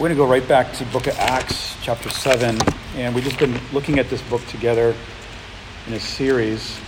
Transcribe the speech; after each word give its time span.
We're 0.00 0.08
going 0.08 0.16
to 0.16 0.24
go 0.24 0.30
right 0.30 0.48
back 0.48 0.72
to 0.78 0.86
book 0.86 1.08
of 1.08 1.18
Acts, 1.18 1.76
chapter 1.82 2.08
7. 2.08 2.56
And 2.96 3.14
we've 3.14 3.22
just 3.22 3.38
been 3.38 3.60
looking 3.70 3.98
at 3.98 4.08
this 4.08 4.22
book 4.22 4.42
together 4.46 4.96
in 5.86 5.92
a 5.92 6.00
series. 6.00 6.80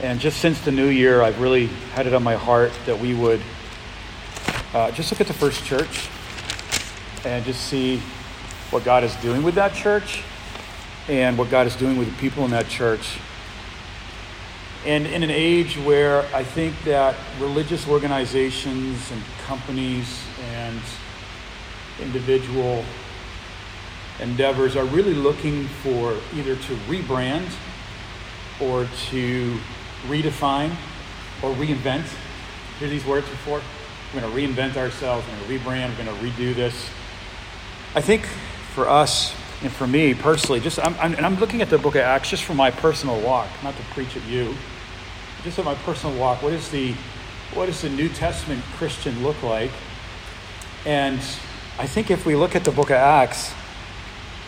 And 0.00 0.20
just 0.20 0.38
since 0.38 0.60
the 0.60 0.70
new 0.70 0.86
year, 0.86 1.20
I've 1.20 1.40
really 1.40 1.66
had 1.94 2.06
it 2.06 2.14
on 2.14 2.22
my 2.22 2.36
heart 2.36 2.70
that 2.86 2.96
we 2.96 3.12
would 3.12 3.40
uh, 4.72 4.92
just 4.92 5.10
look 5.10 5.20
at 5.20 5.26
the 5.26 5.32
first 5.32 5.64
church 5.64 6.08
and 7.24 7.44
just 7.44 7.62
see 7.62 7.96
what 8.70 8.84
God 8.84 9.02
is 9.02 9.16
doing 9.16 9.42
with 9.42 9.56
that 9.56 9.74
church 9.74 10.22
and 11.08 11.36
what 11.36 11.50
God 11.50 11.66
is 11.66 11.74
doing 11.74 11.96
with 11.96 12.08
the 12.08 12.16
people 12.20 12.44
in 12.44 12.52
that 12.52 12.68
church. 12.68 13.18
And 14.86 15.08
in 15.08 15.24
an 15.24 15.30
age 15.30 15.76
where 15.76 16.24
I 16.32 16.44
think 16.44 16.80
that 16.84 17.16
religious 17.40 17.88
organizations 17.88 19.10
and 19.10 19.20
companies 19.44 20.06
individual 22.00 22.84
endeavors 24.20 24.76
are 24.76 24.84
really 24.84 25.14
looking 25.14 25.66
for 25.66 26.16
either 26.34 26.56
to 26.56 26.76
rebrand 26.88 27.50
or 28.60 28.86
to 29.10 29.58
redefine 30.06 30.70
or 31.42 31.54
reinvent. 31.54 32.06
Hear 32.78 32.88
these 32.88 33.04
words 33.04 33.28
before? 33.28 33.62
We're 34.12 34.20
going 34.20 34.32
to 34.32 34.62
reinvent 34.62 34.76
ourselves, 34.76 35.26
we're 35.26 35.48
going 35.48 35.60
to 35.60 35.70
rebrand, 35.70 35.96
we're 35.96 36.04
going 36.04 36.18
to 36.18 36.24
redo 36.24 36.54
this. 36.54 36.90
I 37.94 38.00
think 38.00 38.26
for 38.74 38.88
us 38.88 39.34
and 39.62 39.70
for 39.70 39.86
me 39.86 40.14
personally, 40.14 40.60
just 40.60 40.78
I'm, 40.78 40.94
I'm, 40.98 41.14
and 41.14 41.24
I'm 41.24 41.36
looking 41.36 41.62
at 41.62 41.70
the 41.70 41.78
book 41.78 41.94
of 41.94 42.02
Acts 42.02 42.30
just 42.30 42.44
for 42.44 42.54
my 42.54 42.70
personal 42.70 43.20
walk, 43.20 43.48
not 43.62 43.76
to 43.76 43.82
preach 43.94 44.16
at 44.16 44.24
you, 44.26 44.54
just 45.44 45.58
at 45.58 45.64
my 45.64 45.74
personal 45.76 46.16
walk. 46.16 46.42
What 46.42 46.52
is 46.52 46.70
the 46.70 46.94
what 47.54 47.66
does 47.66 47.82
the 47.82 47.88
New 47.88 48.08
Testament 48.08 48.62
Christian 48.76 49.22
look 49.24 49.42
like? 49.42 49.72
And 50.86 51.18
I 51.78 51.86
think 51.86 52.10
if 52.10 52.24
we 52.24 52.36
look 52.36 52.56
at 52.56 52.64
the 52.64 52.70
book 52.70 52.88
of 52.88 52.96
Acts 52.96 53.52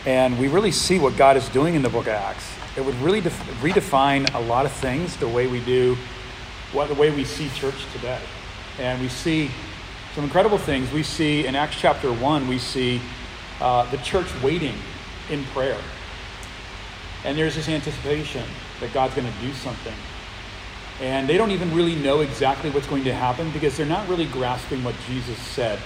and 0.05 0.39
we 0.39 0.47
really 0.47 0.71
see 0.71 0.97
what 0.97 1.15
God 1.15 1.37
is 1.37 1.47
doing 1.49 1.75
in 1.75 1.83
the 1.83 1.89
book 1.89 2.07
of 2.07 2.13
Acts, 2.13 2.51
it 2.75 2.83
would 2.83 2.95
really 2.95 3.21
def- 3.21 3.61
redefine 3.61 4.33
a 4.33 4.39
lot 4.39 4.65
of 4.65 4.71
things 4.71 5.15
the 5.17 5.27
way 5.27 5.45
we 5.45 5.63
do, 5.63 5.95
what 6.71 6.87
the 6.87 6.95
way 6.95 7.11
we 7.11 7.23
see 7.23 7.49
church 7.49 7.85
today. 7.93 8.19
And 8.79 8.99
we 8.99 9.09
see 9.09 9.51
some 10.15 10.23
incredible 10.23 10.57
things. 10.57 10.91
We 10.91 11.03
see 11.03 11.45
in 11.45 11.55
Acts 11.55 11.75
chapter 11.79 12.11
1, 12.11 12.47
we 12.47 12.57
see 12.57 12.99
uh, 13.61 13.89
the 13.91 13.97
church 13.97 14.27
waiting 14.41 14.75
in 15.29 15.43
prayer. 15.45 15.79
And 17.25 17.37
there's 17.37 17.55
this 17.55 17.69
anticipation 17.69 18.43
that 18.79 18.91
God's 18.91 19.13
going 19.13 19.31
to 19.31 19.39
do 19.39 19.53
something. 19.53 19.93
And 20.99 21.29
they 21.29 21.37
don't 21.37 21.51
even 21.51 21.73
really 21.75 21.95
know 21.95 22.21
exactly 22.21 22.71
what's 22.71 22.87
going 22.87 23.03
to 23.03 23.13
happen 23.13 23.51
because 23.51 23.77
they're 23.77 23.85
not 23.85 24.07
really 24.09 24.25
grasping 24.25 24.83
what 24.83 24.95
Jesus 25.07 25.37
said 25.37 25.79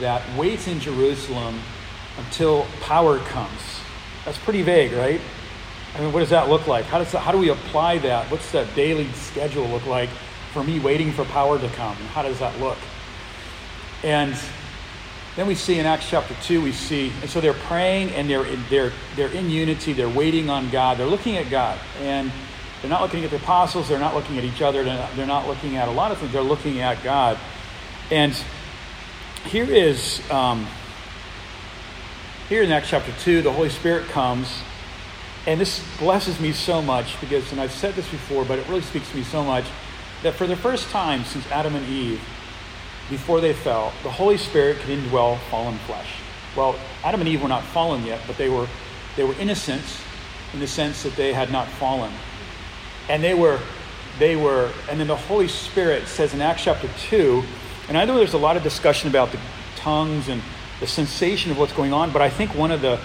that 0.00 0.22
waits 0.36 0.68
in 0.68 0.80
Jerusalem 0.80 1.60
until 2.18 2.66
power 2.80 3.18
comes. 3.18 3.60
That's 4.24 4.38
pretty 4.38 4.62
vague, 4.62 4.92
right? 4.92 5.20
I 5.94 6.00
mean, 6.00 6.12
what 6.12 6.20
does 6.20 6.30
that 6.30 6.48
look 6.48 6.66
like? 6.66 6.84
How, 6.86 6.98
does 6.98 7.12
that, 7.12 7.20
how 7.20 7.32
do 7.32 7.38
we 7.38 7.50
apply 7.50 7.98
that? 7.98 8.30
What's 8.30 8.50
that 8.52 8.74
daily 8.74 9.10
schedule 9.12 9.66
look 9.66 9.86
like 9.86 10.08
for 10.52 10.64
me 10.64 10.80
waiting 10.80 11.12
for 11.12 11.24
power 11.26 11.58
to 11.58 11.68
come? 11.70 11.96
And 11.96 12.06
how 12.08 12.22
does 12.22 12.38
that 12.38 12.58
look? 12.60 12.78
And 14.02 14.34
then 15.36 15.46
we 15.46 15.54
see 15.54 15.78
in 15.78 15.86
Acts 15.86 16.08
chapter 16.08 16.34
2, 16.42 16.62
we 16.62 16.72
see, 16.72 17.12
and 17.20 17.30
so 17.30 17.40
they're 17.40 17.52
praying 17.52 18.10
and 18.10 18.28
they're, 18.28 18.44
they're, 18.68 18.92
they're 19.16 19.32
in 19.32 19.50
unity, 19.50 19.92
they're 19.92 20.08
waiting 20.08 20.50
on 20.50 20.70
God, 20.70 20.98
they're 20.98 21.06
looking 21.06 21.36
at 21.36 21.50
God. 21.50 21.78
And 22.00 22.30
they're 22.80 22.90
not 22.90 23.02
looking 23.02 23.24
at 23.24 23.30
the 23.30 23.36
apostles, 23.36 23.88
they're 23.88 23.98
not 23.98 24.14
looking 24.14 24.38
at 24.38 24.44
each 24.44 24.60
other, 24.60 24.82
they're 24.82 24.98
not, 24.98 25.14
they're 25.14 25.26
not 25.26 25.46
looking 25.46 25.76
at 25.76 25.88
a 25.88 25.92
lot 25.92 26.10
of 26.10 26.18
things, 26.18 26.32
they're 26.32 26.42
looking 26.42 26.80
at 26.80 27.02
God. 27.02 27.38
And 28.10 28.34
here 29.46 29.70
is 29.70 30.22
um, 30.30 30.66
here 32.48 32.62
in 32.62 32.70
Acts 32.70 32.90
chapter 32.90 33.12
2, 33.20 33.42
the 33.42 33.52
Holy 33.52 33.70
Spirit 33.70 34.08
comes, 34.08 34.48
and 35.46 35.60
this 35.60 35.82
blesses 35.98 36.38
me 36.38 36.52
so 36.52 36.82
much 36.82 37.18
because, 37.20 37.50
and 37.50 37.60
I've 37.60 37.72
said 37.72 37.94
this 37.94 38.08
before, 38.10 38.44
but 38.44 38.58
it 38.58 38.68
really 38.68 38.82
speaks 38.82 39.10
to 39.10 39.16
me 39.16 39.22
so 39.22 39.42
much 39.42 39.64
that 40.22 40.34
for 40.34 40.46
the 40.46 40.56
first 40.56 40.90
time 40.90 41.24
since 41.24 41.46
Adam 41.50 41.74
and 41.74 41.88
Eve, 41.88 42.20
before 43.10 43.40
they 43.40 43.52
fell, 43.52 43.92
the 44.02 44.10
Holy 44.10 44.36
Spirit 44.36 44.78
could 44.78 44.90
indwell 44.90 45.38
fallen 45.50 45.78
flesh. 45.78 46.08
Well, 46.56 46.76
Adam 47.02 47.20
and 47.20 47.28
Eve 47.28 47.42
were 47.42 47.48
not 47.48 47.64
fallen 47.64 48.04
yet, 48.04 48.20
but 48.26 48.36
they 48.36 48.48
were 48.48 48.68
they 49.16 49.24
were 49.24 49.34
innocent 49.34 49.82
in 50.52 50.60
the 50.60 50.66
sense 50.66 51.02
that 51.02 51.16
they 51.16 51.32
had 51.32 51.50
not 51.50 51.68
fallen. 51.68 52.12
And 53.08 53.22
they 53.22 53.34
were 53.34 53.58
they 54.18 54.36
were 54.36 54.70
and 54.90 55.00
then 55.00 55.08
the 55.08 55.16
Holy 55.16 55.48
Spirit 55.48 56.06
says 56.06 56.34
in 56.34 56.40
Acts 56.40 56.64
chapter 56.64 56.88
2 57.08 57.42
and 57.92 57.98
I 57.98 58.06
know 58.06 58.16
there's 58.16 58.32
a 58.32 58.38
lot 58.38 58.56
of 58.56 58.62
discussion 58.62 59.10
about 59.10 59.32
the 59.32 59.38
tongues 59.76 60.30
and 60.30 60.40
the 60.80 60.86
sensation 60.86 61.50
of 61.50 61.58
what's 61.58 61.74
going 61.74 61.92
on, 61.92 62.10
but 62.10 62.22
I 62.22 62.30
think 62.30 62.54
one 62.54 62.70
of 62.70 62.80
the 62.80 62.98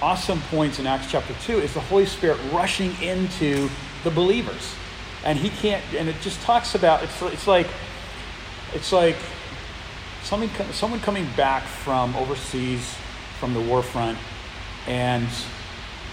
awesome 0.00 0.40
points 0.42 0.78
in 0.78 0.86
Acts 0.86 1.10
chapter 1.10 1.34
2 1.42 1.58
is 1.58 1.74
the 1.74 1.80
Holy 1.80 2.06
Spirit 2.06 2.38
rushing 2.52 2.92
into 3.02 3.68
the 4.04 4.10
believers. 4.10 4.76
And 5.24 5.40
he 5.40 5.48
can't, 5.48 5.82
and 5.92 6.08
it 6.08 6.14
just 6.20 6.40
talks 6.42 6.76
about, 6.76 7.02
it's, 7.02 7.20
it's 7.20 7.48
like, 7.48 7.66
it's 8.74 8.92
like 8.92 9.16
someone, 10.22 10.50
someone 10.70 11.00
coming 11.00 11.26
back 11.36 11.64
from 11.64 12.14
overseas, 12.14 12.94
from 13.40 13.54
the 13.54 13.60
war 13.60 13.82
front, 13.82 14.18
and 14.86 15.26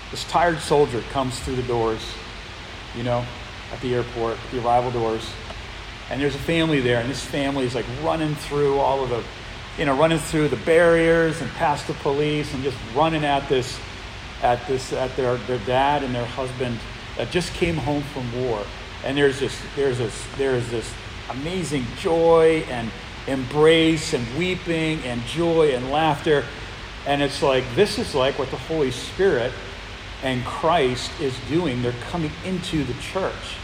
this 0.09 0.23
tired 0.23 0.57
soldier 0.57 1.01
comes 1.11 1.39
through 1.41 1.57
the 1.57 1.67
doors, 1.67 2.01
you 2.97 3.03
know, 3.03 3.23
at 3.71 3.79
the 3.81 3.93
airport, 3.93 4.39
the 4.51 4.65
arrival 4.65 4.89
doors, 4.89 5.29
and 6.09 6.21
there's 6.21 6.35
a 6.35 6.39
family 6.39 6.81
there, 6.81 6.99
and 6.99 7.09
this 7.09 7.23
family 7.23 7.65
is 7.65 7.73
like 7.73 7.85
running 8.03 8.35
through 8.35 8.77
all 8.77 9.03
of 9.03 9.09
the, 9.09 9.23
you 9.77 9.85
know, 9.85 9.97
running 9.97 10.19
through 10.19 10.49
the 10.49 10.57
barriers 10.57 11.41
and 11.41 11.49
past 11.51 11.87
the 11.87 11.93
police 11.93 12.53
and 12.53 12.63
just 12.63 12.77
running 12.95 13.25
at 13.25 13.47
this, 13.49 13.79
at 14.43 14.65
this, 14.67 14.93
at 14.93 15.15
their, 15.15 15.37
their 15.37 15.57
dad 15.59 16.03
and 16.03 16.13
their 16.13 16.25
husband 16.25 16.79
that 17.17 17.31
just 17.31 17.53
came 17.53 17.75
home 17.75 18.03
from 18.03 18.45
war. 18.45 18.63
And 19.03 19.17
there's 19.17 19.39
this, 19.39 19.59
there's 19.75 19.97
this, 19.97 20.27
there's 20.37 20.69
this 20.69 20.93
amazing 21.29 21.85
joy 21.99 22.63
and 22.69 22.91
embrace 23.27 24.13
and 24.13 24.25
weeping 24.37 24.99
and 25.03 25.23
joy 25.25 25.73
and 25.73 25.89
laughter. 25.89 26.45
And 27.07 27.21
it's 27.21 27.41
like, 27.41 27.63
this 27.75 27.97
is 27.97 28.13
like 28.13 28.37
what 28.37 28.51
the 28.51 28.57
Holy 28.57 28.91
Spirit 28.91 29.51
and 30.23 30.45
Christ 30.45 31.11
is 31.19 31.35
doing. 31.49 31.81
They're 31.81 31.93
coming 32.09 32.31
into 32.45 32.83
the 32.83 32.93
church 32.95 33.57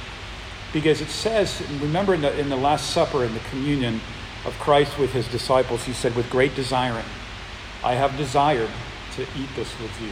because 0.74 1.02
it 1.02 1.10
says, 1.10 1.62
remember 1.82 2.14
in 2.14 2.22
the, 2.22 2.38
in 2.40 2.50
the 2.50 2.56
Last 2.56 2.92
Supper, 2.92 3.26
in 3.26 3.34
the 3.34 3.40
communion 3.52 4.00
of 4.46 4.58
Christ 4.60 4.98
with 4.98 5.12
his 5.12 5.28
disciples, 5.28 5.84
he 5.84 5.94
said, 5.94 6.16
with 6.16 6.30
great 6.30 6.56
desiring, 6.56 7.06
I 7.84 7.94
have 7.94 8.16
desired 8.18 8.70
to 9.16 9.22
eat 9.22 9.50
this 9.56 9.78
with 9.80 10.02
you. 10.02 10.12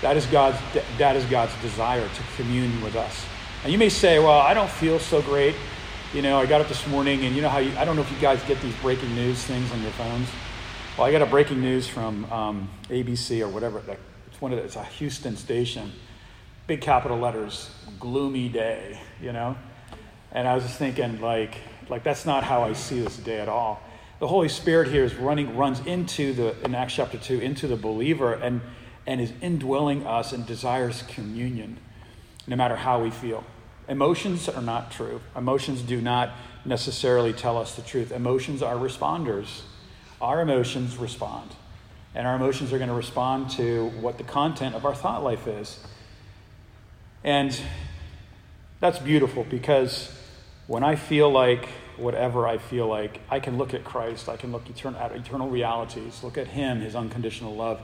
That 0.00 0.16
is 0.16 0.26
God's, 0.26 0.58
that 0.98 1.16
is 1.16 1.24
God's 1.26 1.52
desire 1.60 2.08
to 2.08 2.22
commune 2.36 2.82
with 2.82 2.96
us. 2.96 3.24
And 3.62 3.72
you 3.72 3.78
may 3.78 3.88
say, 3.88 4.18
well, 4.18 4.40
I 4.40 4.54
don't 4.54 4.70
feel 4.70 4.98
so 4.98 5.22
great. 5.22 5.54
You 6.12 6.22
know, 6.22 6.38
I 6.38 6.46
got 6.46 6.60
up 6.60 6.68
this 6.68 6.86
morning, 6.86 7.24
and 7.24 7.34
you 7.34 7.42
know 7.42 7.48
how 7.48 7.58
you, 7.58 7.76
I 7.76 7.84
don't 7.84 7.96
know 7.96 8.02
if 8.02 8.10
you 8.10 8.18
guys 8.18 8.42
get 8.44 8.60
these 8.60 8.74
breaking 8.76 9.14
news 9.14 9.42
things 9.44 9.70
on 9.72 9.82
your 9.82 9.90
phones. 9.92 10.28
Well, 10.96 11.06
I 11.06 11.10
got 11.10 11.22
a 11.22 11.26
breaking 11.26 11.60
news 11.60 11.88
from 11.88 12.30
um, 12.32 12.70
ABC 12.88 13.40
or 13.40 13.48
whatever. 13.48 13.82
It's 14.28 14.40
one 14.40 14.52
of 14.52 14.58
the, 14.58 14.64
it's 14.64 14.76
a 14.76 14.84
Houston 14.84 15.36
station, 15.36 15.90
big 16.66 16.80
capital 16.80 17.18
letters, 17.18 17.70
gloomy 17.98 18.48
day. 18.48 19.00
You 19.20 19.32
know, 19.32 19.56
and 20.34 20.48
I 20.48 20.54
was 20.54 20.64
just 20.64 20.78
thinking, 20.78 21.20
like, 21.20 21.56
like 21.88 22.02
that's 22.02 22.26
not 22.26 22.44
how 22.44 22.62
I 22.64 22.72
see 22.72 23.00
this 23.00 23.16
day 23.16 23.40
at 23.40 23.48
all. 23.48 23.80
The 24.18 24.26
Holy 24.28 24.48
Spirit 24.48 24.88
here 24.88 25.04
is 25.04 25.14
running, 25.14 25.56
runs 25.56 25.80
into 25.86 26.32
the 26.32 26.56
in 26.64 26.74
Acts 26.74 26.94
chapter 26.94 27.18
two 27.18 27.38
into 27.38 27.66
the 27.66 27.76
believer 27.76 28.34
and 28.34 28.60
and 29.06 29.20
is 29.20 29.32
indwelling 29.40 30.06
us 30.06 30.32
and 30.32 30.46
desires 30.46 31.02
communion, 31.08 31.78
no 32.46 32.56
matter 32.56 32.76
how 32.76 33.02
we 33.02 33.10
feel. 33.10 33.44
Emotions 33.86 34.48
are 34.48 34.62
not 34.62 34.90
true. 34.90 35.20
Emotions 35.36 35.82
do 35.82 36.00
not 36.00 36.30
necessarily 36.64 37.32
tell 37.32 37.58
us 37.58 37.74
the 37.76 37.82
truth. 37.82 38.10
Emotions 38.10 38.62
are 38.62 38.76
responders. 38.76 39.60
Our 40.22 40.40
emotions 40.40 40.96
respond. 40.96 41.50
And 42.14 42.26
our 42.26 42.36
emotions 42.36 42.72
are 42.72 42.78
going 42.78 42.88
to 42.88 42.94
respond 42.94 43.50
to 43.50 43.90
what 44.00 44.16
the 44.16 44.24
content 44.24 44.74
of 44.74 44.86
our 44.86 44.94
thought 44.94 45.22
life 45.22 45.46
is. 45.46 45.84
And 47.22 47.60
that's 48.80 48.98
beautiful 48.98 49.44
because 49.44 50.16
when 50.66 50.82
I 50.82 50.96
feel 50.96 51.30
like 51.30 51.68
whatever 51.96 52.46
I 52.46 52.58
feel 52.58 52.86
like, 52.86 53.20
I 53.30 53.38
can 53.38 53.58
look 53.58 53.74
at 53.74 53.84
Christ, 53.84 54.28
I 54.28 54.36
can 54.36 54.50
look 54.50 54.68
eternal, 54.68 54.98
at 54.98 55.12
eternal 55.12 55.48
realities, 55.48 56.22
look 56.22 56.38
at 56.38 56.48
Him, 56.48 56.80
His 56.80 56.94
unconditional 56.96 57.54
love, 57.54 57.80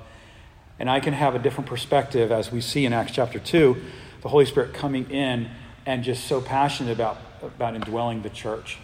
and 0.79 0.91
I 0.91 1.01
can 1.01 1.13
have 1.13 1.35
a 1.35 1.39
different 1.39 1.69
perspective 1.69 2.33
as 2.33 2.51
we 2.51 2.61
see 2.61 2.87
in 2.87 2.93
Acts 2.93 3.13
chapter 3.13 3.39
2, 3.39 3.77
the 4.23 4.29
Holy 4.29 4.47
Spirit 4.47 4.73
coming 4.73 5.11
in 5.11 5.51
and 5.87 6.03
just 6.03 6.25
so 6.27 6.41
passionate 6.41 6.93
about, 6.93 7.19
about 7.43 7.75
indwelling 7.75 8.23
the 8.23 8.31
church. 8.31 8.79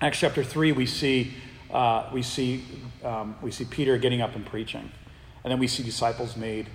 Acts 0.00 0.18
chapter 0.18 0.42
3, 0.42 0.72
we 0.72 0.86
see, 0.86 1.34
uh, 1.70 2.08
we, 2.12 2.22
see, 2.22 2.64
um, 3.04 3.36
we 3.42 3.50
see 3.50 3.64
Peter 3.64 3.96
getting 3.96 4.20
up 4.20 4.34
and 4.34 4.44
preaching, 4.44 4.90
and 5.44 5.50
then 5.50 5.58
we 5.58 5.68
see 5.68 5.82
disciples 5.82 6.36
made 6.36 6.68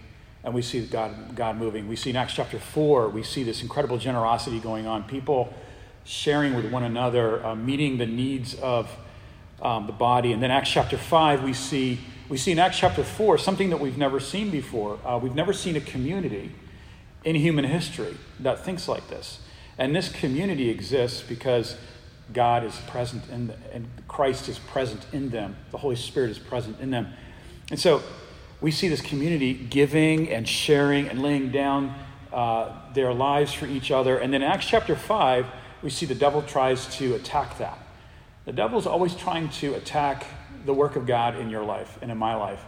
and 0.44 0.54
we 0.54 0.62
see 0.62 0.86
God, 0.86 1.36
God 1.36 1.58
moving. 1.58 1.88
We 1.88 1.96
see 1.96 2.12
in 2.12 2.16
Acts 2.16 2.36
chapter 2.36 2.60
4, 2.60 3.10
we 3.10 3.24
see 3.24 3.42
this 3.44 3.64
incredible 3.64 3.98
generosity 3.98 4.60
going 4.60 4.86
on. 4.86 5.04
People 5.04 5.52
sharing 6.06 6.54
with 6.54 6.72
one 6.72 6.84
another, 6.84 7.46
uh, 7.46 7.56
meeting 7.56 7.98
the 7.98 8.06
needs 8.06 8.56
of, 8.56 8.90
um, 9.62 9.88
the 9.88 9.94
body. 9.94 10.32
And 10.32 10.42
then 10.42 10.52
Acts 10.52 10.70
chapter 10.70 10.98
5, 10.98 11.44
we 11.44 11.54
see, 11.54 12.00
we 12.30 12.38
see 12.38 12.52
in 12.52 12.60
Acts 12.60 12.78
chapter 12.78 13.04
4 13.04 13.38
something 13.38 13.70
that 13.72 13.80
we've 13.80 13.98
never 13.98 14.20
seen 14.20 14.50
before. 14.52 15.00
Uh, 15.06 15.18
we've 15.18 15.36
never 15.36 15.52
seen 15.52 15.76
a 15.76 15.82
community 15.82 16.52
in 17.24 17.36
human 17.36 17.66
history 17.66 18.16
that 18.40 18.64
thinks 18.64 18.88
like 18.88 19.08
this. 19.10 19.40
And 19.78 19.96
this 19.96 20.10
community 20.10 20.70
exists 20.70 21.22
because 21.22 21.76
God 22.34 22.64
is 22.64 22.76
present 22.88 23.28
in 23.30 23.54
and 23.74 23.88
Christ 24.08 24.48
is 24.48 24.58
present 24.60 25.06
in 25.12 25.30
them. 25.30 25.58
The 25.72 25.78
Holy 25.78 25.96
Spirit 25.96 26.30
is 26.30 26.40
present 26.40 26.80
in 26.80 26.92
them. 26.92 27.14
And 27.70 27.80
so 27.80 28.02
we 28.62 28.72
see 28.72 28.88
this 28.88 29.02
community 29.02 29.54
giving 29.54 30.32
and 30.32 30.48
sharing 30.48 31.08
and 31.10 31.22
laying 31.22 31.52
down 31.52 31.94
uh, 32.32 32.72
their 32.94 33.14
lives 33.14 33.54
for 33.54 33.66
each 33.66 33.92
other. 33.92 34.18
And 34.18 34.34
then 34.34 34.42
Acts 34.42 34.66
chapter 34.66 34.96
5, 34.96 35.46
we 35.86 35.92
see 35.92 36.08
the 36.08 36.16
devil 36.16 36.42
tries 36.42 36.88
to 36.98 37.14
attack 37.14 37.60
that. 37.60 37.78
The 38.46 38.52
devil 38.52 38.80
is 38.80 38.88
always 38.88 39.14
trying 39.14 39.50
to 39.50 39.76
attack 39.76 40.26
the 40.66 40.74
work 40.74 40.96
of 40.96 41.06
God 41.06 41.38
in 41.38 41.52
your 41.52 41.64
life 41.64 42.00
and 42.02 42.10
in 42.10 42.18
my 42.18 42.34
life. 42.34 42.60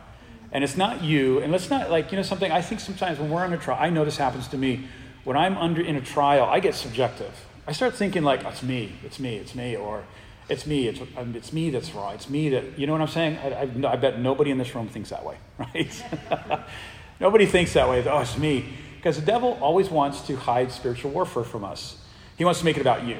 And 0.52 0.64
it's 0.64 0.78
not 0.78 1.04
you. 1.04 1.40
And 1.40 1.52
let's 1.52 1.68
not, 1.72 1.90
like, 1.90 2.12
you 2.12 2.18
know, 2.18 2.22
something 2.22 2.52
I 2.52 2.62
think 2.62 2.80
sometimes 2.80 3.18
when 3.18 3.31
we're 3.31 3.44
on 3.44 3.52
a 3.54 3.58
trial, 3.58 3.80
I 3.81 3.90
know 3.90 4.06
this 4.06 4.18
happens 4.18 4.48
to 4.50 4.58
me. 4.58 4.88
When 5.24 5.36
I'm 5.36 5.58
under 5.58 5.81
in 5.81 5.96
a 5.96 6.02
trial, 6.02 6.46
I 6.46 6.60
get 6.60 6.75
subjective. 6.75 7.34
I 7.66 7.72
start 7.72 7.96
thinking, 7.96 8.22
like, 8.22 8.44
it's 8.44 8.62
me, 8.62 8.94
it's 9.04 9.19
me, 9.19 9.38
it's 9.38 9.56
me, 9.56 9.75
or 9.75 10.04
it's 10.48 10.68
me, 10.68 10.88
it's, 10.88 11.02
um, 11.18 11.36
it's 11.36 11.52
me 11.52 11.72
that's 11.72 11.96
wrong, 11.96 12.14
it's 12.14 12.30
me 12.30 12.50
that, 12.50 12.78
you 12.78 12.86
know 12.86 12.94
what 12.94 13.02
I'm 13.02 13.08
saying? 13.08 13.38
I, 13.38 13.64
I, 13.64 13.94
I 13.94 13.96
bet 13.96 14.19
nobody 14.19 14.52
in 14.52 14.60
this 14.60 14.75
room 14.75 14.90
thinks 14.90 15.10
that 15.10 15.25
way, 15.25 15.38
right? 15.58 16.04
nobody 17.19 17.48
thinks 17.48 17.74
that 17.74 17.90
way. 17.90 18.08
Oh, 18.08 18.19
it's 18.19 18.38
me. 18.38 18.64
Because 18.96 19.19
the 19.19 19.25
devil 19.25 19.58
always 19.60 19.90
wants 19.90 20.22
to 20.28 20.36
hide 20.36 20.72
spiritual 20.72 21.10
warfare 21.10 21.44
from 21.44 21.66
us. 21.66 21.98
He 22.38 22.45
wants 22.45 22.60
to 22.60 22.66
make 22.66 22.78
it 22.78 22.81
about 22.81 23.06
you. 23.06 23.18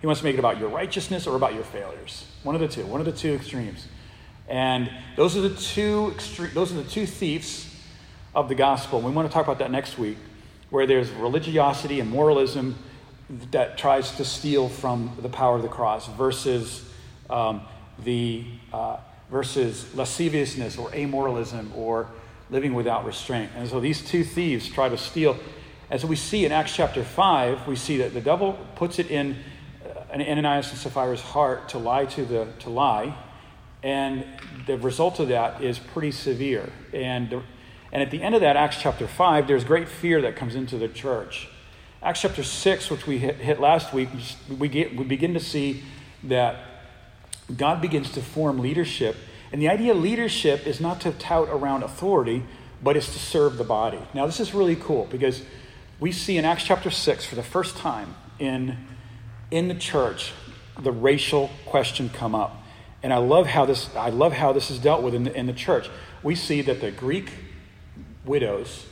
He 0.00 0.06
wants 0.06 0.20
to 0.20 0.24
make 0.24 0.34
it 0.34 0.38
about 0.38 0.58
your 0.58 0.68
righteousness 0.68 1.26
or 1.26 1.36
about 1.36 1.54
your 1.54 1.64
failures. 1.64 2.26
One 2.42 2.54
of 2.54 2.60
the 2.60 2.68
two, 2.68 2.84
one 2.86 3.00
of 3.00 3.06
the 3.06 3.12
two 3.12 3.34
extremes. 3.34 3.86
And 4.48 4.90
those 5.16 5.36
are 5.36 5.40
the 5.40 5.54
two 5.54 6.12
extre- 6.16 6.52
those 6.52 6.72
are 6.72 6.76
the 6.76 6.90
two 6.90 7.06
thieves 7.06 7.70
of 8.34 8.48
the 8.48 8.54
gospel. 8.54 9.00
We 9.00 9.10
want 9.12 9.28
to 9.28 9.32
talk 9.32 9.46
about 9.46 9.58
that 9.60 9.70
next 9.70 9.98
week, 9.98 10.18
where 10.70 10.86
there's 10.86 11.10
religiosity 11.10 12.00
and 12.00 12.10
moralism 12.10 12.76
that 13.50 13.78
tries 13.78 14.12
to 14.16 14.24
steal 14.24 14.68
from 14.68 15.16
the 15.20 15.28
power 15.28 15.56
of 15.56 15.62
the 15.62 15.68
cross 15.68 16.08
versus 16.08 16.84
um, 17.30 17.62
the 18.02 18.44
uh, 18.72 18.98
versus 19.30 19.94
lasciviousness 19.94 20.76
or 20.76 20.90
amoralism 20.90 21.74
or 21.76 22.08
living 22.50 22.74
without 22.74 23.04
restraint. 23.06 23.50
And 23.56 23.68
so 23.68 23.80
these 23.80 24.02
two 24.02 24.24
thieves 24.24 24.68
try 24.68 24.88
to 24.88 24.98
steal. 24.98 25.38
As 25.94 26.04
we 26.04 26.16
see 26.16 26.44
in 26.44 26.50
Acts 26.50 26.74
chapter 26.74 27.04
5, 27.04 27.68
we 27.68 27.76
see 27.76 27.98
that 27.98 28.14
the 28.14 28.20
devil 28.20 28.58
puts 28.74 28.98
it 28.98 29.12
in 29.12 29.36
uh, 29.84 30.12
Ananias 30.12 30.68
and 30.70 30.76
Sapphira's 30.80 31.20
heart 31.20 31.68
to 31.68 31.78
lie 31.78 32.04
to 32.06 32.24
the 32.24 32.48
to 32.58 32.68
lie 32.68 33.16
and 33.84 34.24
the 34.66 34.76
result 34.76 35.20
of 35.20 35.28
that 35.28 35.62
is 35.62 35.78
pretty 35.78 36.10
severe. 36.10 36.72
And, 36.92 37.32
and 37.92 38.02
at 38.02 38.10
the 38.10 38.22
end 38.22 38.34
of 38.34 38.40
that, 38.40 38.56
Acts 38.56 38.78
chapter 38.80 39.06
5, 39.06 39.46
there's 39.46 39.62
great 39.62 39.86
fear 39.86 40.20
that 40.22 40.34
comes 40.34 40.56
into 40.56 40.78
the 40.78 40.88
church. 40.88 41.48
Acts 42.02 42.22
chapter 42.22 42.42
6, 42.42 42.90
which 42.90 43.06
we 43.06 43.18
hit, 43.18 43.36
hit 43.36 43.60
last 43.60 43.92
week, 43.94 44.08
we, 44.48 44.66
get, 44.66 44.96
we 44.96 45.04
begin 45.04 45.32
to 45.34 45.40
see 45.40 45.84
that 46.24 46.56
God 47.56 47.80
begins 47.80 48.10
to 48.14 48.20
form 48.20 48.58
leadership. 48.58 49.14
And 49.52 49.62
the 49.62 49.68
idea 49.68 49.92
of 49.92 49.98
leadership 49.98 50.66
is 50.66 50.80
not 50.80 51.00
to 51.02 51.12
tout 51.12 51.48
around 51.50 51.84
authority, 51.84 52.42
but 52.82 52.96
it's 52.96 53.12
to 53.12 53.20
serve 53.20 53.58
the 53.58 53.64
body. 53.64 54.00
Now, 54.12 54.26
this 54.26 54.40
is 54.40 54.54
really 54.54 54.74
cool 54.74 55.06
because 55.08 55.42
we 56.00 56.12
see 56.12 56.36
in 56.36 56.44
Acts 56.44 56.64
chapter 56.64 56.90
6 56.90 57.24
for 57.24 57.34
the 57.34 57.42
first 57.42 57.76
time 57.76 58.14
in, 58.38 58.76
in 59.50 59.68
the 59.68 59.74
church 59.74 60.32
the 60.82 60.92
racial 60.92 61.50
question 61.66 62.08
come 62.08 62.34
up. 62.34 62.62
And 63.02 63.12
I 63.12 63.18
love 63.18 63.46
how 63.46 63.64
this, 63.64 63.94
I 63.94 64.10
love 64.10 64.32
how 64.32 64.52
this 64.52 64.70
is 64.70 64.78
dealt 64.78 65.02
with 65.02 65.14
in 65.14 65.24
the, 65.24 65.36
in 65.36 65.46
the 65.46 65.52
church. 65.52 65.88
We 66.22 66.34
see 66.34 66.62
that 66.62 66.80
the 66.80 66.90
Greek 66.90 67.30
widows 68.24 68.86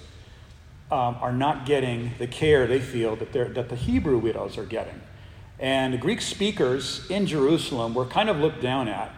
um, 0.91 1.17
are 1.21 1.33
not 1.33 1.65
getting 1.65 2.13
the 2.19 2.27
care 2.27 2.67
they 2.67 2.81
feel 2.81 3.17
that, 3.17 3.33
that 3.33 3.69
the 3.69 3.77
Hebrew 3.77 4.19
widows 4.19 4.59
are 4.59 4.67
getting. 4.67 5.01
And 5.59 5.95
the 5.95 5.99
Greek 5.99 6.21
speakers 6.21 7.09
in 7.11 7.27
Jerusalem 7.27 7.95
were 7.95 8.05
kind 8.05 8.29
of 8.29 8.37
looked 8.37 8.61
down 8.61 8.89
at. 8.89 9.11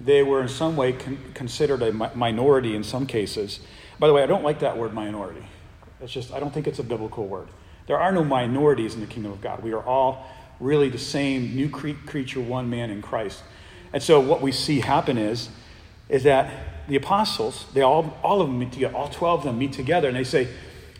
They 0.00 0.22
were 0.22 0.40
in 0.40 0.48
some 0.48 0.76
way 0.76 0.94
con- 0.94 1.18
considered 1.34 1.82
a 1.82 1.92
mi- 1.92 2.08
minority 2.14 2.74
in 2.74 2.82
some 2.82 3.06
cases. 3.06 3.60
By 3.98 4.06
the 4.06 4.14
way, 4.14 4.22
I 4.22 4.26
don't 4.26 4.44
like 4.44 4.60
that 4.60 4.78
word 4.78 4.94
minority. 4.94 5.44
It's 6.00 6.12
just, 6.12 6.32
I 6.32 6.40
don't 6.40 6.52
think 6.52 6.66
it's 6.66 6.78
a 6.78 6.84
biblical 6.84 7.26
word. 7.26 7.48
There 7.86 7.98
are 7.98 8.12
no 8.12 8.24
minorities 8.24 8.94
in 8.94 9.00
the 9.00 9.06
kingdom 9.06 9.32
of 9.32 9.40
God. 9.40 9.62
We 9.62 9.72
are 9.72 9.82
all 9.82 10.26
really 10.60 10.88
the 10.88 10.98
same 10.98 11.54
new 11.54 11.68
creature, 11.68 12.40
one 12.40 12.70
man 12.70 12.90
in 12.90 13.02
Christ. 13.02 13.42
And 13.92 14.02
so 14.02 14.20
what 14.20 14.40
we 14.40 14.52
see 14.52 14.80
happen 14.80 15.18
is, 15.18 15.48
is 16.08 16.22
that 16.24 16.88
the 16.88 16.96
apostles, 16.96 17.66
they 17.72 17.82
all, 17.82 18.18
all 18.22 18.40
of 18.40 18.48
them 18.48 18.58
meet 18.58 18.72
together, 18.72 18.94
all 18.94 19.08
12 19.08 19.40
of 19.40 19.44
them 19.46 19.58
meet 19.58 19.72
together, 19.72 20.08
and 20.08 20.16
they 20.16 20.24
say, 20.24 20.48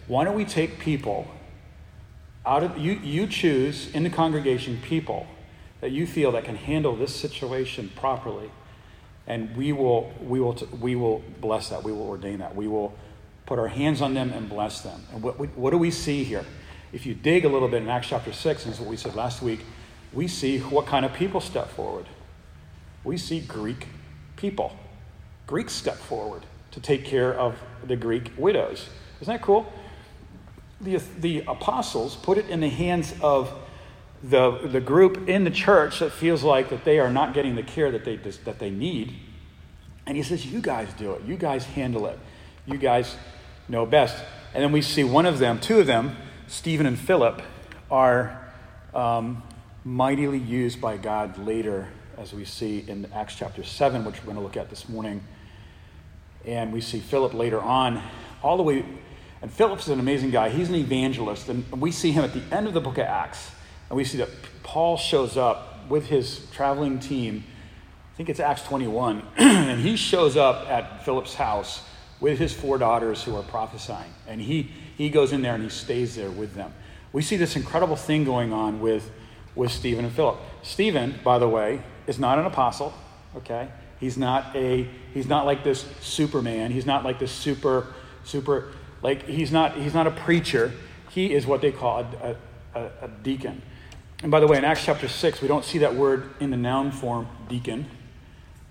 why 0.06 0.24
don't 0.24 0.34
we 0.34 0.44
take 0.44 0.78
people 0.78 1.28
out 2.44 2.62
of, 2.62 2.78
you, 2.78 2.92
you 2.94 3.26
choose 3.26 3.92
in 3.94 4.02
the 4.02 4.10
congregation 4.10 4.78
people 4.82 5.26
that 5.80 5.90
you 5.90 6.06
feel 6.06 6.32
that 6.32 6.44
can 6.44 6.56
handle 6.56 6.96
this 6.96 7.14
situation 7.14 7.90
properly, 7.94 8.50
and 9.26 9.56
we 9.56 9.72
will, 9.72 10.12
we 10.22 10.40
will, 10.40 10.56
we 10.80 10.96
will 10.96 11.22
bless 11.40 11.68
that. 11.68 11.84
We 11.84 11.92
will 11.92 12.08
ordain 12.08 12.38
that. 12.38 12.56
We 12.56 12.66
will 12.66 12.96
put 13.50 13.58
our 13.58 13.66
hands 13.66 14.00
on 14.00 14.14
them 14.14 14.32
and 14.32 14.48
bless 14.48 14.80
them. 14.80 15.02
And 15.12 15.22
what, 15.24 15.34
what 15.56 15.72
do 15.72 15.76
we 15.76 15.90
see 15.90 16.22
here? 16.22 16.44
If 16.92 17.04
you 17.04 17.14
dig 17.14 17.44
a 17.44 17.48
little 17.48 17.66
bit 17.66 17.82
in 17.82 17.88
Acts 17.88 18.06
chapter 18.06 18.32
6, 18.32 18.64
and 18.64 18.72
this 18.72 18.78
is 18.78 18.80
what 18.80 18.88
we 18.88 18.96
said 18.96 19.16
last 19.16 19.42
week, 19.42 19.64
we 20.12 20.28
see 20.28 20.60
what 20.60 20.86
kind 20.86 21.04
of 21.04 21.12
people 21.12 21.40
step 21.40 21.68
forward 21.68 22.06
we 23.04 23.16
see 23.16 23.40
Greek 23.40 23.88
people. 24.36 24.76
Greeks 25.46 25.72
step 25.72 25.96
forward 25.96 26.44
to 26.70 26.80
take 26.80 27.04
care 27.04 27.34
of 27.34 27.58
the 27.84 27.96
Greek 27.96 28.30
widows. 28.36 28.88
Isn't 29.20 29.34
that 29.34 29.42
cool? 29.42 29.72
The, 30.80 31.02
the 31.18 31.40
apostles 31.48 32.14
put 32.16 32.38
it 32.38 32.48
in 32.48 32.60
the 32.60 32.68
hands 32.68 33.14
of 33.20 33.52
the, 34.22 34.58
the 34.68 34.80
group 34.80 35.28
in 35.28 35.44
the 35.44 35.50
church 35.50 35.98
that 35.98 36.12
feels 36.12 36.44
like 36.44 36.70
that 36.70 36.84
they 36.84 37.00
are 37.00 37.10
not 37.10 37.34
getting 37.34 37.56
the 37.56 37.62
care 37.62 37.90
that 37.90 38.04
they, 38.04 38.16
that 38.16 38.58
they 38.58 38.70
need. 38.70 39.14
And 40.06 40.16
he 40.16 40.22
says, 40.22 40.46
You 40.46 40.60
guys 40.60 40.92
do 40.94 41.12
it. 41.12 41.22
You 41.24 41.36
guys 41.36 41.64
handle 41.64 42.06
it. 42.06 42.18
You 42.66 42.78
guys 42.78 43.16
know 43.70 43.86
best. 43.86 44.22
And 44.52 44.62
then 44.62 44.72
we 44.72 44.82
see 44.82 45.04
one 45.04 45.26
of 45.26 45.38
them, 45.38 45.60
two 45.60 45.78
of 45.78 45.86
them, 45.86 46.16
Stephen 46.48 46.86
and 46.86 46.98
Philip, 46.98 47.40
are 47.90 48.50
um, 48.92 49.42
mightily 49.84 50.38
used 50.38 50.80
by 50.80 50.96
God 50.96 51.38
later 51.38 51.88
as 52.18 52.32
we 52.32 52.44
see 52.44 52.84
in 52.86 53.06
Acts 53.14 53.36
chapter 53.36 53.62
7, 53.62 54.04
which 54.04 54.18
we're 54.18 54.24
going 54.24 54.36
to 54.36 54.42
look 54.42 54.56
at 54.56 54.68
this 54.68 54.88
morning. 54.88 55.22
And 56.44 56.72
we 56.72 56.80
see 56.80 56.98
Philip 56.98 57.32
later 57.32 57.60
on, 57.60 58.02
all 58.42 58.56
the 58.56 58.62
way. 58.62 58.84
And 59.40 59.50
Philip's 59.50 59.88
an 59.88 60.00
amazing 60.00 60.30
guy. 60.30 60.50
He's 60.50 60.68
an 60.68 60.74
evangelist. 60.74 61.48
And 61.48 61.80
we 61.80 61.92
see 61.92 62.10
him 62.10 62.24
at 62.24 62.34
the 62.34 62.42
end 62.54 62.66
of 62.66 62.74
the 62.74 62.80
book 62.80 62.98
of 62.98 63.04
Acts. 63.04 63.52
And 63.88 63.96
we 63.96 64.04
see 64.04 64.18
that 64.18 64.28
Paul 64.62 64.96
shows 64.96 65.36
up 65.36 65.88
with 65.88 66.06
his 66.06 66.46
traveling 66.52 66.98
team. 66.98 67.44
I 68.12 68.16
think 68.16 68.28
it's 68.28 68.40
Acts 68.40 68.64
21. 68.64 69.22
and 69.36 69.80
he 69.80 69.96
shows 69.96 70.36
up 70.36 70.68
at 70.68 71.04
Philip's 71.04 71.34
house 71.34 71.82
with 72.20 72.38
his 72.38 72.52
four 72.52 72.78
daughters 72.78 73.22
who 73.22 73.36
are 73.36 73.42
prophesying. 73.42 74.12
And 74.26 74.40
he, 74.40 74.70
he 74.96 75.08
goes 75.08 75.32
in 75.32 75.42
there 75.42 75.54
and 75.54 75.62
he 75.62 75.70
stays 75.70 76.16
there 76.16 76.30
with 76.30 76.54
them. 76.54 76.72
We 77.12 77.22
see 77.22 77.36
this 77.36 77.56
incredible 77.56 77.96
thing 77.96 78.24
going 78.24 78.52
on 78.52 78.80
with, 78.80 79.10
with 79.54 79.72
Stephen 79.72 80.04
and 80.04 80.14
Philip. 80.14 80.38
Stephen, 80.62 81.18
by 81.24 81.38
the 81.38 81.48
way, 81.48 81.82
is 82.06 82.18
not 82.18 82.38
an 82.38 82.46
apostle, 82.46 82.92
okay? 83.36 83.68
He's 84.00 84.16
not 84.16 84.56
a 84.56 84.88
he's 85.12 85.28
not 85.28 85.44
like 85.44 85.62
this 85.62 85.84
superman. 86.00 86.70
He's 86.70 86.86
not 86.86 87.04
like 87.04 87.18
this 87.18 87.30
super 87.30 87.88
super 88.24 88.72
like 89.02 89.26
he's 89.26 89.52
not 89.52 89.76
he's 89.76 89.92
not 89.92 90.06
a 90.06 90.10
preacher. 90.10 90.72
He 91.10 91.34
is 91.34 91.46
what 91.46 91.60
they 91.60 91.70
call 91.70 92.06
a, 92.22 92.36
a, 92.74 92.90
a 93.02 93.08
deacon. 93.22 93.60
And 94.22 94.30
by 94.30 94.40
the 94.40 94.46
way, 94.46 94.58
in 94.58 94.64
Acts 94.64 94.84
chapter 94.84 95.08
6, 95.08 95.42
we 95.42 95.48
don't 95.48 95.64
see 95.64 95.78
that 95.78 95.94
word 95.94 96.30
in 96.40 96.50
the 96.50 96.56
noun 96.56 96.92
form, 96.92 97.26
deacon. 97.48 97.86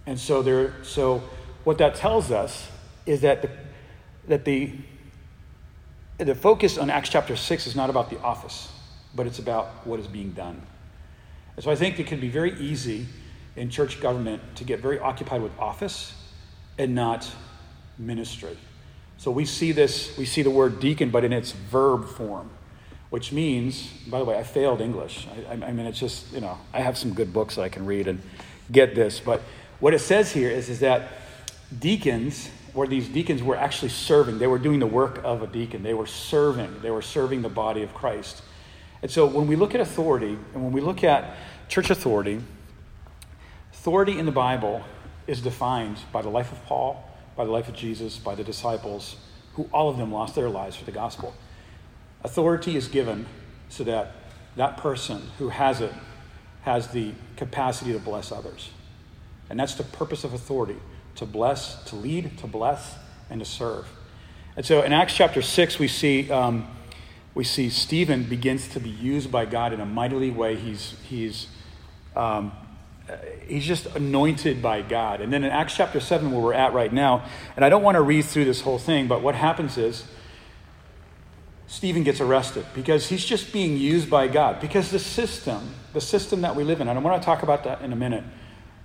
And 0.05 0.19
so 0.19 0.41
there 0.41 0.73
so 0.83 1.23
what 1.63 1.77
that 1.77 1.93
tells 1.93 2.31
us 2.31 2.67
is 3.05 3.21
that 3.21 3.41
the, 3.41 3.49
that 4.27 4.45
the 4.45 4.73
the 6.25 6.35
focus 6.35 6.77
on 6.77 6.89
Acts 6.89 7.09
chapter 7.09 7.35
6 7.35 7.67
is 7.67 7.75
not 7.75 7.89
about 7.89 8.09
the 8.09 8.19
office, 8.19 8.69
but 9.15 9.25
it's 9.25 9.39
about 9.39 9.87
what 9.87 9.99
is 9.99 10.07
being 10.07 10.31
done. 10.31 10.61
And 11.55 11.63
so 11.63 11.71
I 11.71 11.75
think 11.75 11.99
it 11.99 12.07
can 12.07 12.19
be 12.19 12.27
very 12.27 12.59
easy 12.59 13.05
in 13.55 13.69
church 13.69 14.01
government 14.01 14.41
to 14.55 14.63
get 14.63 14.81
very 14.81 14.99
occupied 14.99 15.41
with 15.41 15.57
office 15.57 16.13
and 16.77 16.93
not 16.93 17.29
ministry. 17.97 18.57
So 19.17 19.31
we 19.31 19.45
see 19.45 19.71
this, 19.71 20.17
we 20.17 20.25
see 20.25 20.41
the 20.41 20.49
word 20.49 20.79
deacon, 20.79 21.09
but 21.09 21.23
in 21.23 21.33
its 21.33 21.51
verb 21.51 22.07
form, 22.07 22.49
which 23.09 23.31
means, 23.31 23.87
by 24.07 24.19
the 24.19 24.25
way, 24.25 24.37
I 24.37 24.43
failed 24.43 24.81
English. 24.81 25.27
I, 25.49 25.53
I, 25.53 25.71
mean, 25.71 25.85
it's 25.85 25.99
just, 25.99 26.31
you 26.33 26.41
know, 26.41 26.57
I 26.73 26.81
have 26.81 26.97
some 26.97 27.13
good 27.13 27.33
books 27.33 27.55
that 27.55 27.61
I 27.61 27.69
can 27.69 27.85
read 27.85 28.07
and 28.07 28.21
get 28.71 28.93
this. 28.93 29.19
But 29.19 29.41
what 29.79 29.93
it 29.93 29.99
says 29.99 30.31
here 30.31 30.49
is, 30.49 30.69
is 30.69 30.79
that 30.81 31.09
deacons, 31.77 32.49
or 32.73 32.87
these 32.87 33.07
deacons 33.07 33.41
were 33.43 33.55
actually 33.55 33.89
serving, 33.89 34.39
they 34.39 34.47
were 34.47 34.59
doing 34.59 34.79
the 34.79 34.87
work 34.87 35.21
of 35.23 35.41
a 35.41 35.47
deacon. 35.47 35.83
They 35.83 35.93
were 35.93 36.07
serving, 36.07 36.81
they 36.81 36.91
were 36.91 37.01
serving 37.01 37.41
the 37.41 37.49
body 37.49 37.83
of 37.83 37.93
Christ. 37.93 38.41
And 39.01 39.09
so 39.09 39.25
when 39.25 39.47
we 39.47 39.55
look 39.55 39.73
at 39.75 39.81
authority, 39.81 40.37
and 40.53 40.63
when 40.63 40.71
we 40.71 40.81
look 40.81 41.03
at 41.03 41.35
church 41.67 41.89
authority, 41.89 42.41
Authority 43.79 44.19
in 44.19 44.25
the 44.25 44.31
Bible 44.33 44.83
is 45.25 45.39
defined 45.39 45.99
by 46.11 46.21
the 46.21 46.27
life 46.27 46.51
of 46.51 46.61
Paul, 46.65 47.09
by 47.37 47.45
the 47.45 47.51
life 47.51 47.69
of 47.69 47.75
Jesus, 47.75 48.17
by 48.17 48.35
the 48.35 48.43
disciples, 48.43 49.15
who 49.53 49.69
all 49.71 49.89
of 49.89 49.95
them 49.95 50.11
lost 50.11 50.35
their 50.35 50.49
lives 50.49 50.75
for 50.75 50.83
the 50.83 50.91
gospel. 50.91 51.33
Authority 52.21 52.75
is 52.75 52.89
given 52.89 53.25
so 53.69 53.85
that 53.85 54.11
that 54.57 54.75
person 54.75 55.21
who 55.37 55.47
has 55.47 55.79
it 55.79 55.93
has 56.63 56.89
the 56.89 57.13
capacity 57.37 57.93
to 57.93 57.99
bless 57.99 58.33
others. 58.33 58.69
And 59.49 59.57
that's 59.57 59.75
the 59.75 59.85
purpose 59.85 60.25
of 60.25 60.33
authority 60.33 60.75
to 61.19 61.25
bless, 61.25 61.83
to 61.83 61.97
lead, 61.97 62.37
to 62.37 62.47
bless, 62.47 62.95
and 63.29 63.41
to 63.41 63.45
serve. 63.45 63.85
And 64.55 64.65
so 64.65 64.81
in 64.83 64.93
Acts 64.93 65.13
chapter 65.13 65.41
6, 65.41 65.77
we 65.77 65.89
see, 65.89 66.31
um, 66.31 66.65
we 67.35 67.43
see 67.43 67.69
Stephen 67.69 68.23
begins 68.23 68.69
to 68.69 68.79
be 68.79 68.89
used 68.89 69.29
by 69.29 69.45
God 69.45 69.73
in 69.73 69.81
a 69.81 69.85
mightily 69.85 70.31
way. 70.31 70.55
He's, 70.55 70.95
he's, 71.09 71.47
um, 72.15 72.53
he's 73.47 73.65
just 73.65 73.85
anointed 73.87 74.61
by 74.61 74.81
God. 74.81 75.19
And 75.19 75.31
then 75.31 75.43
in 75.43 75.51
Acts 75.51 75.75
chapter 75.75 75.99
7, 75.99 76.31
where 76.31 76.41
we're 76.41 76.53
at 76.53 76.71
right 76.73 76.91
now, 76.91 77.25
and 77.57 77.65
I 77.65 77.69
don't 77.69 77.83
want 77.83 77.95
to 77.95 78.01
read 78.01 78.23
through 78.23 78.45
this 78.45 78.61
whole 78.61 78.79
thing, 78.79 79.09
but 79.09 79.21
what 79.21 79.35
happens 79.35 79.77
is 79.77 80.05
Stephen 81.67 82.03
gets 82.03 82.21
arrested 82.21 82.65
because 82.73 83.09
he's 83.09 83.25
just 83.25 83.51
being 83.51 83.75
used 83.75 84.09
by 84.09 84.29
God. 84.29 84.61
Because 84.61 84.89
the 84.89 84.99
system, 84.99 85.75
the 85.91 86.01
system 86.01 86.41
that 86.41 86.55
we 86.55 86.63
live 86.63 86.79
in, 86.79 86.87
and 86.87 86.97
I 86.97 87.01
want 87.01 87.21
to 87.21 87.25
talk 87.25 87.43
about 87.43 87.65
that 87.65 87.81
in 87.81 87.91
a 87.91 87.97
minute, 87.97 88.23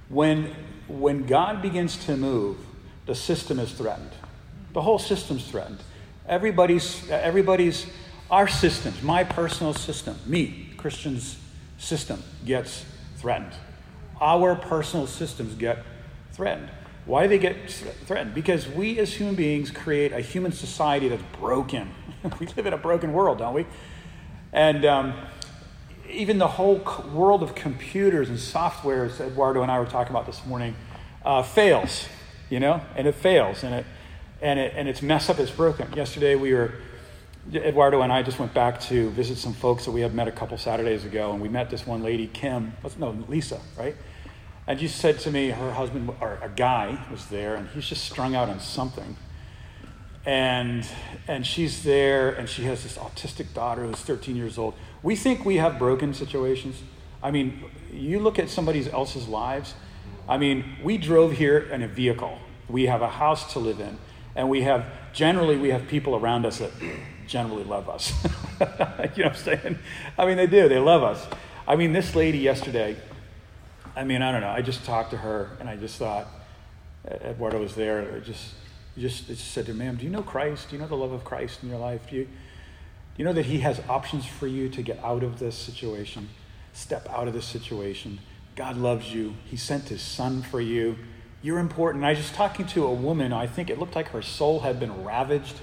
when, 0.08 0.52
when 0.88 1.26
God 1.26 1.62
begins 1.62 1.96
to 2.06 2.16
move, 2.16 2.58
the 3.06 3.14
system 3.14 3.58
is 3.58 3.72
threatened. 3.72 4.12
The 4.72 4.82
whole 4.82 4.98
system's 4.98 5.48
threatened. 5.48 5.78
Everybody's, 6.26 7.08
everybody's, 7.10 7.86
our 8.30 8.48
systems, 8.48 9.02
my 9.02 9.24
personal 9.24 9.74
system, 9.74 10.18
me, 10.26 10.70
Christian's 10.76 11.38
system, 11.78 12.22
gets 12.44 12.84
threatened. 13.16 13.52
Our 14.20 14.56
personal 14.56 15.06
systems 15.06 15.54
get 15.54 15.84
threatened. 16.32 16.70
Why 17.06 17.24
do 17.24 17.28
they 17.28 17.38
get 17.38 17.70
threatened? 18.06 18.34
Because 18.34 18.66
we 18.66 18.98
as 18.98 19.12
human 19.12 19.34
beings 19.34 19.70
create 19.70 20.12
a 20.12 20.20
human 20.20 20.52
society 20.52 21.08
that's 21.08 21.22
broken. 21.38 21.90
we 22.40 22.46
live 22.46 22.66
in 22.66 22.72
a 22.72 22.78
broken 22.78 23.12
world, 23.12 23.38
don't 23.38 23.54
we? 23.54 23.66
And 24.52 24.84
um, 24.84 25.14
even 26.14 26.38
the 26.38 26.48
whole 26.48 26.80
world 27.12 27.42
of 27.42 27.54
computers 27.54 28.28
and 28.28 28.38
software, 28.38 29.04
as 29.04 29.20
Eduardo 29.20 29.62
and 29.62 29.70
I 29.70 29.78
were 29.78 29.86
talking 29.86 30.12
about 30.12 30.26
this 30.26 30.44
morning, 30.46 30.74
uh, 31.24 31.42
fails, 31.42 32.06
you 32.50 32.60
know, 32.60 32.80
and 32.96 33.06
it 33.06 33.14
fails, 33.14 33.64
and 33.64 33.74
it 33.74 33.86
and 34.40 34.58
it 34.58 34.74
and 34.76 34.88
it's 34.88 35.02
messed 35.02 35.30
up, 35.30 35.38
it's 35.38 35.50
broken. 35.50 35.92
Yesterday 35.92 36.34
we 36.34 36.52
were, 36.52 36.74
Eduardo 37.52 38.02
and 38.02 38.12
I 38.12 38.22
just 38.22 38.38
went 38.38 38.54
back 38.54 38.80
to 38.82 39.10
visit 39.10 39.38
some 39.38 39.54
folks 39.54 39.84
that 39.84 39.92
we 39.92 40.00
had 40.00 40.14
met 40.14 40.28
a 40.28 40.32
couple 40.32 40.56
Saturdays 40.58 41.04
ago, 41.04 41.32
and 41.32 41.40
we 41.40 41.48
met 41.48 41.70
this 41.70 41.86
one 41.86 42.02
lady, 42.02 42.26
Kim, 42.26 42.72
no, 42.98 43.16
Lisa, 43.28 43.60
right? 43.78 43.96
And 44.66 44.80
she 44.80 44.88
said 44.88 45.18
to 45.20 45.30
me, 45.30 45.50
her 45.50 45.72
husband 45.72 46.10
or 46.20 46.38
a 46.42 46.48
guy 46.48 47.04
was 47.10 47.26
there, 47.26 47.54
and 47.54 47.68
he's 47.68 47.86
just 47.86 48.04
strung 48.04 48.34
out 48.34 48.48
on 48.48 48.60
something. 48.60 49.16
And 50.26 50.86
and 51.28 51.46
she's 51.46 51.82
there, 51.82 52.30
and 52.30 52.48
she 52.48 52.62
has 52.64 52.82
this 52.82 52.96
autistic 52.96 53.52
daughter 53.52 53.84
who's 53.84 54.00
13 54.00 54.36
years 54.36 54.56
old 54.56 54.74
we 55.04 55.14
think 55.14 55.44
we 55.44 55.56
have 55.58 55.78
broken 55.78 56.14
situations. 56.14 56.82
I 57.22 57.30
mean, 57.30 57.62
you 57.92 58.18
look 58.18 58.38
at 58.38 58.48
somebody 58.48 58.90
else's 58.90 59.28
lives. 59.28 59.74
I 60.26 60.38
mean, 60.38 60.64
we 60.82 60.96
drove 60.96 61.32
here 61.32 61.58
in 61.58 61.82
a 61.82 61.86
vehicle. 61.86 62.38
We 62.68 62.86
have 62.86 63.02
a 63.02 63.08
house 63.08 63.52
to 63.52 63.58
live 63.58 63.80
in, 63.80 63.98
and 64.34 64.48
we 64.48 64.62
have 64.62 64.86
generally 65.12 65.58
we 65.58 65.68
have 65.68 65.86
people 65.86 66.16
around 66.16 66.46
us 66.46 66.58
that 66.58 66.70
generally 67.26 67.64
love 67.64 67.90
us. 67.90 68.14
you 68.60 68.66
know 68.66 68.76
what 68.88 69.26
I'm 69.26 69.34
saying? 69.34 69.78
I 70.18 70.24
mean, 70.24 70.38
they 70.38 70.46
do. 70.46 70.70
They 70.70 70.78
love 70.78 71.02
us. 71.02 71.24
I 71.68 71.76
mean, 71.76 71.92
this 71.92 72.16
lady 72.16 72.38
yesterday. 72.38 72.96
I 73.94 74.04
mean, 74.04 74.22
I 74.22 74.32
don't 74.32 74.40
know. 74.40 74.48
I 74.48 74.62
just 74.62 74.84
talked 74.84 75.10
to 75.10 75.18
her, 75.18 75.50
and 75.60 75.68
I 75.68 75.76
just 75.76 75.98
thought, 75.98 76.26
Eduardo 77.06 77.60
was 77.60 77.74
there. 77.74 78.10
I 78.16 78.20
just, 78.20 78.54
just, 78.98 79.26
just 79.26 79.52
said 79.52 79.66
to 79.66 79.72
her, 79.72 79.78
"Ma'am, 79.78 79.96
do 79.96 80.04
you 80.04 80.10
know 80.10 80.22
Christ? 80.22 80.70
Do 80.70 80.76
you 80.76 80.82
know 80.82 80.88
the 80.88 80.96
love 80.96 81.12
of 81.12 81.24
Christ 81.24 81.62
in 81.62 81.68
your 81.68 81.78
life? 81.78 82.00
Do 82.08 82.16
you?" 82.16 82.28
You 83.16 83.24
know 83.24 83.32
that 83.32 83.46
He 83.46 83.60
has 83.60 83.80
options 83.88 84.26
for 84.26 84.46
you 84.46 84.68
to 84.68 84.82
get 84.82 85.02
out 85.04 85.22
of 85.22 85.38
this 85.38 85.56
situation? 85.56 86.28
Step 86.72 87.08
out 87.10 87.28
of 87.28 87.34
this 87.34 87.44
situation. 87.44 88.20
God 88.56 88.76
loves 88.76 89.12
you. 89.12 89.34
He 89.44 89.56
sent 89.56 89.88
His 89.88 90.02
Son 90.02 90.42
for 90.42 90.60
you. 90.60 90.96
You're 91.42 91.58
important. 91.58 92.04
I 92.04 92.10
was 92.10 92.18
just 92.18 92.34
talking 92.34 92.66
to 92.68 92.86
a 92.86 92.92
woman, 92.92 93.32
I 93.32 93.46
think 93.46 93.68
it 93.68 93.78
looked 93.78 93.94
like 93.94 94.08
her 94.08 94.22
soul 94.22 94.60
had 94.60 94.80
been 94.80 95.04
ravaged 95.04 95.56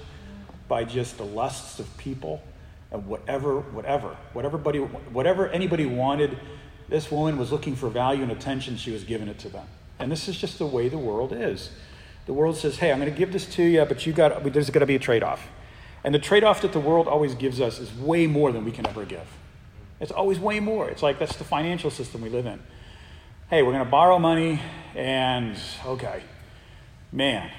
by 0.67 0.83
just 0.83 1.17
the 1.17 1.25
lusts 1.25 1.79
of 1.79 1.97
people 1.97 2.41
and 2.91 3.07
whatever, 3.07 3.61
whatever, 3.61 4.15
whatever, 4.33 4.57
whatever 4.57 5.47
anybody 5.47 5.85
wanted. 5.85 6.37
This 6.87 7.09
woman 7.09 7.37
was 7.37 7.51
looking 7.51 7.75
for 7.75 7.89
value 7.89 8.21
and 8.21 8.31
attention, 8.31 8.77
she 8.77 8.91
was 8.91 9.03
giving 9.03 9.27
it 9.27 9.39
to 9.39 9.49
them. 9.49 9.65
And 9.97 10.11
this 10.11 10.27
is 10.27 10.37
just 10.37 10.59
the 10.59 10.65
way 10.65 10.89
the 10.89 10.97
world 10.97 11.33
is. 11.33 11.71
The 12.25 12.33
world 12.33 12.57
says, 12.57 12.77
hey, 12.77 12.91
I'm 12.91 12.99
going 12.99 13.11
to 13.11 13.17
give 13.17 13.33
this 13.33 13.45
to 13.55 13.63
you, 13.63 13.83
but 13.85 14.05
you 14.05 14.13
got, 14.13 14.43
there's 14.53 14.69
got 14.69 14.79
to 14.79 14.85
be 14.85 14.95
a 14.95 14.99
trade 14.99 15.23
off. 15.23 15.47
And 16.03 16.15
the 16.15 16.19
trade 16.19 16.43
off 16.43 16.61
that 16.61 16.73
the 16.73 16.79
world 16.79 17.07
always 17.07 17.35
gives 17.35 17.61
us 17.61 17.79
is 17.79 17.93
way 17.93 18.27
more 18.27 18.51
than 18.51 18.65
we 18.65 18.71
can 18.71 18.87
ever 18.87 19.05
give. 19.05 19.27
It's 19.99 20.11
always 20.11 20.39
way 20.39 20.59
more. 20.59 20.89
It's 20.89 21.03
like 21.03 21.19
that's 21.19 21.35
the 21.35 21.43
financial 21.43 21.91
system 21.91 22.21
we 22.21 22.29
live 22.29 22.47
in. 22.47 22.59
Hey, 23.49 23.61
we're 23.61 23.73
going 23.73 23.85
to 23.85 23.91
borrow 23.91 24.17
money, 24.17 24.61
and 24.95 25.55
okay, 25.85 26.23
man, 27.11 27.51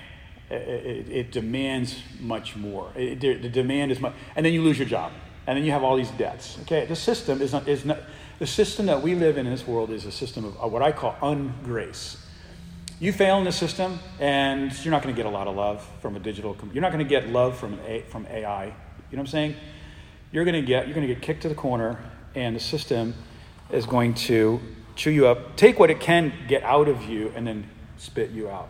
it, 0.51 0.55
it, 0.55 1.09
it 1.09 1.33
demands 1.33 1.97
much 2.19 2.57
more. 2.57 2.91
It, 2.97 3.21
the 3.21 3.49
demand 3.49 3.93
is 3.93 4.01
much, 4.01 4.15
and 4.35 4.45
then 4.45 4.53
you 4.53 4.63
lose 4.63 4.79
your 4.79 4.89
job, 4.89 5.13
and 5.47 5.57
then 5.57 5.65
you 5.65 5.71
have 5.71 5.85
all 5.85 5.97
these 5.97 6.11
debts. 6.13 6.59
Okay, 6.63 6.87
the 6.87 6.97
system 6.97 7.43
is 7.43 7.53
not, 7.53 7.69
is 7.69 7.85
not 7.85 8.01
the 8.39 8.47
system 8.47 8.87
that 8.87 9.03
we 9.03 9.15
live 9.15 9.39
in 9.39 9.47
in 9.47 9.53
this 9.53 9.67
world 9.67 9.91
is 9.91 10.05
a 10.05 10.11
system 10.11 10.45
of 10.45 10.57
uh, 10.61 10.67
what 10.67 10.83
I 10.83 10.91
call 10.91 11.13
ungrace 11.21 12.17
you 13.03 13.13
fail 13.13 13.37
in 13.39 13.45
the 13.45 13.51
system, 13.51 13.99
and 14.21 14.73
you're 14.85 14.93
not 14.93 15.03
going 15.03 15.13
to 15.13 15.17
get 15.21 15.27
a 15.27 15.35
lot 15.35 15.49
of 15.49 15.57
love 15.57 15.85
from 16.01 16.15
a 16.15 16.21
digital. 16.21 16.57
You're 16.73 16.83
not 16.83 16.93
going 16.93 17.05
to 17.05 17.09
get 17.09 17.29
love 17.31 17.59
from 17.59 17.81
a- 17.85 18.03
from 18.03 18.29
AI. 18.29 18.67
You 18.67 18.71
know 18.71 18.75
what 19.11 19.19
I'm 19.19 19.27
saying? 19.27 19.57
You're 20.31 20.45
going 20.45 20.55
to 20.55 20.63
get 20.63 20.87
you're 20.87 20.95
going 20.95 21.09
to 21.09 21.13
get 21.13 21.21
kicked 21.21 21.43
to 21.43 21.49
the 21.49 21.57
corner, 21.57 21.99
and 22.37 22.55
the 22.55 22.61
system 22.61 23.17
is 23.73 23.87
going 23.87 24.15
to 24.15 24.61
chew 24.95 25.11
you 25.11 25.27
up, 25.27 25.57
take 25.57 25.81
what 25.81 25.91
it 25.91 25.99
can 25.99 26.33
get 26.47 26.63
out 26.63 26.87
of 26.87 27.03
you, 27.03 27.33
and 27.35 27.45
then 27.45 27.69
spit 27.99 28.31
you 28.31 28.49
out. 28.49 28.69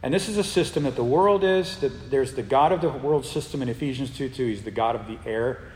And 0.00 0.14
this 0.14 0.28
is 0.28 0.38
a 0.38 0.44
system 0.44 0.84
that 0.84 0.94
the 0.94 1.02
world 1.02 1.42
is. 1.42 1.78
That 1.78 2.08
there's 2.08 2.34
the 2.34 2.44
God 2.44 2.70
of 2.70 2.80
the 2.80 2.90
world 2.90 3.26
system 3.26 3.62
in 3.62 3.68
Ephesians 3.68 4.16
2 4.16 4.28
2. 4.28 4.46
He's 4.46 4.62
the 4.62 4.70
God 4.70 4.94
of 4.94 5.08
the 5.08 5.18
air. 5.28 5.72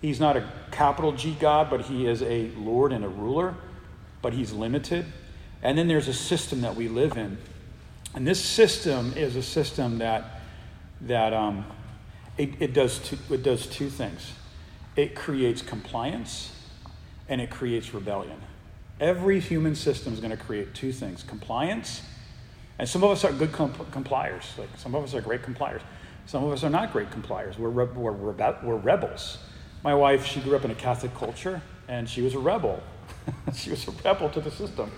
He's 0.00 0.20
not 0.20 0.38
a 0.38 0.50
capital 0.70 1.12
G 1.12 1.36
God, 1.38 1.68
but 1.68 1.82
he 1.82 2.06
is 2.06 2.22
a 2.22 2.48
Lord 2.56 2.92
and 2.92 3.04
a 3.04 3.10
ruler, 3.10 3.56
but 4.22 4.32
he's 4.32 4.54
limited. 4.54 5.04
And 5.64 5.78
then 5.78 5.88
there's 5.88 6.08
a 6.08 6.14
system 6.14 6.60
that 6.60 6.76
we 6.76 6.88
live 6.88 7.16
in. 7.16 7.38
And 8.14 8.26
this 8.26 8.40
system 8.44 9.14
is 9.16 9.34
a 9.34 9.42
system 9.42 9.98
that, 9.98 10.42
that 11.00 11.32
um, 11.32 11.64
it, 12.38 12.50
it, 12.60 12.72
does 12.74 12.98
two, 13.00 13.18
it 13.30 13.42
does 13.42 13.66
two 13.66 13.90
things 13.90 14.32
it 14.96 15.16
creates 15.16 15.60
compliance 15.60 16.52
and 17.28 17.40
it 17.40 17.50
creates 17.50 17.92
rebellion. 17.92 18.40
Every 19.00 19.40
human 19.40 19.74
system 19.74 20.12
is 20.12 20.20
going 20.20 20.30
to 20.30 20.36
create 20.36 20.72
two 20.72 20.92
things 20.92 21.24
compliance, 21.24 22.02
and 22.78 22.88
some 22.88 23.02
of 23.02 23.10
us 23.10 23.24
are 23.24 23.32
good 23.32 23.50
compl- 23.50 23.90
compliers. 23.90 24.44
Like 24.56 24.68
some 24.76 24.94
of 24.94 25.02
us 25.02 25.14
are 25.14 25.20
great 25.20 25.42
compliers. 25.42 25.82
Some 26.26 26.44
of 26.44 26.52
us 26.52 26.62
are 26.62 26.70
not 26.70 26.92
great 26.92 27.10
compliers. 27.10 27.58
We're, 27.58 27.70
re- 27.70 27.92
we're, 27.92 28.12
rebe- 28.12 28.62
we're 28.62 28.76
rebels. 28.76 29.38
My 29.82 29.94
wife, 29.94 30.24
she 30.24 30.40
grew 30.40 30.54
up 30.54 30.64
in 30.64 30.70
a 30.70 30.76
Catholic 30.76 31.12
culture, 31.14 31.60
and 31.88 32.08
she 32.08 32.22
was 32.22 32.34
a 32.34 32.38
rebel. 32.38 32.80
she 33.54 33.70
was 33.70 33.86
a 33.88 33.90
rebel 34.04 34.30
to 34.30 34.40
the 34.40 34.50
system. 34.50 34.92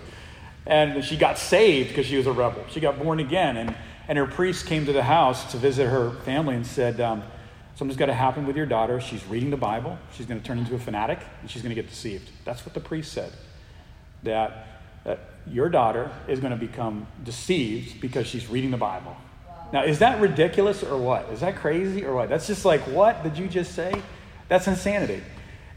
And 0.67 1.03
she 1.03 1.17
got 1.17 1.39
saved 1.39 1.89
because 1.89 2.05
she 2.05 2.17
was 2.17 2.27
a 2.27 2.31
rebel. 2.31 2.63
She 2.69 2.79
got 2.79 2.99
born 2.99 3.19
again. 3.19 3.57
And, 3.57 3.73
and 4.07 4.17
her 4.17 4.27
priest 4.27 4.67
came 4.67 4.85
to 4.85 4.93
the 4.93 5.03
house 5.03 5.51
to 5.51 5.57
visit 5.57 5.89
her 5.89 6.11
family 6.23 6.55
and 6.55 6.67
said, 6.67 7.01
um, 7.01 7.23
Something's 7.77 7.97
got 7.99 8.07
to 8.07 8.13
happen 8.13 8.47
with 8.47 8.57
your 8.57 8.65
daughter. 8.65 8.99
She's 8.99 9.23
reading 9.27 9.51
the 9.51 9.57
Bible. 9.57 9.99
She's 10.11 10.25
going 10.25 10.41
to 10.41 10.45
turn 10.45 10.57
into 10.57 10.73
a 10.73 10.79
fanatic 10.79 11.19
and 11.41 11.49
she's 11.49 11.61
going 11.61 11.73
to 11.73 11.79
get 11.79 11.87
deceived. 11.87 12.27
That's 12.43 12.65
what 12.65 12.73
the 12.73 12.79
priest 12.79 13.13
said. 13.13 13.31
That, 14.23 14.81
that 15.03 15.19
your 15.45 15.69
daughter 15.69 16.11
is 16.27 16.39
going 16.39 16.53
to 16.53 16.57
become 16.57 17.05
deceived 17.23 18.01
because 18.01 18.25
she's 18.25 18.49
reading 18.49 18.71
the 18.71 18.77
Bible. 18.77 19.15
Now, 19.71 19.83
is 19.83 19.99
that 19.99 20.19
ridiculous 20.19 20.81
or 20.81 20.97
what? 20.97 21.29
Is 21.29 21.41
that 21.41 21.57
crazy 21.57 22.03
or 22.03 22.15
what? 22.15 22.29
That's 22.29 22.47
just 22.47 22.65
like, 22.65 22.81
what 22.87 23.23
did 23.23 23.37
you 23.37 23.47
just 23.47 23.75
say? 23.75 23.93
That's 24.47 24.67
insanity. 24.67 25.21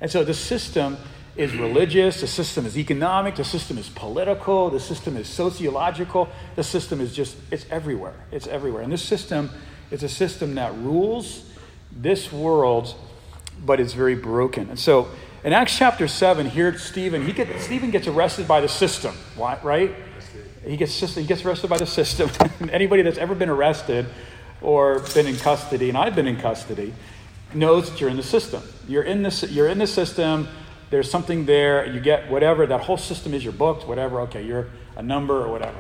And 0.01 0.11
so 0.11 0.25
the 0.25 0.33
system 0.33 0.97
is 1.41 1.57
religious, 1.57 2.21
the 2.21 2.27
system 2.27 2.67
is 2.67 2.77
economic, 2.77 3.37
the 3.37 3.45
system 3.45 3.79
is 3.79 3.89
political, 3.89 4.69
the 4.69 4.79
system 4.79 5.17
is 5.17 5.27
sociological, 5.27 6.29
the 6.55 6.63
system 6.63 7.01
is 7.01 7.15
just, 7.15 7.35
it's 7.51 7.65
everywhere. 7.71 8.15
It's 8.31 8.47
everywhere. 8.47 8.83
And 8.83 8.93
this 8.93 9.03
system 9.03 9.51
is 9.91 10.03
a 10.03 10.09
system 10.09 10.57
that 10.57 10.75
rules 10.77 11.51
this 11.91 12.31
world, 12.31 12.95
but 13.65 13.81
it's 13.81 13.95
very 13.95 14.15
broken. 14.15 14.69
And 14.69 14.79
so 14.79 15.09
in 15.43 15.55
Acts 15.55 15.79
chapter 15.79 16.07
7, 16.07 16.51
here 16.51 16.77
Stephen, 16.77 17.25
he 17.25 17.33
get, 17.33 17.59
Stephen 17.59 17.91
gets 17.91 18.07
arrested 18.07 18.47
by 18.47 18.61
the 18.61 18.69
system, 18.69 19.15
right? 19.39 19.95
He 20.67 20.77
gets, 20.77 21.01
he 21.15 21.25
gets 21.25 21.43
arrested 21.43 21.71
by 21.71 21.79
the 21.79 21.87
system. 21.87 22.29
Anybody 22.71 23.01
that's 23.01 23.19
ever 23.19 23.35
been 23.35 23.49
arrested 23.49 24.05
or 24.61 25.01
been 25.15 25.27
in 25.27 25.37
custody, 25.37 25.89
and 25.89 25.97
I've 25.97 26.15
been 26.15 26.27
in 26.27 26.37
custody, 26.37 26.93
knows 27.55 27.91
that 27.91 27.99
you're 27.99 28.11
in 28.11 28.19
the 28.19 28.23
system. 28.23 28.63
You're 28.87 29.05
in, 29.05 29.23
this, 29.23 29.43
you're 29.51 29.69
in 29.69 29.79
the 29.79 29.87
system 29.87 30.47
there's 30.91 31.11
something 31.11 31.47
there. 31.47 31.87
You 31.87 32.01
get 32.01 32.31
whatever, 32.31 32.67
that 32.67 32.83
whole 32.83 32.97
system 32.97 33.33
is 33.33 33.43
you're 33.43 33.53
booked, 33.53 33.87
whatever. 33.87 34.21
Okay, 34.23 34.45
you're 34.45 34.69
a 34.97 35.03
number 35.03 35.43
or 35.43 35.51
whatever. 35.51 35.79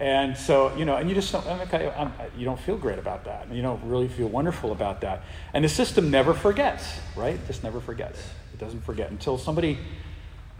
And 0.00 0.36
so, 0.36 0.74
you 0.76 0.84
know, 0.84 0.96
and 0.96 1.08
you 1.08 1.14
just 1.14 1.32
don't, 1.32 1.46
okay, 1.62 1.92
I'm, 1.96 2.12
you 2.36 2.44
don't 2.44 2.58
feel 2.58 2.76
great 2.76 2.98
about 2.98 3.24
that. 3.24 3.50
You 3.50 3.62
don't 3.62 3.82
really 3.84 4.08
feel 4.08 4.26
wonderful 4.28 4.72
about 4.72 5.00
that. 5.02 5.22
And 5.52 5.64
the 5.64 5.68
system 5.68 6.10
never 6.10 6.34
forgets, 6.34 6.98
right? 7.16 7.34
It 7.34 7.46
just 7.46 7.62
never 7.62 7.80
forgets. 7.80 8.20
It 8.52 8.58
doesn't 8.58 8.82
forget 8.84 9.10
until 9.10 9.38
somebody 9.38 9.78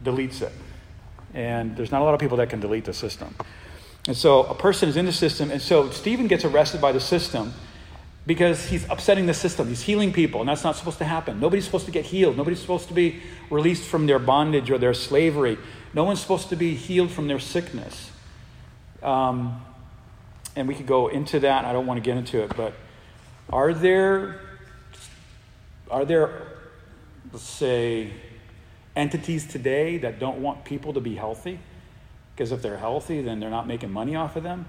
deletes 0.04 0.40
it. 0.40 0.52
And 1.34 1.76
there's 1.76 1.90
not 1.90 2.00
a 2.00 2.04
lot 2.04 2.14
of 2.14 2.20
people 2.20 2.36
that 2.36 2.48
can 2.48 2.60
delete 2.60 2.84
the 2.84 2.94
system. 2.94 3.34
And 4.06 4.16
so 4.16 4.44
a 4.44 4.54
person 4.54 4.88
is 4.88 4.96
in 4.96 5.04
the 5.04 5.12
system. 5.12 5.50
And 5.50 5.60
so 5.60 5.90
Stephen 5.90 6.28
gets 6.28 6.44
arrested 6.44 6.80
by 6.80 6.92
the 6.92 7.00
system 7.00 7.52
because 8.26 8.66
he's 8.66 8.88
upsetting 8.88 9.26
the 9.26 9.34
system. 9.34 9.68
He's 9.68 9.82
healing 9.82 10.12
people, 10.12 10.40
and 10.40 10.48
that's 10.48 10.64
not 10.64 10.76
supposed 10.76 10.98
to 10.98 11.04
happen. 11.04 11.40
Nobody's 11.40 11.64
supposed 11.64 11.86
to 11.86 11.92
get 11.92 12.06
healed. 12.06 12.36
Nobody's 12.36 12.60
supposed 12.60 12.88
to 12.88 12.94
be 12.94 13.20
released 13.50 13.84
from 13.84 14.06
their 14.06 14.18
bondage 14.18 14.70
or 14.70 14.78
their 14.78 14.94
slavery. 14.94 15.58
No 15.92 16.04
one's 16.04 16.20
supposed 16.20 16.48
to 16.48 16.56
be 16.56 16.74
healed 16.74 17.10
from 17.10 17.28
their 17.28 17.38
sickness. 17.38 18.10
Um, 19.02 19.62
and 20.56 20.66
we 20.66 20.74
could 20.74 20.86
go 20.86 21.08
into 21.08 21.40
that. 21.40 21.64
I 21.64 21.72
don't 21.72 21.86
want 21.86 21.98
to 21.98 22.02
get 22.02 22.16
into 22.16 22.42
it, 22.42 22.56
but 22.56 22.74
are 23.50 23.74
there 23.74 24.40
are 25.90 26.04
there 26.04 26.48
let's 27.30 27.44
say 27.44 28.10
entities 28.96 29.46
today 29.46 29.98
that 29.98 30.18
don't 30.18 30.40
want 30.40 30.64
people 30.64 30.94
to 30.94 31.00
be 31.00 31.14
healthy? 31.14 31.58
Because 32.34 32.52
if 32.52 32.62
they're 32.62 32.78
healthy, 32.78 33.20
then 33.22 33.38
they're 33.38 33.50
not 33.50 33.66
making 33.66 33.92
money 33.92 34.16
off 34.16 34.36
of 34.36 34.42
them. 34.42 34.66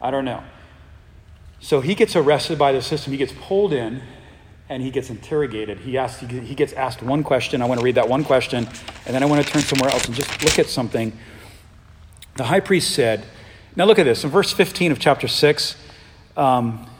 I 0.00 0.10
don't 0.10 0.24
know. 0.24 0.42
So 1.62 1.80
he 1.80 1.94
gets 1.94 2.16
arrested 2.16 2.58
by 2.58 2.72
the 2.72 2.82
system. 2.82 3.12
He 3.12 3.16
gets 3.16 3.32
pulled 3.32 3.72
in 3.72 4.02
and 4.68 4.82
he 4.82 4.90
gets 4.90 5.10
interrogated. 5.10 5.78
He, 5.78 5.96
asks, 5.96 6.20
he 6.20 6.54
gets 6.54 6.72
asked 6.72 7.02
one 7.02 7.22
question. 7.22 7.62
I 7.62 7.66
want 7.66 7.78
to 7.78 7.84
read 7.84 7.94
that 7.94 8.08
one 8.08 8.24
question, 8.24 8.66
and 9.06 9.14
then 9.14 9.22
I 9.22 9.26
want 9.26 9.46
to 9.46 9.50
turn 9.50 9.62
somewhere 9.62 9.90
else 9.90 10.06
and 10.06 10.14
just 10.14 10.42
look 10.42 10.58
at 10.58 10.66
something. 10.66 11.16
The 12.34 12.44
high 12.44 12.60
priest 12.60 12.94
said, 12.94 13.24
now 13.76 13.84
look 13.84 13.98
at 13.98 14.04
this. 14.04 14.24
In 14.24 14.30
verse 14.30 14.52
15 14.52 14.90
of 14.90 14.98
chapter 14.98 15.28
6, 15.28 15.76
um, 16.36 16.90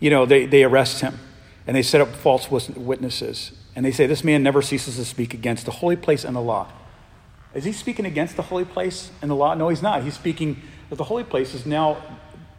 you 0.00 0.10
know, 0.10 0.26
they, 0.26 0.46
they 0.46 0.64
arrest 0.64 1.00
him 1.00 1.18
and 1.66 1.76
they 1.76 1.82
set 1.82 2.00
up 2.00 2.08
false 2.08 2.50
witnesses. 2.50 3.52
And 3.76 3.86
they 3.86 3.92
say, 3.92 4.06
This 4.06 4.24
man 4.24 4.42
never 4.42 4.62
ceases 4.62 4.96
to 4.96 5.04
speak 5.04 5.32
against 5.32 5.64
the 5.64 5.72
holy 5.72 5.96
place 5.96 6.24
and 6.24 6.34
the 6.34 6.40
law. 6.40 6.72
Is 7.54 7.64
he 7.64 7.72
speaking 7.72 8.04
against 8.04 8.36
the 8.36 8.42
holy 8.42 8.64
place 8.64 9.10
and 9.22 9.30
the 9.30 9.36
law? 9.36 9.54
No, 9.54 9.68
he's 9.68 9.82
not. 9.82 10.02
He's 10.02 10.14
speaking 10.14 10.60
that 10.88 10.96
the 10.96 11.04
holy 11.04 11.24
place 11.24 11.54
is 11.54 11.66
now 11.66 11.98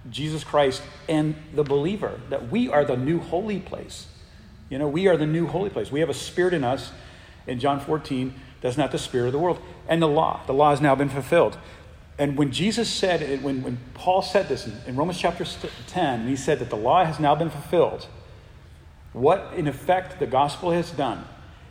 Jesus 0.10 0.44
Christ 0.44 0.82
and 1.08 1.36
the 1.54 1.64
believer, 1.64 2.20
that 2.30 2.50
we 2.50 2.70
are 2.70 2.84
the 2.84 2.98
new 2.98 3.20
holy 3.20 3.60
place. 3.60 4.08
You 4.70 4.80
know, 4.80 4.88
we 4.88 5.08
are 5.08 5.18
the 5.18 5.26
new 5.26 5.48
holy 5.48 5.70
place. 5.70 5.92
We 5.92 6.00
have 6.00 6.10
a 6.10 6.14
spirit 6.14 6.54
in 6.54 6.64
us 6.64 6.92
in 7.46 7.60
John 7.60 7.80
14 7.80 8.34
that's 8.62 8.78
not 8.78 8.92
the 8.92 9.00
spirit 9.00 9.28
of 9.28 9.34
the 9.34 9.40
world. 9.40 9.60
And 9.88 10.02
the 10.02 10.08
law, 10.08 10.42
the 10.46 10.54
law 10.54 10.70
has 10.70 10.82
now 10.82 10.96
been 10.96 11.10
fulfilled. 11.10 11.58
And 12.18 12.38
when 12.38 12.52
Jesus 12.52 12.90
said, 12.90 13.44
when, 13.44 13.64
when 13.64 13.80
Paul 13.96 14.22
said 14.22 14.48
this 14.48 14.68
in, 14.68 14.78
in 14.86 14.96
Romans 14.96 15.18
chapter 15.18 15.46
10, 15.88 16.28
he 16.28 16.36
said 16.36 16.60
that 16.60 16.70
the 16.70 16.78
law 16.78 17.04
has 17.04 17.20
now 17.20 17.36
been 17.36 17.50
fulfilled, 17.50 18.08
what 19.14 19.52
in 19.56 19.68
effect 19.68 20.20
the 20.20 20.28
gospel 20.28 20.72
has 20.72 20.92
done, 20.92 21.26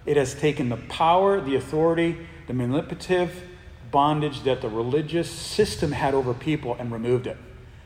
it 0.04 0.16
has 0.16 0.34
taken 0.34 0.68
the 0.68 0.76
power, 0.76 1.40
the 1.40 1.54
authority, 1.54 2.26
the 2.48 2.52
manipulative 2.52 3.44
bondage 3.90 4.42
that 4.42 4.60
the 4.60 4.68
religious 4.68 5.30
system 5.30 5.92
had 5.92 6.14
over 6.14 6.34
people 6.34 6.76
and 6.78 6.90
removed 6.90 7.26
it. 7.26 7.36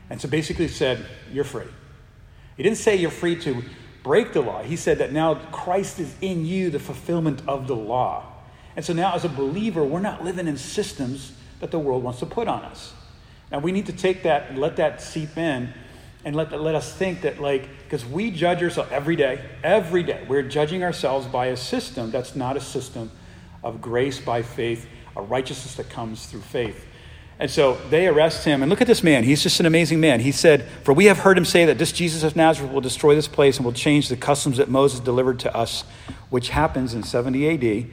And 0.09 0.21
so 0.21 0.27
basically 0.27 0.67
said, 0.67 1.05
You're 1.31 1.43
free. 1.43 1.67
He 2.57 2.63
didn't 2.63 2.77
say 2.77 2.95
you're 2.95 3.11
free 3.11 3.35
to 3.41 3.63
break 4.03 4.33
the 4.33 4.41
law. 4.41 4.63
He 4.63 4.75
said 4.75 4.99
that 4.99 5.11
now 5.11 5.35
Christ 5.35 5.99
is 5.99 6.15
in 6.21 6.45
you, 6.45 6.69
the 6.69 6.79
fulfillment 6.79 7.41
of 7.47 7.67
the 7.67 7.75
law. 7.75 8.23
And 8.75 8.83
so 8.83 8.93
now, 8.93 9.13
as 9.15 9.25
a 9.25 9.29
believer, 9.29 9.83
we're 9.83 9.99
not 9.99 10.23
living 10.23 10.47
in 10.47 10.57
systems 10.57 11.33
that 11.59 11.71
the 11.71 11.79
world 11.79 12.03
wants 12.03 12.19
to 12.19 12.25
put 12.25 12.47
on 12.47 12.63
us. 12.63 12.93
Now, 13.51 13.59
we 13.59 13.71
need 13.71 13.85
to 13.87 13.93
take 13.93 14.23
that 14.23 14.49
and 14.49 14.59
let 14.59 14.75
that 14.77 15.01
seep 15.01 15.37
in 15.37 15.73
and 16.25 16.35
let, 16.35 16.51
let 16.59 16.75
us 16.75 16.91
think 16.93 17.21
that, 17.21 17.39
like, 17.39 17.67
because 17.83 18.05
we 18.05 18.31
judge 18.31 18.61
ourselves 18.61 18.91
every 18.91 19.15
day, 19.15 19.43
every 19.63 20.03
day, 20.03 20.25
we're 20.27 20.43
judging 20.43 20.83
ourselves 20.83 21.27
by 21.27 21.47
a 21.47 21.57
system 21.57 22.11
that's 22.11 22.35
not 22.35 22.57
a 22.57 22.61
system 22.61 23.11
of 23.63 23.81
grace 23.81 24.19
by 24.19 24.41
faith, 24.41 24.87
a 25.15 25.21
righteousness 25.21 25.75
that 25.75 25.89
comes 25.89 26.25
through 26.25 26.41
faith. 26.41 26.85
And 27.37 27.51
so 27.51 27.77
they 27.89 28.07
arrest 28.07 28.45
him. 28.45 28.61
And 28.61 28.69
look 28.69 28.81
at 28.81 28.87
this 28.87 29.03
man. 29.03 29.23
He's 29.23 29.43
just 29.43 29.59
an 29.59 29.65
amazing 29.65 29.99
man. 29.99 30.21
He 30.21 30.31
said, 30.31 30.67
For 30.83 30.93
we 30.93 31.05
have 31.05 31.19
heard 31.19 31.37
him 31.37 31.45
say 31.45 31.65
that 31.65 31.77
this 31.77 31.91
Jesus 31.91 32.23
of 32.23 32.35
Nazareth 32.35 32.71
will 32.71 32.81
destroy 32.81 33.13
this 33.13 33.27
place 33.27 33.57
and 33.57 33.65
will 33.65 33.73
change 33.73 34.07
the 34.07 34.15
customs 34.15 34.57
that 34.57 34.69
Moses 34.69 35.01
delivered 35.01 35.39
to 35.41 35.55
us, 35.55 35.83
which 36.29 36.49
happens 36.49 36.93
in 36.93 37.03
70 37.03 37.81
AD 37.81 37.87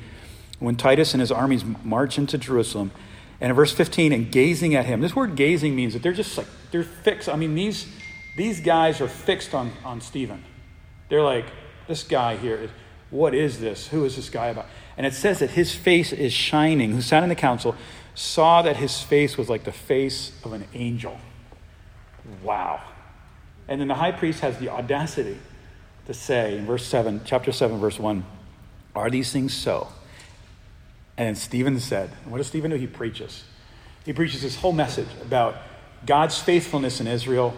when 0.60 0.76
Titus 0.76 1.12
and 1.12 1.20
his 1.20 1.32
armies 1.32 1.64
march 1.82 2.18
into 2.18 2.38
Jerusalem. 2.38 2.92
And 3.40 3.50
in 3.50 3.56
verse 3.56 3.72
15, 3.72 4.12
and 4.12 4.30
gazing 4.30 4.76
at 4.76 4.86
him. 4.86 5.00
This 5.00 5.16
word 5.16 5.34
gazing 5.34 5.74
means 5.74 5.94
that 5.94 6.02
they're 6.02 6.12
just 6.12 6.38
like, 6.38 6.46
they're 6.70 6.84
fixed. 6.84 7.28
I 7.28 7.34
mean, 7.34 7.56
these, 7.56 7.88
these 8.36 8.60
guys 8.60 9.00
are 9.00 9.08
fixed 9.08 9.52
on, 9.52 9.72
on 9.84 10.00
Stephen. 10.00 10.44
They're 11.08 11.24
like, 11.24 11.46
this 11.88 12.04
guy 12.04 12.36
here, 12.36 12.70
what 13.10 13.34
is 13.34 13.58
this? 13.58 13.88
Who 13.88 14.04
is 14.04 14.14
this 14.14 14.30
guy 14.30 14.46
about? 14.46 14.66
And 14.96 15.04
it 15.04 15.14
says 15.14 15.40
that 15.40 15.50
his 15.50 15.74
face 15.74 16.12
is 16.12 16.32
shining, 16.32 16.92
who 16.92 17.00
sat 17.00 17.24
in 17.24 17.28
the 17.28 17.34
council 17.34 17.74
saw 18.14 18.62
that 18.62 18.76
his 18.76 19.00
face 19.00 19.36
was 19.36 19.48
like 19.48 19.64
the 19.64 19.72
face 19.72 20.32
of 20.44 20.52
an 20.52 20.64
angel. 20.74 21.18
Wow. 22.42 22.80
And 23.68 23.80
then 23.80 23.88
the 23.88 23.94
high 23.94 24.12
priest 24.12 24.40
has 24.40 24.58
the 24.58 24.68
audacity 24.68 25.38
to 26.06 26.14
say 26.14 26.58
in 26.58 26.66
verse 26.66 26.84
7, 26.84 27.22
chapter 27.24 27.52
7, 27.52 27.78
verse 27.78 27.98
1, 27.98 28.24
Are 28.94 29.10
these 29.10 29.32
things 29.32 29.54
so? 29.54 29.88
And 31.16 31.36
Stephen 31.36 31.78
said, 31.78 32.10
What 32.26 32.38
does 32.38 32.48
Stephen 32.48 32.70
do? 32.70 32.76
He 32.76 32.86
preaches. 32.86 33.44
He 34.04 34.12
preaches 34.12 34.42
this 34.42 34.56
whole 34.56 34.72
message 34.72 35.08
about 35.22 35.56
God's 36.06 36.38
faithfulness 36.38 37.00
in 37.00 37.06
Israel. 37.06 37.54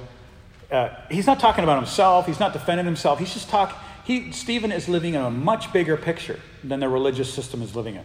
Uh, 0.71 0.91
he's 1.11 1.27
not 1.27 1.41
talking 1.41 1.65
about 1.65 1.77
himself, 1.77 2.27
he's 2.27 2.41
not 2.41 2.53
defending 2.53 2.85
himself. 2.85 3.19
He's 3.19 3.33
just 3.33 3.49
talking. 3.49 3.77
He, 4.05 4.33
Stephen 4.33 4.71
is 4.71 4.89
living 4.89 5.15
in 5.15 5.23
a 5.23 5.31
much 5.31 5.73
bigger 5.73 5.97
picture 5.97 6.39
than 6.63 6.81
the 6.81 6.89
religious 6.89 7.33
system 7.33 7.63
is 7.63 7.75
living 7.75 7.95
in. 7.95 8.05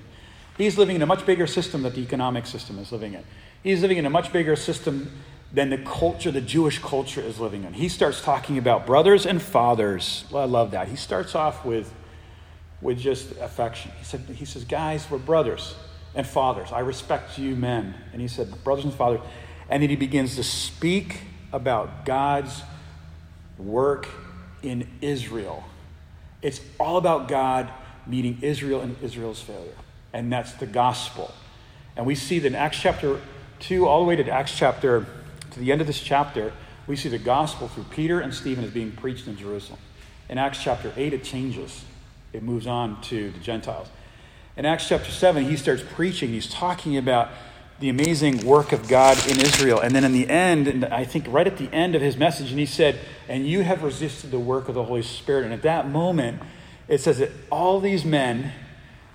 He's 0.59 0.77
living 0.77 0.97
in 0.97 1.01
a 1.01 1.05
much 1.05 1.25
bigger 1.25 1.47
system 1.47 1.83
that 1.83 1.95
the 1.95 2.01
economic 2.01 2.45
system 2.45 2.79
is 2.79 2.91
living 2.91 3.13
in. 3.13 3.23
He's 3.63 3.81
living 3.81 3.97
in 3.97 4.05
a 4.05 4.09
much 4.09 4.33
bigger 4.33 4.57
system 4.57 5.09
than 5.53 5.69
the 5.69 5.77
culture, 5.77 6.31
the 6.31 6.41
Jewish 6.41 6.79
culture 6.79 7.21
is 7.21 7.39
living 7.39 7.63
in. 7.63 7.71
He 7.71 7.87
starts 7.87 8.21
talking 8.21 8.57
about 8.57 8.85
brothers 8.85 9.25
and 9.25 9.41
fathers. 9.41 10.25
Well, 10.29 10.43
I 10.43 10.45
love 10.45 10.71
that. 10.71 10.89
He 10.89 10.97
starts 10.97 11.33
off 11.33 11.63
with, 11.63 11.93
with 12.81 12.99
just 12.99 13.31
affection. 13.37 13.91
He, 13.99 14.03
said, 14.03 14.19
he 14.35 14.43
says, 14.43 14.65
Guys, 14.65 15.09
we're 15.09 15.17
brothers 15.17 15.75
and 16.13 16.27
fathers. 16.27 16.73
I 16.73 16.79
respect 16.79 17.39
you 17.39 17.55
men. 17.55 17.95
And 18.11 18.21
he 18.21 18.27
said, 18.27 18.53
Brothers 18.65 18.83
and 18.83 18.93
fathers. 18.93 19.21
And 19.69 19.81
then 19.81 19.89
he 19.89 19.95
begins 19.95 20.35
to 20.35 20.43
speak 20.43 21.21
about 21.53 22.03
God's 22.03 22.63
work 23.57 24.09
in 24.61 24.89
Israel. 24.99 25.63
It's 26.41 26.59
all 26.77 26.97
about 26.97 27.29
God 27.29 27.71
meeting 28.05 28.39
Israel 28.41 28.81
and 28.81 29.01
Israel's 29.01 29.41
failure 29.41 29.71
and 30.13 30.31
that's 30.31 30.53
the 30.53 30.65
gospel. 30.65 31.33
And 31.95 32.05
we 32.05 32.15
see 32.15 32.39
that 32.39 32.47
in 32.47 32.55
Acts 32.55 32.79
chapter 32.79 33.19
2, 33.59 33.87
all 33.87 33.99
the 33.99 34.05
way 34.05 34.15
to 34.15 34.29
Acts 34.29 34.55
chapter, 34.55 35.05
to 35.51 35.59
the 35.59 35.71
end 35.71 35.81
of 35.81 35.87
this 35.87 35.99
chapter, 35.99 36.53
we 36.87 36.95
see 36.95 37.09
the 37.09 37.19
gospel 37.19 37.67
through 37.67 37.85
Peter 37.85 38.19
and 38.19 38.33
Stephen 38.33 38.63
is 38.63 38.71
being 38.71 38.91
preached 38.91 39.27
in 39.27 39.37
Jerusalem. 39.37 39.79
In 40.29 40.37
Acts 40.37 40.63
chapter 40.63 40.93
8, 40.95 41.13
it 41.13 41.23
changes, 41.23 41.83
it 42.33 42.43
moves 42.43 42.67
on 42.67 43.01
to 43.03 43.31
the 43.31 43.39
Gentiles. 43.39 43.89
In 44.57 44.65
Acts 44.65 44.87
chapter 44.87 45.11
7, 45.11 45.45
he 45.45 45.55
starts 45.55 45.83
preaching, 45.93 46.29
he's 46.29 46.49
talking 46.49 46.97
about 46.97 47.29
the 47.79 47.89
amazing 47.89 48.45
work 48.45 48.71
of 48.71 48.87
God 48.87 49.17
in 49.27 49.39
Israel. 49.39 49.79
And 49.79 49.95
then 49.95 50.03
in 50.03 50.11
the 50.11 50.29
end, 50.29 50.67
and 50.67 50.85
I 50.85 51.05
think 51.05 51.25
right 51.29 51.47
at 51.47 51.57
the 51.57 51.73
end 51.73 51.95
of 51.95 52.01
his 52.01 52.17
message, 52.17 52.49
and 52.49 52.59
he 52.59 52.65
said, 52.65 52.99
And 53.27 53.47
you 53.47 53.63
have 53.63 53.83
resisted 53.83 54.31
the 54.31 54.39
work 54.39 54.67
of 54.67 54.75
the 54.75 54.83
Holy 54.83 55.01
Spirit. 55.01 55.45
And 55.45 55.53
at 55.53 55.61
that 55.61 55.87
moment, 55.87 56.41
it 56.87 56.99
says 56.99 57.19
that 57.19 57.31
all 57.49 57.79
these 57.79 58.03
men 58.03 58.51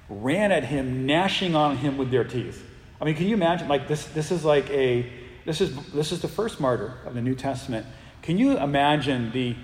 ran 0.09 0.53
at 0.53 0.65
him, 0.65 1.07
gnashing 1.07 1.55
on 1.55 1.79
him 1.79 1.97
with 1.97 2.11
their 2.11 2.25
teeth. 2.25 2.65
I 3.01 3.05
mean, 3.05 3.15
can 3.15 3.27
you 3.27 3.35
imagine? 3.35 3.69
Like 3.69 3.89
this, 3.89 4.05
this 4.07 4.31
is 4.31 4.45
like 4.45 4.69
a 4.71 5.11
this 5.45 5.61
is 5.61 5.75
this 5.93 6.13
is 6.13 6.21
the 6.21 6.29
first 6.29 6.61
martyr 6.61 6.99
of 7.05 7.15
the 7.15 7.21
New 7.21 7.35
Testament. 7.35 7.87
Can 8.23 8.39
you 8.39 8.57
imagine 8.59 9.33
the 9.33 9.57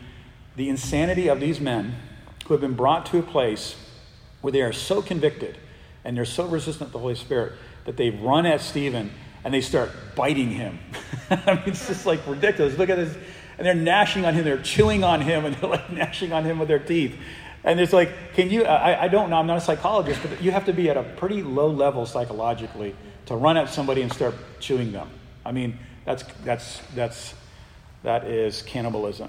the 0.56 0.68
insanity 0.68 1.28
of 1.28 1.40
these 1.40 1.60
men 1.60 1.94
who 2.46 2.54
have 2.54 2.60
been 2.60 2.74
brought 2.74 3.06
to 3.06 3.18
a 3.18 3.22
place 3.22 3.76
where 4.40 4.52
they 4.52 4.62
are 4.62 4.72
so 4.72 5.00
convicted 5.00 5.56
and 6.04 6.16
they're 6.16 6.24
so 6.24 6.46
resistant 6.46 6.90
to 6.90 6.92
the 6.92 6.98
Holy 6.98 7.14
Spirit 7.14 7.52
that 7.84 7.96
they 7.96 8.10
run 8.10 8.46
at 8.46 8.60
Stephen 8.60 9.10
and 9.44 9.54
they 9.54 9.60
start 9.60 9.90
biting 10.14 10.50
him. 10.50 10.78
I 11.30 11.54
mean, 11.54 11.62
it's 11.66 11.86
just 11.86 12.06
like 12.06 12.26
ridiculous. 12.26 12.76
Look 12.76 12.90
at 12.90 12.96
this. 12.96 13.16
And 13.56 13.66
they're 13.66 13.74
gnashing 13.74 14.24
on 14.24 14.34
him, 14.34 14.44
they're 14.44 14.62
chewing 14.62 15.04
on 15.04 15.20
him, 15.20 15.44
and 15.44 15.54
they're 15.54 15.68
like 15.68 15.90
gnashing 15.92 16.32
on 16.32 16.44
him 16.44 16.58
with 16.58 16.68
their 16.68 16.78
teeth. 16.78 17.16
And 17.62 17.78
it's 17.78 17.92
like, 17.92 18.10
can 18.34 18.50
you, 18.50 18.64
I, 18.64 19.04
I 19.04 19.08
don't 19.08 19.30
know, 19.30 19.36
I'm 19.36 19.46
not 19.46 19.58
a 19.58 19.60
psychologist, 19.60 20.20
but 20.22 20.42
you 20.42 20.50
have 20.50 20.64
to 20.64 20.72
be 20.72 20.88
at 20.88 20.96
a 20.96 21.02
pretty 21.02 21.42
low 21.42 21.68
level 21.68 22.06
psychologically 22.06 22.94
to 23.26 23.36
run 23.36 23.56
at 23.56 23.68
somebody 23.68 24.02
and 24.02 24.12
start 24.12 24.34
chewing 24.60 24.92
them. 24.92 25.10
I 25.44 25.52
mean, 25.52 25.78
that's, 26.04 26.24
that's, 26.44 26.80
that's, 26.94 27.34
that 28.02 28.24
is 28.24 28.62
cannibalism. 28.62 29.28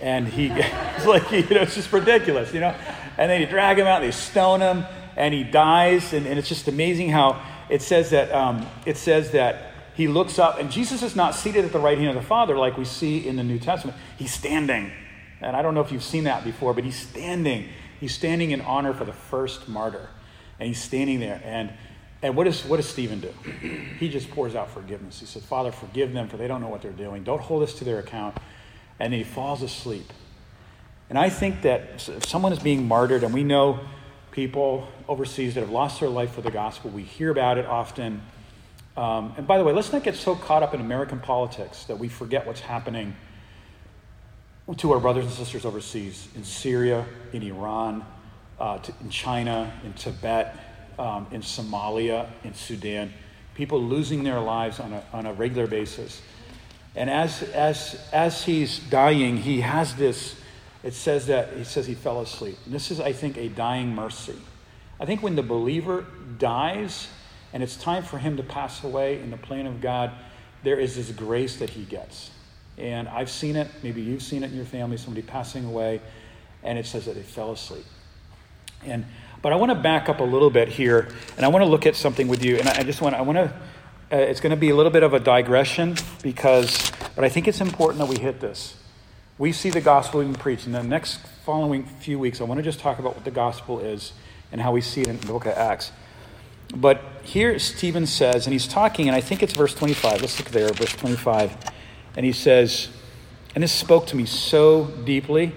And 0.00 0.26
he, 0.26 0.46
it's 0.50 1.06
like, 1.06 1.30
you 1.30 1.42
know, 1.54 1.62
it's 1.62 1.74
just 1.74 1.92
ridiculous, 1.92 2.52
you 2.54 2.60
know? 2.60 2.74
And 3.18 3.30
then 3.30 3.40
you 3.40 3.46
drag 3.46 3.78
him 3.78 3.86
out, 3.86 4.02
and 4.02 4.10
they 4.10 4.16
stone 4.16 4.60
him, 4.60 4.84
and 5.16 5.34
he 5.34 5.44
dies, 5.44 6.12
and, 6.12 6.26
and 6.26 6.38
it's 6.38 6.48
just 6.48 6.68
amazing 6.68 7.10
how 7.10 7.42
it 7.68 7.82
says 7.82 8.10
that 8.10 8.30
um, 8.32 8.66
it 8.84 8.96
says 8.96 9.32
that 9.32 9.72
he 9.94 10.08
looks 10.08 10.38
up, 10.38 10.58
and 10.58 10.70
Jesus 10.70 11.02
is 11.02 11.16
not 11.16 11.34
seated 11.34 11.64
at 11.64 11.72
the 11.72 11.78
right 11.78 11.96
hand 11.96 12.10
of 12.10 12.16
the 12.16 12.28
Father 12.28 12.56
like 12.56 12.76
we 12.76 12.84
see 12.84 13.26
in 13.26 13.36
the 13.36 13.42
New 13.42 13.58
Testament. 13.58 13.96
He's 14.18 14.32
standing. 14.32 14.92
And 15.40 15.56
I 15.56 15.62
don't 15.62 15.74
know 15.74 15.80
if 15.80 15.92
you've 15.92 16.04
seen 16.04 16.24
that 16.24 16.44
before, 16.44 16.72
but 16.74 16.84
he's 16.84 16.96
standing. 16.96 17.68
He's 18.00 18.14
standing 18.14 18.50
in 18.50 18.60
honor 18.62 18.92
for 18.94 19.04
the 19.04 19.12
first 19.12 19.68
martyr. 19.68 20.08
And 20.58 20.68
he's 20.68 20.82
standing 20.82 21.20
there. 21.20 21.40
And, 21.44 21.72
and 22.22 22.34
what, 22.36 22.44
does, 22.44 22.64
what 22.64 22.76
does 22.76 22.88
Stephen 22.88 23.20
do? 23.20 23.32
He 23.98 24.08
just 24.08 24.30
pours 24.30 24.54
out 24.54 24.70
forgiveness. 24.70 25.20
He 25.20 25.26
says, 25.26 25.44
Father, 25.44 25.72
forgive 25.72 26.12
them, 26.12 26.28
for 26.28 26.36
they 26.36 26.48
don't 26.48 26.60
know 26.60 26.68
what 26.68 26.82
they're 26.82 26.92
doing. 26.92 27.24
Don't 27.24 27.40
hold 27.40 27.62
us 27.62 27.74
to 27.74 27.84
their 27.84 27.98
account. 27.98 28.36
And 28.98 29.12
he 29.12 29.24
falls 29.24 29.62
asleep. 29.62 30.12
And 31.08 31.18
I 31.18 31.30
think 31.30 31.62
that 31.62 32.08
if 32.08 32.26
someone 32.26 32.52
is 32.52 32.58
being 32.58 32.86
martyred, 32.88 33.22
and 33.22 33.32
we 33.32 33.44
know 33.44 33.80
people 34.32 34.88
overseas 35.08 35.54
that 35.54 35.60
have 35.60 35.70
lost 35.70 36.00
their 36.00 36.08
life 36.08 36.32
for 36.32 36.42
the 36.42 36.50
gospel, 36.50 36.90
we 36.90 37.02
hear 37.02 37.30
about 37.30 37.58
it 37.58 37.66
often. 37.66 38.22
Um, 38.96 39.34
and 39.36 39.46
by 39.46 39.58
the 39.58 39.64
way, 39.64 39.72
let's 39.72 39.92
not 39.92 40.02
get 40.02 40.16
so 40.16 40.34
caught 40.34 40.62
up 40.62 40.74
in 40.74 40.80
American 40.80 41.20
politics 41.20 41.84
that 41.84 41.98
we 41.98 42.08
forget 42.08 42.46
what's 42.46 42.60
happening 42.60 43.14
to 44.74 44.92
our 44.92 44.98
brothers 44.98 45.24
and 45.24 45.32
sisters 45.32 45.64
overseas 45.64 46.28
in 46.34 46.42
Syria, 46.42 47.06
in 47.32 47.42
Iran, 47.42 48.04
uh, 48.58 48.78
to, 48.78 48.92
in 49.00 49.10
China, 49.10 49.72
in 49.84 49.92
Tibet, 49.92 50.56
um, 50.98 51.26
in 51.30 51.40
Somalia, 51.40 52.28
in 52.42 52.52
Sudan. 52.54 53.12
People 53.54 53.80
losing 53.80 54.24
their 54.24 54.40
lives 54.40 54.80
on 54.80 54.92
a, 54.92 55.04
on 55.12 55.26
a 55.26 55.32
regular 55.32 55.68
basis. 55.68 56.20
And 56.96 57.08
as, 57.08 57.42
as, 57.42 58.00
as 58.12 58.42
he's 58.44 58.78
dying, 58.78 59.36
he 59.36 59.60
has 59.60 59.94
this, 59.94 60.34
it 60.82 60.94
says 60.94 61.26
that, 61.26 61.52
he 61.56 61.64
says 61.64 61.86
he 61.86 61.94
fell 61.94 62.20
asleep. 62.20 62.56
And 62.64 62.74
this 62.74 62.90
is, 62.90 62.98
I 62.98 63.12
think, 63.12 63.36
a 63.36 63.48
dying 63.48 63.94
mercy. 63.94 64.36
I 64.98 65.04
think 65.04 65.22
when 65.22 65.36
the 65.36 65.42
believer 65.42 66.06
dies, 66.38 67.08
and 67.52 67.62
it's 67.62 67.76
time 67.76 68.02
for 68.02 68.18
him 68.18 68.36
to 68.38 68.42
pass 68.42 68.82
away 68.82 69.20
in 69.20 69.30
the 69.30 69.36
plan 69.36 69.66
of 69.66 69.80
God, 69.80 70.10
there 70.62 70.78
is 70.78 70.96
this 70.96 71.10
grace 71.12 71.56
that 71.56 71.70
he 71.70 71.84
gets. 71.84 72.30
And 72.78 73.08
I've 73.08 73.30
seen 73.30 73.56
it, 73.56 73.68
maybe 73.82 74.02
you've 74.02 74.22
seen 74.22 74.42
it 74.42 74.50
in 74.50 74.56
your 74.56 74.66
family, 74.66 74.96
somebody 74.96 75.26
passing 75.26 75.64
away, 75.64 76.00
and 76.62 76.78
it 76.78 76.86
says 76.86 77.06
that 77.06 77.14
they 77.14 77.22
fell 77.22 77.52
asleep. 77.52 77.84
And 78.84 79.04
but 79.42 79.52
I 79.52 79.56
want 79.56 79.70
to 79.70 79.76
back 79.76 80.08
up 80.08 80.20
a 80.20 80.24
little 80.24 80.50
bit 80.50 80.68
here, 80.68 81.08
and 81.36 81.44
I 81.44 81.48
want 81.48 81.64
to 81.64 81.68
look 81.68 81.86
at 81.86 81.94
something 81.94 82.28
with 82.28 82.44
you. 82.44 82.56
And 82.56 82.68
I 82.68 82.82
just 82.82 83.00
want 83.00 83.14
I 83.14 83.22
want 83.22 83.38
to. 83.38 83.52
Uh, 84.12 84.16
it's 84.16 84.40
going 84.40 84.50
to 84.50 84.56
be 84.56 84.70
a 84.70 84.76
little 84.76 84.92
bit 84.92 85.02
of 85.02 85.14
a 85.14 85.20
digression 85.20 85.96
because, 86.22 86.92
but 87.16 87.24
I 87.24 87.28
think 87.28 87.48
it's 87.48 87.60
important 87.60 87.98
that 87.98 88.08
we 88.08 88.18
hit 88.18 88.40
this. 88.40 88.76
We 89.36 89.52
see 89.52 89.70
the 89.70 89.80
gospel 89.80 90.20
being 90.20 90.34
preached. 90.34 90.66
In 90.66 90.72
the 90.72 90.82
next 90.82 91.18
following 91.44 91.84
few 91.84 92.18
weeks, 92.18 92.40
I 92.40 92.44
want 92.44 92.58
to 92.58 92.62
just 92.62 92.78
talk 92.78 93.00
about 93.00 93.16
what 93.16 93.24
the 93.24 93.32
gospel 93.32 93.80
is 93.80 94.12
and 94.52 94.60
how 94.60 94.72
we 94.72 94.80
see 94.80 95.00
it 95.00 95.08
in 95.08 95.18
the 95.18 95.26
book 95.26 95.46
of 95.46 95.52
Acts. 95.52 95.90
But 96.74 97.02
here 97.22 97.58
Stephen 97.58 98.06
says, 98.06 98.46
and 98.46 98.52
he's 98.52 98.66
talking, 98.66 99.08
and 99.08 99.16
I 99.16 99.20
think 99.20 99.42
it's 99.42 99.52
verse 99.52 99.74
25. 99.74 100.20
Let's 100.20 100.38
look 100.38 100.50
there, 100.50 100.68
verse 100.72 100.92
25. 100.92 101.56
And 102.16 102.24
he 102.26 102.32
says, 102.32 102.88
and 103.54 103.62
this 103.62 103.72
spoke 103.72 104.06
to 104.08 104.16
me 104.16 104.26
so 104.26 104.86
deeply. 105.04 105.52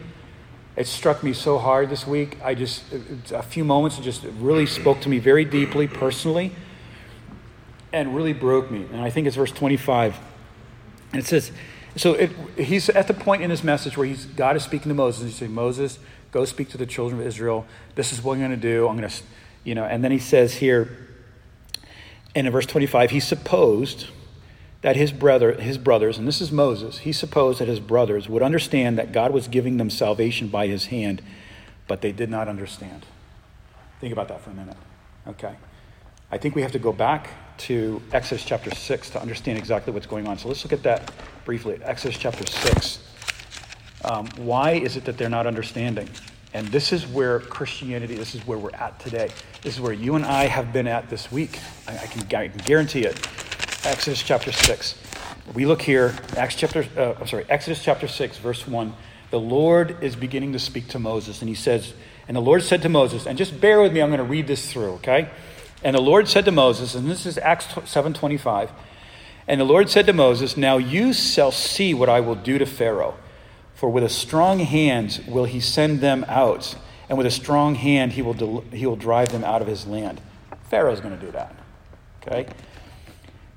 It 0.75 0.87
struck 0.87 1.23
me 1.23 1.33
so 1.33 1.57
hard 1.57 1.89
this 1.89 2.05
week. 2.05 2.37
I 2.43 2.55
just, 2.55 2.83
a 3.33 3.43
few 3.43 3.65
moments, 3.65 3.97
it 3.97 4.03
just 4.03 4.23
really 4.39 4.65
spoke 4.65 5.01
to 5.01 5.09
me 5.09 5.19
very 5.19 5.43
deeply, 5.45 5.87
personally, 5.87 6.51
and 7.91 8.15
really 8.15 8.33
broke 8.33 8.71
me. 8.71 8.85
And 8.91 9.01
I 9.01 9.09
think 9.09 9.27
it's 9.27 9.35
verse 9.35 9.51
25. 9.51 10.17
And 11.11 11.21
it 11.21 11.25
says, 11.25 11.51
so 11.95 12.13
it, 12.13 12.31
he's 12.57 12.89
at 12.89 13.07
the 13.07 13.13
point 13.13 13.41
in 13.41 13.49
his 13.49 13.63
message 13.63 13.97
where 13.97 14.07
he's, 14.07 14.25
God 14.25 14.55
is 14.55 14.63
speaking 14.63 14.89
to 14.89 14.95
Moses. 14.95 15.23
He 15.23 15.31
says, 15.31 15.49
Moses, 15.49 15.99
go 16.31 16.45
speak 16.45 16.69
to 16.69 16.77
the 16.77 16.85
children 16.85 17.19
of 17.19 17.27
Israel. 17.27 17.65
This 17.95 18.13
is 18.13 18.21
what 18.21 18.33
I'm 18.33 18.39
going 18.39 18.51
to 18.51 18.57
do. 18.57 18.87
I'm 18.87 18.95
going 18.95 19.09
to 19.09 19.15
you 19.63 19.75
know, 19.75 19.83
and 19.83 20.03
then 20.03 20.11
he 20.11 20.19
says 20.19 20.55
here, 20.55 20.97
and 22.35 22.47
in 22.47 22.53
verse 22.53 22.65
25, 22.65 23.11
he 23.11 23.19
supposed 23.19 24.07
that 24.81 24.95
his 24.95 25.11
brother, 25.11 25.53
his 25.53 25.77
brothers, 25.77 26.17
and 26.17 26.27
this 26.27 26.39
is 26.39 26.51
Moses, 26.51 26.99
he 26.99 27.11
supposed 27.11 27.59
that 27.59 27.67
his 27.67 27.79
brothers 27.79 28.29
would 28.29 28.41
understand 28.41 28.97
that 28.97 29.11
God 29.11 29.31
was 29.31 29.47
giving 29.47 29.77
them 29.77 29.89
salvation 29.89 30.47
by 30.47 30.67
his 30.67 30.85
hand, 30.85 31.21
but 31.87 32.01
they 32.01 32.11
did 32.11 32.29
not 32.29 32.47
understand. 32.47 33.05
Think 33.99 34.13
about 34.13 34.29
that 34.29 34.41
for 34.41 34.51
a 34.51 34.53
minute. 34.53 34.77
Okay. 35.27 35.55
I 36.31 36.37
think 36.37 36.55
we 36.55 36.61
have 36.61 36.71
to 36.71 36.79
go 36.79 36.93
back 36.93 37.29
to 37.57 38.01
Exodus 38.13 38.45
chapter 38.45 38.73
6 38.73 39.09
to 39.09 39.21
understand 39.21 39.57
exactly 39.57 39.91
what's 39.91 40.05
going 40.05 40.27
on. 40.27 40.37
So 40.37 40.47
let's 40.47 40.63
look 40.63 40.71
at 40.71 40.83
that 40.83 41.11
briefly. 41.43 41.79
Exodus 41.83 42.17
chapter 42.17 42.45
6. 42.45 43.03
Um, 44.05 44.27
why 44.37 44.71
is 44.71 44.95
it 44.95 45.03
that 45.05 45.17
they're 45.17 45.29
not 45.29 45.45
understanding? 45.45 46.07
And 46.53 46.67
this 46.67 46.93
is 46.93 47.05
where 47.05 47.41
Christianity, 47.41 48.15
this 48.15 48.33
is 48.33 48.47
where 48.47 48.57
we're 48.57 48.71
at 48.71 48.97
today. 48.99 49.29
This 49.61 49.75
is 49.75 49.81
where 49.81 49.93
you 49.93 50.15
and 50.15 50.25
I 50.25 50.45
have 50.45 50.71
been 50.71 50.87
at 50.87 51.09
this 51.09 51.31
week. 51.31 51.59
I, 51.87 51.97
I, 51.97 52.05
can, 52.07 52.21
I 52.35 52.47
can, 52.47 52.57
guarantee 52.59 53.03
it. 53.03 53.27
Exodus 53.83 54.21
chapter 54.21 54.51
6. 54.51 54.95
We 55.53 55.65
look 55.65 55.81
here, 55.81 56.15
Acts 56.37 56.55
chapter, 56.55 56.85
uh, 56.97 57.15
I'm 57.19 57.27
sorry, 57.27 57.45
Exodus 57.49 57.83
chapter 57.83 58.07
6, 58.07 58.37
verse 58.37 58.67
1. 58.67 58.93
The 59.31 59.39
Lord 59.39 60.03
is 60.03 60.15
beginning 60.15 60.53
to 60.53 60.59
speak 60.59 60.87
to 60.89 60.99
Moses, 60.99 61.41
and 61.41 61.49
he 61.49 61.55
says, 61.55 61.93
And 62.27 62.35
the 62.35 62.41
Lord 62.41 62.63
said 62.63 62.81
to 62.83 62.89
Moses, 62.89 63.25
and 63.25 63.37
just 63.37 63.59
bear 63.59 63.81
with 63.81 63.93
me, 63.93 64.01
I'm 64.01 64.09
going 64.09 64.19
to 64.19 64.23
read 64.23 64.47
this 64.47 64.71
through, 64.71 64.93
okay? 64.93 65.29
And 65.83 65.95
the 65.95 66.01
Lord 66.01 66.27
said 66.27 66.45
to 66.45 66.51
Moses, 66.51 66.95
and 66.95 67.09
this 67.09 67.25
is 67.25 67.37
Acts 67.37 67.65
7:25, 67.65 68.69
and 69.47 69.61
the 69.61 69.65
Lord 69.65 69.89
said 69.89 70.05
to 70.07 70.13
Moses, 70.13 70.57
Now 70.57 70.77
you 70.77 71.13
shall 71.13 71.51
see 71.51 71.93
what 71.93 72.09
I 72.09 72.19
will 72.19 72.35
do 72.35 72.57
to 72.57 72.65
Pharaoh 72.65 73.15
for 73.79 73.89
with 73.89 74.03
a 74.03 74.09
strong 74.09 74.59
hand 74.59 75.23
will 75.25 75.45
he 75.45 75.61
send 75.61 76.01
them 76.01 76.25
out, 76.27 76.75
and 77.07 77.17
with 77.17 77.25
a 77.25 77.31
strong 77.31 77.75
hand 77.75 78.11
he 78.11 78.21
will, 78.21 78.33
del- 78.33 78.65
he 78.73 78.85
will 78.85 78.97
drive 78.97 79.29
them 79.29 79.41
out 79.45 79.61
of 79.61 79.69
his 79.69 79.87
land. 79.87 80.19
Pharaoh's 80.69 80.99
going 80.99 81.17
to 81.17 81.25
do 81.25 81.31
that. 81.31 81.55
Okay? 82.21 82.45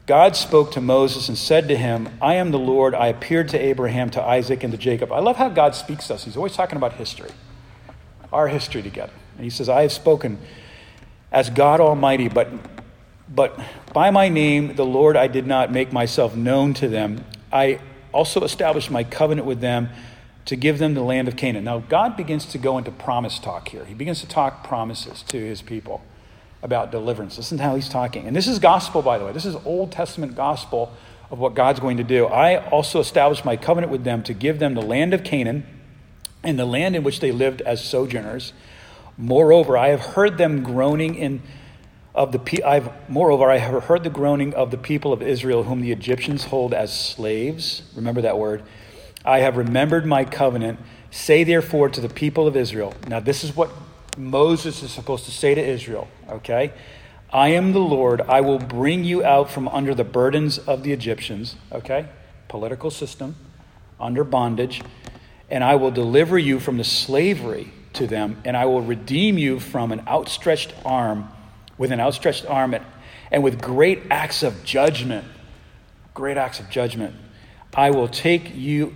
God 0.06 0.34
spoke 0.34 0.72
to 0.72 0.80
Moses 0.80 1.28
and 1.28 1.38
said 1.38 1.68
to 1.68 1.76
him, 1.76 2.08
I 2.20 2.34
am 2.34 2.50
the 2.50 2.58
Lord. 2.58 2.94
I 2.94 3.06
appeared 3.06 3.48
to 3.50 3.58
Abraham, 3.58 4.10
to 4.10 4.22
Isaac, 4.22 4.64
and 4.64 4.72
to 4.72 4.78
Jacob. 4.78 5.12
I 5.12 5.20
love 5.20 5.36
how 5.36 5.48
God 5.48 5.76
speaks 5.76 6.08
to 6.08 6.14
us. 6.14 6.24
He's 6.24 6.36
always 6.36 6.54
talking 6.54 6.76
about 6.76 6.94
history, 6.94 7.30
our 8.32 8.48
history 8.48 8.82
together. 8.82 9.12
And 9.36 9.44
he 9.44 9.50
says, 9.50 9.68
I 9.68 9.82
have 9.82 9.92
spoken 9.92 10.38
as 11.30 11.50
God 11.50 11.80
Almighty, 11.80 12.28
but, 12.28 12.48
but 13.28 13.58
by 13.92 14.10
my 14.10 14.28
name, 14.28 14.74
the 14.74 14.84
Lord, 14.84 15.16
I 15.16 15.28
did 15.28 15.46
not 15.46 15.70
make 15.70 15.92
myself 15.92 16.34
known 16.34 16.74
to 16.74 16.88
them. 16.88 17.24
I 17.52 17.78
also 18.10 18.42
established 18.42 18.90
my 18.90 19.04
covenant 19.04 19.46
with 19.46 19.60
them 19.60 19.88
to 20.46 20.56
give 20.56 20.80
them 20.80 20.94
the 20.94 21.02
land 21.02 21.28
of 21.28 21.36
Canaan. 21.36 21.62
Now, 21.62 21.78
God 21.78 22.16
begins 22.16 22.44
to 22.46 22.58
go 22.58 22.76
into 22.76 22.90
promise 22.90 23.38
talk 23.38 23.68
here. 23.68 23.84
He 23.84 23.94
begins 23.94 24.20
to 24.20 24.28
talk 24.28 24.66
promises 24.66 25.22
to 25.28 25.38
his 25.38 25.62
people 25.62 26.02
about 26.62 26.90
deliverance. 26.90 27.37
Listen 27.37 27.59
to 27.59 27.64
how 27.64 27.75
he's 27.75 27.88
talking. 27.88 28.27
And 28.27 28.37
this 28.37 28.46
is 28.46 28.59
gospel, 28.59 29.03
by 29.03 29.18
the 29.18 29.25
way. 29.25 29.33
This 29.33 29.44
is 29.44 29.57
Old 29.64 29.92
Testament 29.92 30.37
gospel 30.37 30.92
of 31.31 31.38
what 31.38 31.55
God's 31.55 31.81
going 31.81 31.96
to 31.96 32.05
do. 32.05 32.27
I 32.27 32.68
also 32.68 33.01
established 33.01 33.44
my 33.44 33.57
covenant 33.57 33.90
with 33.90 34.05
them 34.05 34.22
to 34.25 34.35
give 34.35 34.59
them 34.59 34.75
the 34.75 34.83
land 34.83 35.12
of 35.12 35.25
Canaan 35.25 35.66
and 36.42 36.59
the 36.59 36.66
land 36.66 36.94
in 36.94 37.03
which 37.03 37.20
they 37.20 37.33
lived 37.33 37.62
as 37.62 37.85
sojourners. 37.85 38.53
Moreover, 39.16 39.77
I 39.77 39.88
have 39.88 40.01
heard 40.01 40.38
them 40.38 40.62
groaning 40.62 41.14
in 41.14 41.42
of 42.14 42.31
the 42.33 42.62
I've 42.62 42.90
moreover 43.09 43.51
I 43.51 43.57
have 43.57 43.85
heard 43.85 44.05
the 44.05 44.11
groaning 44.11 44.53
of 44.53 44.70
the 44.70 44.77
people 44.77 45.14
of 45.14 45.22
Israel 45.22 45.62
whom 45.62 45.81
the 45.81 45.92
Egyptians 45.92 46.44
hold 46.44 46.75
as 46.75 46.94
slaves. 46.94 47.83
Remember 47.96 48.20
that 48.20 48.37
word 48.37 48.62
I 49.25 49.38
have 49.40 49.57
remembered 49.57 50.05
my 50.05 50.25
covenant. 50.25 50.79
Say 51.11 51.44
therefore 51.44 51.88
to 51.90 52.01
the 52.01 52.09
people 52.09 52.46
of 52.46 52.57
Israel. 52.57 52.94
Now, 53.07 53.20
this 53.20 53.44
is 53.44 53.55
what 53.55 53.70
Moses 54.16 54.83
is 54.83 54.90
supposed 54.90 55.25
to 55.25 55.31
say 55.31 55.55
to 55.55 55.61
Israel, 55.61 56.09
okay? 56.29 56.72
I 57.33 57.48
am 57.48 57.72
the 57.72 57.81
Lord. 57.81 58.20
I 58.20 58.42
will 58.42 58.59
bring 58.59 59.05
you 59.05 59.25
out 59.25 59.51
from 59.51 59.68
under 59.68 59.94
the 59.94 60.05
burdens 60.05 60.59
of 60.59 60.83
the 60.83 60.92
Egyptians, 60.92 61.57
okay? 61.72 62.07
Political 62.48 62.90
system, 62.90 63.37
under 63.98 64.22
bondage, 64.22 64.83
and 65.51 65.64
I 65.64 65.77
will 65.77 65.90
deliver 65.90 66.38
you 66.38 66.61
from 66.61 66.77
the 66.77 66.85
slavery 66.85 67.72
to 67.94 68.07
them, 68.07 68.40
and 68.44 68.57
I 68.57 68.66
will 68.66 68.83
redeem 68.83 69.38
you 69.38 69.59
from 69.61 69.92
an 69.92 70.03
outstretched 70.07 70.75
arm, 70.85 71.29
with 71.79 71.92
an 71.92 72.01
outstretched 72.01 72.46
arm, 72.46 72.75
and 73.31 73.42
with 73.42 73.61
great 73.61 74.03
acts 74.11 74.42
of 74.42 74.64
judgment. 74.64 75.25
Great 76.14 76.37
acts 76.37 76.61
of 76.61 76.68
judgment. 76.68 77.14
I 77.75 77.90
will 77.90 78.09
take 78.09 78.55
you 78.55 78.94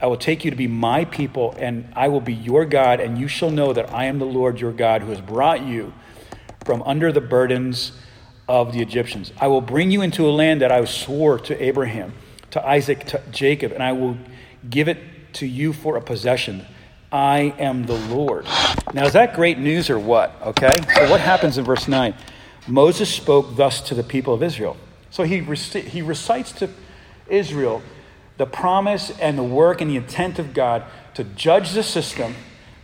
I 0.00 0.06
will 0.06 0.18
take 0.18 0.44
you 0.44 0.50
to 0.50 0.56
be 0.56 0.66
my 0.66 1.06
people, 1.06 1.54
and 1.58 1.90
I 1.96 2.08
will 2.08 2.20
be 2.20 2.34
your 2.34 2.66
God, 2.66 3.00
and 3.00 3.18
you 3.18 3.28
shall 3.28 3.50
know 3.50 3.72
that 3.72 3.92
I 3.94 4.04
am 4.04 4.18
the 4.18 4.26
Lord 4.26 4.60
your 4.60 4.72
God 4.72 5.02
who 5.02 5.10
has 5.10 5.20
brought 5.20 5.62
you 5.64 5.94
from 6.64 6.82
under 6.82 7.12
the 7.12 7.20
burdens 7.20 7.92
of 8.48 8.72
the 8.72 8.82
Egyptians. 8.82 9.32
I 9.40 9.46
will 9.46 9.62
bring 9.62 9.90
you 9.90 10.02
into 10.02 10.28
a 10.28 10.30
land 10.30 10.60
that 10.60 10.70
I 10.70 10.84
swore 10.84 11.38
to 11.40 11.62
Abraham, 11.62 12.12
to 12.50 12.66
Isaac, 12.66 13.06
to 13.06 13.22
Jacob, 13.30 13.72
and 13.72 13.82
I 13.82 13.92
will 13.92 14.18
give 14.68 14.88
it 14.88 14.98
to 15.34 15.46
you 15.46 15.72
for 15.72 15.96
a 15.96 16.02
possession. 16.02 16.66
I 17.10 17.54
am 17.58 17.86
the 17.86 17.96
Lord. 18.08 18.46
Now, 18.92 19.06
is 19.06 19.14
that 19.14 19.34
great 19.34 19.58
news 19.58 19.88
or 19.88 19.98
what? 19.98 20.34
Okay? 20.42 20.78
So, 20.94 21.10
what 21.10 21.20
happens 21.20 21.56
in 21.56 21.64
verse 21.64 21.88
9? 21.88 22.14
Moses 22.66 23.08
spoke 23.08 23.56
thus 23.56 23.80
to 23.82 23.94
the 23.94 24.02
people 24.02 24.34
of 24.34 24.42
Israel. 24.42 24.76
So, 25.10 25.22
he, 25.22 25.40
he 25.40 26.02
recites 26.02 26.52
to 26.52 26.68
Israel 27.28 27.82
the 28.36 28.46
promise 28.46 29.10
and 29.18 29.38
the 29.38 29.42
work 29.42 29.80
and 29.80 29.90
the 29.90 29.96
intent 29.96 30.38
of 30.38 30.54
God 30.54 30.84
to 31.14 31.24
judge 31.24 31.72
the 31.72 31.82
system, 31.82 32.34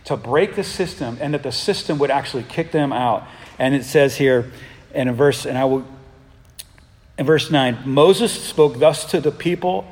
to 0.05 0.17
break 0.17 0.57
the 0.57 0.65
system 0.65 1.19
and 1.21 1.35
that 1.35 1.43
the 1.43 1.53
system 1.53 1.99
would 1.99 2.11
actually 2.11 2.43
kick 2.43 2.73
them 2.73 2.93
out. 2.93 3.27
And 3.59 3.75
it 3.75 3.85
says 3.85 4.17
here 4.17 4.51
and 4.95 5.09
in 5.09 5.15
verse, 5.15 5.47
and 5.47 5.57
I 5.57 5.65
will, 5.65 5.87
in 7.19 7.27
verse 7.27 7.51
9, 7.51 7.79
Moses 7.85 8.33
spoke 8.33 8.79
thus 8.79 9.05
to 9.07 9.21
the 9.21 9.33
people 9.33 9.87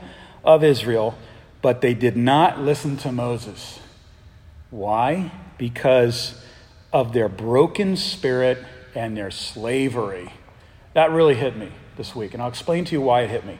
of 0.44 0.64
Israel, 0.64 1.16
but 1.62 1.80
they 1.80 1.94
did 1.94 2.16
not 2.16 2.60
listen 2.60 2.96
to 2.98 3.12
Moses. 3.12 3.80
Why? 4.70 5.30
Because 5.58 6.42
of 6.92 7.12
their 7.12 7.28
broken 7.28 7.96
spirit 7.96 8.58
and 8.94 9.16
their 9.16 9.30
slavery. 9.30 10.32
That 10.94 11.10
really 11.10 11.34
hit 11.34 11.56
me 11.56 11.70
this 11.96 12.16
week, 12.16 12.34
and 12.34 12.42
I'll 12.42 12.48
explain 12.48 12.84
to 12.86 12.92
you 12.92 13.00
why 13.00 13.22
it 13.22 13.30
hit 13.30 13.44
me. 13.44 13.58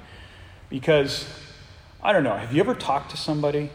Because, 0.69 1.29
I 2.03 2.13
don't 2.15 2.25
know, 2.25 2.35
have 2.35 2.55
you 2.55 2.61
ever 2.61 2.75
talked 2.75 3.11
to 3.11 3.19
somebody 3.19 3.71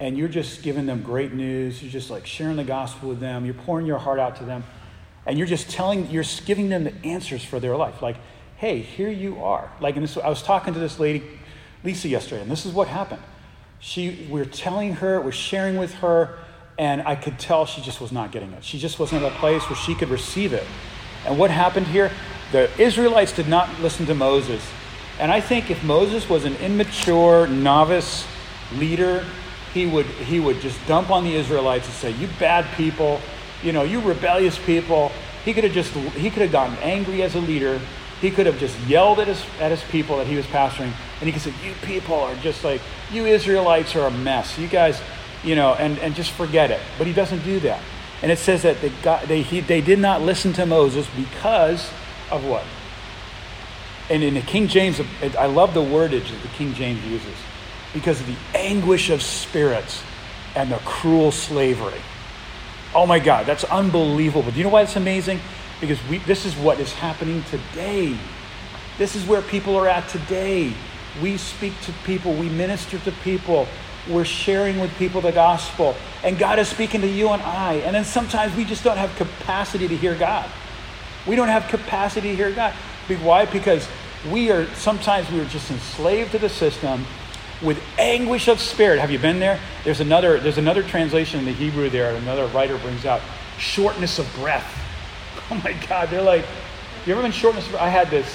and 0.00 0.16
you're 0.16 0.28
just 0.28 0.62
giving 0.62 0.86
them 0.86 1.02
great 1.02 1.34
news? 1.34 1.82
You're 1.82 1.92
just 1.92 2.08
like 2.10 2.26
sharing 2.26 2.56
the 2.56 2.64
gospel 2.64 3.10
with 3.10 3.20
them, 3.20 3.44
you're 3.44 3.54
pouring 3.54 3.86
your 3.86 3.98
heart 3.98 4.18
out 4.18 4.36
to 4.36 4.44
them, 4.44 4.64
and 5.26 5.36
you're 5.36 5.46
just 5.46 5.68
telling, 5.68 6.10
you're 6.10 6.24
giving 6.46 6.70
them 6.70 6.84
the 6.84 6.94
answers 7.04 7.44
for 7.44 7.60
their 7.60 7.76
life. 7.76 8.00
Like, 8.00 8.16
hey, 8.56 8.80
here 8.80 9.10
you 9.10 9.42
are. 9.42 9.70
Like, 9.80 9.96
and 9.96 10.04
this, 10.04 10.16
I 10.16 10.28
was 10.28 10.42
talking 10.42 10.72
to 10.72 10.80
this 10.80 10.98
lady, 10.98 11.24
Lisa, 11.84 12.08
yesterday, 12.08 12.40
and 12.40 12.50
this 12.50 12.64
is 12.64 12.72
what 12.72 12.88
happened. 12.88 13.22
She, 13.80 14.26
we 14.30 14.40
we're 14.40 14.44
telling 14.46 14.94
her, 14.94 15.20
we're 15.20 15.32
sharing 15.32 15.76
with 15.76 15.92
her, 15.94 16.38
and 16.78 17.02
I 17.02 17.16
could 17.16 17.38
tell 17.38 17.66
she 17.66 17.82
just 17.82 18.00
was 18.00 18.12
not 18.12 18.32
getting 18.32 18.52
it. 18.52 18.64
She 18.64 18.78
just 18.78 18.98
wasn't 18.98 19.22
at 19.22 19.32
a 19.32 19.34
place 19.36 19.62
where 19.68 19.76
she 19.76 19.94
could 19.94 20.08
receive 20.08 20.54
it. 20.54 20.64
And 21.26 21.38
what 21.38 21.50
happened 21.50 21.86
here? 21.88 22.10
The 22.52 22.70
Israelites 22.80 23.32
did 23.32 23.48
not 23.48 23.80
listen 23.80 24.06
to 24.06 24.14
Moses. 24.14 24.62
And 25.18 25.32
I 25.32 25.40
think 25.40 25.70
if 25.70 25.82
Moses 25.82 26.28
was 26.28 26.44
an 26.44 26.56
immature, 26.56 27.46
novice 27.46 28.26
leader, 28.74 29.24
he 29.72 29.86
would, 29.86 30.06
he 30.06 30.40
would 30.40 30.60
just 30.60 30.84
dump 30.86 31.10
on 31.10 31.24
the 31.24 31.34
Israelites 31.34 31.86
and 31.86 31.94
say, 31.94 32.10
You 32.12 32.28
bad 32.38 32.66
people, 32.76 33.20
you 33.62 33.72
know, 33.72 33.82
you 33.82 34.00
rebellious 34.00 34.58
people. 34.58 35.12
He 35.44 35.54
could 35.54 35.64
have 35.64 35.72
just 35.72 35.92
he 35.92 36.28
could 36.28 36.42
have 36.42 36.52
gotten 36.52 36.76
angry 36.78 37.22
as 37.22 37.34
a 37.34 37.40
leader. 37.40 37.80
He 38.20 38.30
could 38.30 38.46
have 38.46 38.58
just 38.58 38.78
yelled 38.80 39.20
at 39.20 39.28
his 39.28 39.42
at 39.60 39.70
his 39.70 39.82
people 39.84 40.16
that 40.18 40.26
he 40.26 40.36
was 40.36 40.46
pastoring, 40.46 40.92
and 41.20 41.22
he 41.28 41.32
could 41.32 41.42
say, 41.42 41.52
You 41.64 41.72
people 41.82 42.16
are 42.16 42.34
just 42.36 42.64
like 42.64 42.80
you 43.12 43.26
Israelites 43.26 43.94
are 43.94 44.06
a 44.06 44.10
mess. 44.10 44.58
You 44.58 44.66
guys, 44.66 45.00
you 45.44 45.54
know, 45.54 45.74
and, 45.74 45.98
and 46.00 46.14
just 46.14 46.32
forget 46.32 46.70
it. 46.70 46.80
But 46.98 47.06
he 47.06 47.12
doesn't 47.12 47.44
do 47.44 47.60
that. 47.60 47.80
And 48.22 48.32
it 48.32 48.38
says 48.38 48.62
that 48.62 48.80
they, 48.80 48.88
got, 49.02 49.28
they, 49.28 49.42
he, 49.42 49.60
they 49.60 49.80
did 49.80 49.98
not 49.98 50.22
listen 50.22 50.52
to 50.54 50.66
Moses 50.66 51.06
because 51.14 51.90
of 52.30 52.44
what? 52.44 52.64
And 54.08 54.22
in 54.22 54.34
the 54.34 54.40
King 54.40 54.68
James, 54.68 55.00
I 55.38 55.46
love 55.46 55.74
the 55.74 55.82
wordage 55.82 56.30
that 56.30 56.42
the 56.42 56.48
King 56.48 56.74
James 56.74 57.04
uses 57.04 57.34
because 57.92 58.20
of 58.20 58.26
the 58.26 58.36
anguish 58.54 59.10
of 59.10 59.22
spirits 59.22 60.02
and 60.54 60.70
the 60.70 60.78
cruel 60.78 61.32
slavery. 61.32 62.00
Oh 62.94 63.06
my 63.06 63.18
God, 63.18 63.46
that's 63.46 63.64
unbelievable. 63.64 64.50
Do 64.50 64.58
you 64.58 64.64
know 64.64 64.70
why 64.70 64.82
it's 64.82 64.96
amazing? 64.96 65.40
Because 65.80 65.98
we, 66.08 66.18
this 66.18 66.46
is 66.46 66.54
what 66.54 66.78
is 66.78 66.92
happening 66.92 67.42
today. 67.44 68.16
This 68.96 69.16
is 69.16 69.26
where 69.26 69.42
people 69.42 69.76
are 69.76 69.88
at 69.88 70.08
today. 70.08 70.72
We 71.20 71.36
speak 71.36 71.78
to 71.82 71.92
people, 72.04 72.32
we 72.34 72.48
minister 72.48 72.98
to 73.00 73.12
people, 73.12 73.66
we're 74.08 74.24
sharing 74.24 74.78
with 74.78 74.94
people 74.98 75.20
the 75.20 75.32
gospel, 75.32 75.96
and 76.22 76.38
God 76.38 76.58
is 76.58 76.68
speaking 76.68 77.00
to 77.00 77.08
you 77.08 77.30
and 77.30 77.42
I. 77.42 77.74
And 77.74 77.94
then 77.94 78.04
sometimes 78.04 78.54
we 78.54 78.64
just 78.64 78.84
don't 78.84 78.98
have 78.98 79.14
capacity 79.16 79.88
to 79.88 79.96
hear 79.96 80.14
God. 80.14 80.48
We 81.26 81.34
don't 81.34 81.48
have 81.48 81.68
capacity 81.68 82.30
to 82.30 82.36
hear 82.36 82.52
God. 82.52 82.72
Why? 83.14 83.46
Because 83.46 83.88
we 84.30 84.50
are 84.50 84.66
sometimes 84.74 85.30
we 85.30 85.40
are 85.40 85.44
just 85.44 85.70
enslaved 85.70 86.32
to 86.32 86.38
the 86.38 86.48
system 86.48 87.06
with 87.62 87.80
anguish 87.98 88.48
of 88.48 88.60
spirit. 88.60 88.98
Have 88.98 89.10
you 89.10 89.18
been 89.18 89.38
there? 89.38 89.60
There's 89.84 90.00
another 90.00 90.40
there's 90.40 90.58
another 90.58 90.82
translation 90.82 91.40
in 91.40 91.46
the 91.46 91.52
Hebrew 91.52 91.88
there. 91.88 92.14
Another 92.16 92.46
writer 92.46 92.78
brings 92.78 93.04
out 93.04 93.20
shortness 93.58 94.18
of 94.18 94.32
breath. 94.34 94.82
Oh 95.48 95.54
my 95.62 95.74
God! 95.88 96.10
They're 96.10 96.22
like, 96.22 96.44
you 97.06 97.12
ever 97.12 97.22
been 97.22 97.30
shortness? 97.30 97.68
Of, 97.68 97.76
I 97.76 97.88
had 97.88 98.10
this. 98.10 98.26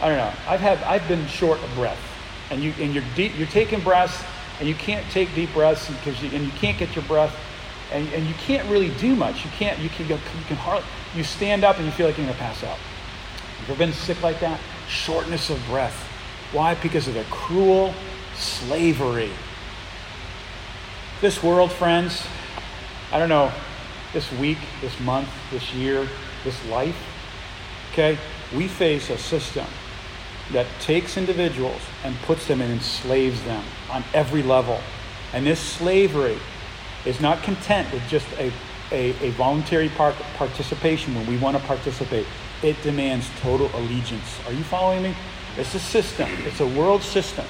I 0.00 0.08
don't 0.08 0.16
know. 0.16 0.32
I've 0.48 0.60
had 0.60 0.82
I've 0.84 1.06
been 1.06 1.26
short 1.26 1.62
of 1.62 1.74
breath, 1.74 2.00
and 2.48 2.62
you 2.62 2.72
and 2.80 2.94
you're 2.94 3.04
deep. 3.14 3.36
You're 3.36 3.46
taking 3.48 3.80
breaths 3.80 4.24
and 4.58 4.68
you 4.68 4.74
can't 4.74 5.08
take 5.10 5.34
deep 5.34 5.52
breaths 5.52 5.88
because 5.88 6.22
you, 6.22 6.30
and 6.30 6.44
you 6.44 6.52
can't 6.52 6.78
get 6.78 6.94
your 6.94 7.04
breath 7.04 7.36
and, 7.92 8.08
and 8.12 8.26
you 8.26 8.34
can't 8.34 8.68
really 8.70 8.90
do 8.96 9.14
much 9.14 9.44
you 9.44 9.50
can't 9.52 9.78
you 9.78 9.88
can 9.88 10.08
you 10.08 10.18
can 10.46 10.56
hardly 10.56 10.86
you 11.14 11.22
stand 11.22 11.64
up 11.64 11.76
and 11.76 11.84
you 11.84 11.92
feel 11.92 12.06
like 12.06 12.16
you're 12.16 12.26
to 12.26 12.34
pass 12.34 12.64
out 12.64 12.78
you 13.60 13.64
ever 13.72 13.74
been 13.76 13.92
sick 13.92 14.22
like 14.22 14.40
that? 14.40 14.60
Shortness 14.88 15.50
of 15.50 15.64
breath. 15.66 15.96
Why? 16.52 16.74
Because 16.74 17.08
of 17.08 17.14
the 17.14 17.24
cruel 17.24 17.94
slavery. 18.34 19.30
This 21.20 21.42
world 21.42 21.72
friends 21.72 22.26
i 23.12 23.20
don't 23.20 23.28
know 23.28 23.52
this 24.12 24.30
week 24.32 24.58
this 24.80 24.98
month 24.98 25.28
this 25.52 25.72
year 25.72 26.08
this 26.44 26.62
life 26.66 26.96
okay? 27.96 28.18
We 28.54 28.68
face 28.68 29.08
a 29.08 29.16
system 29.16 29.66
that 30.52 30.66
takes 30.80 31.16
individuals 31.16 31.80
and 32.04 32.14
puts 32.22 32.46
them 32.46 32.60
and 32.60 32.70
enslaves 32.70 33.42
them 33.44 33.64
on 33.90 34.04
every 34.12 34.42
level. 34.42 34.80
And 35.32 35.46
this 35.46 35.58
slavery 35.58 36.38
is 37.06 37.20
not 37.20 37.42
content 37.42 37.90
with 37.92 38.06
just 38.06 38.26
a, 38.38 38.52
a, 38.92 39.10
a 39.24 39.30
voluntary 39.30 39.88
part, 39.88 40.14
participation 40.36 41.14
when 41.14 41.26
we 41.26 41.38
want 41.38 41.56
to 41.56 41.62
participate. 41.64 42.26
It 42.66 42.82
demands 42.82 43.30
total 43.42 43.70
allegiance. 43.74 44.40
Are 44.44 44.52
you 44.52 44.64
following 44.64 45.04
me? 45.04 45.14
It's 45.56 45.76
a 45.76 45.78
system, 45.78 46.28
it's 46.44 46.58
a 46.58 46.66
world 46.66 47.00
system. 47.00 47.44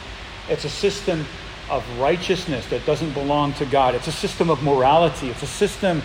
It's 0.51 0.67
a 0.67 0.69
system 0.69 1.25
of 1.71 1.83
righteousness 1.99 2.67
that 2.67 2.85
doesn't 2.85 3.15
belong 3.15 3.55
to 3.55 3.65
God. 3.65 3.95
It's 3.95 4.09
a 4.09 4.13
system 4.13 4.51
of 4.51 4.63
morality. 4.63 5.31
It's 5.31 5.43
a 5.43 5.47
system 5.47 6.03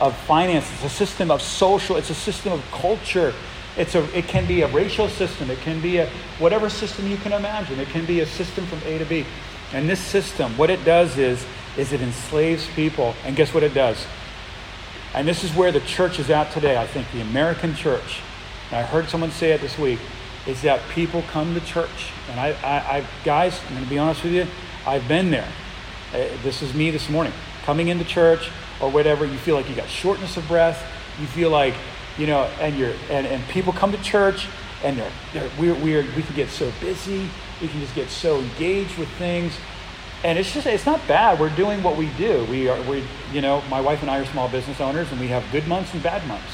of 0.00 0.16
finance. 0.16 0.72
It's 0.74 0.84
a 0.84 0.96
system 0.96 1.32
of 1.32 1.42
social. 1.42 1.96
It's 1.96 2.10
a 2.10 2.14
system 2.14 2.52
of 2.52 2.62
culture. 2.70 3.34
It's 3.76 3.96
a, 3.96 4.04
it 4.16 4.28
can 4.28 4.46
be 4.46 4.62
a 4.62 4.68
racial 4.68 5.08
system. 5.08 5.50
It 5.50 5.58
can 5.58 5.80
be 5.80 5.96
a 5.96 6.08
whatever 6.38 6.70
system 6.70 7.08
you 7.08 7.16
can 7.16 7.32
imagine. 7.32 7.80
It 7.80 7.88
can 7.88 8.06
be 8.06 8.20
a 8.20 8.26
system 8.26 8.64
from 8.66 8.78
A 8.86 8.96
to 8.98 9.04
B. 9.04 9.26
And 9.72 9.88
this 9.88 10.00
system, 10.00 10.56
what 10.56 10.70
it 10.70 10.84
does 10.84 11.18
is, 11.18 11.44
is 11.76 11.92
it 11.92 12.00
enslaves 12.00 12.68
people. 12.76 13.16
And 13.24 13.34
guess 13.34 13.52
what 13.52 13.64
it 13.64 13.74
does? 13.74 14.06
And 15.14 15.26
this 15.26 15.42
is 15.42 15.52
where 15.52 15.72
the 15.72 15.80
church 15.80 16.20
is 16.20 16.30
at 16.30 16.52
today. 16.52 16.76
I 16.78 16.86
think 16.86 17.10
the 17.10 17.22
American 17.22 17.74
church. 17.74 18.20
And 18.72 18.80
I 18.80 18.84
heard 18.84 19.10
someone 19.10 19.30
say 19.30 19.52
it 19.52 19.60
this 19.60 19.78
week. 19.78 19.98
Is 20.46 20.62
that 20.62 20.80
people 20.88 21.22
come 21.28 21.54
to 21.54 21.60
church, 21.60 22.10
and 22.30 22.40
I, 22.40 22.48
I, 22.64 22.96
I 22.96 23.06
guys, 23.22 23.60
I'm 23.68 23.74
going 23.74 23.84
to 23.84 23.90
be 23.90 23.98
honest 23.98 24.24
with 24.24 24.32
you. 24.32 24.46
I've 24.86 25.06
been 25.06 25.30
there. 25.30 25.46
Uh, 26.12 26.26
this 26.42 26.62
is 26.62 26.74
me 26.74 26.90
this 26.90 27.08
morning. 27.10 27.34
Coming 27.64 27.88
into 27.88 28.04
church 28.04 28.50
or 28.80 28.90
whatever, 28.90 29.24
you 29.26 29.36
feel 29.36 29.54
like 29.54 29.68
you 29.68 29.76
got 29.76 29.88
shortness 29.88 30.36
of 30.38 30.48
breath. 30.48 30.84
You 31.20 31.26
feel 31.26 31.50
like 31.50 31.74
you 32.16 32.26
know, 32.26 32.44
and 32.60 32.76
you're 32.76 32.94
and, 33.10 33.26
and 33.26 33.46
people 33.48 33.74
come 33.74 33.92
to 33.92 34.02
church 34.02 34.48
and 34.82 34.98
they're, 34.98 35.12
they're 35.34 35.50
we're, 35.60 35.74
we're 35.74 36.02
we 36.16 36.22
can 36.22 36.34
get 36.34 36.48
so 36.48 36.72
busy, 36.80 37.28
we 37.60 37.68
can 37.68 37.78
just 37.80 37.94
get 37.94 38.08
so 38.08 38.40
engaged 38.40 38.96
with 38.96 39.08
things. 39.10 39.52
And 40.24 40.38
it's 40.38 40.52
just 40.52 40.66
it's 40.66 40.86
not 40.86 41.06
bad. 41.06 41.38
We're 41.38 41.54
doing 41.54 41.82
what 41.82 41.96
we 41.98 42.06
do. 42.16 42.46
We 42.46 42.68
are 42.68 42.80
we 42.82 43.04
you 43.32 43.42
know, 43.42 43.62
my 43.68 43.82
wife 43.82 44.00
and 44.00 44.10
I 44.10 44.18
are 44.18 44.26
small 44.26 44.48
business 44.48 44.80
owners 44.80 45.12
and 45.12 45.20
we 45.20 45.28
have 45.28 45.44
good 45.52 45.68
months 45.68 45.92
and 45.92 46.02
bad 46.02 46.26
months. 46.26 46.52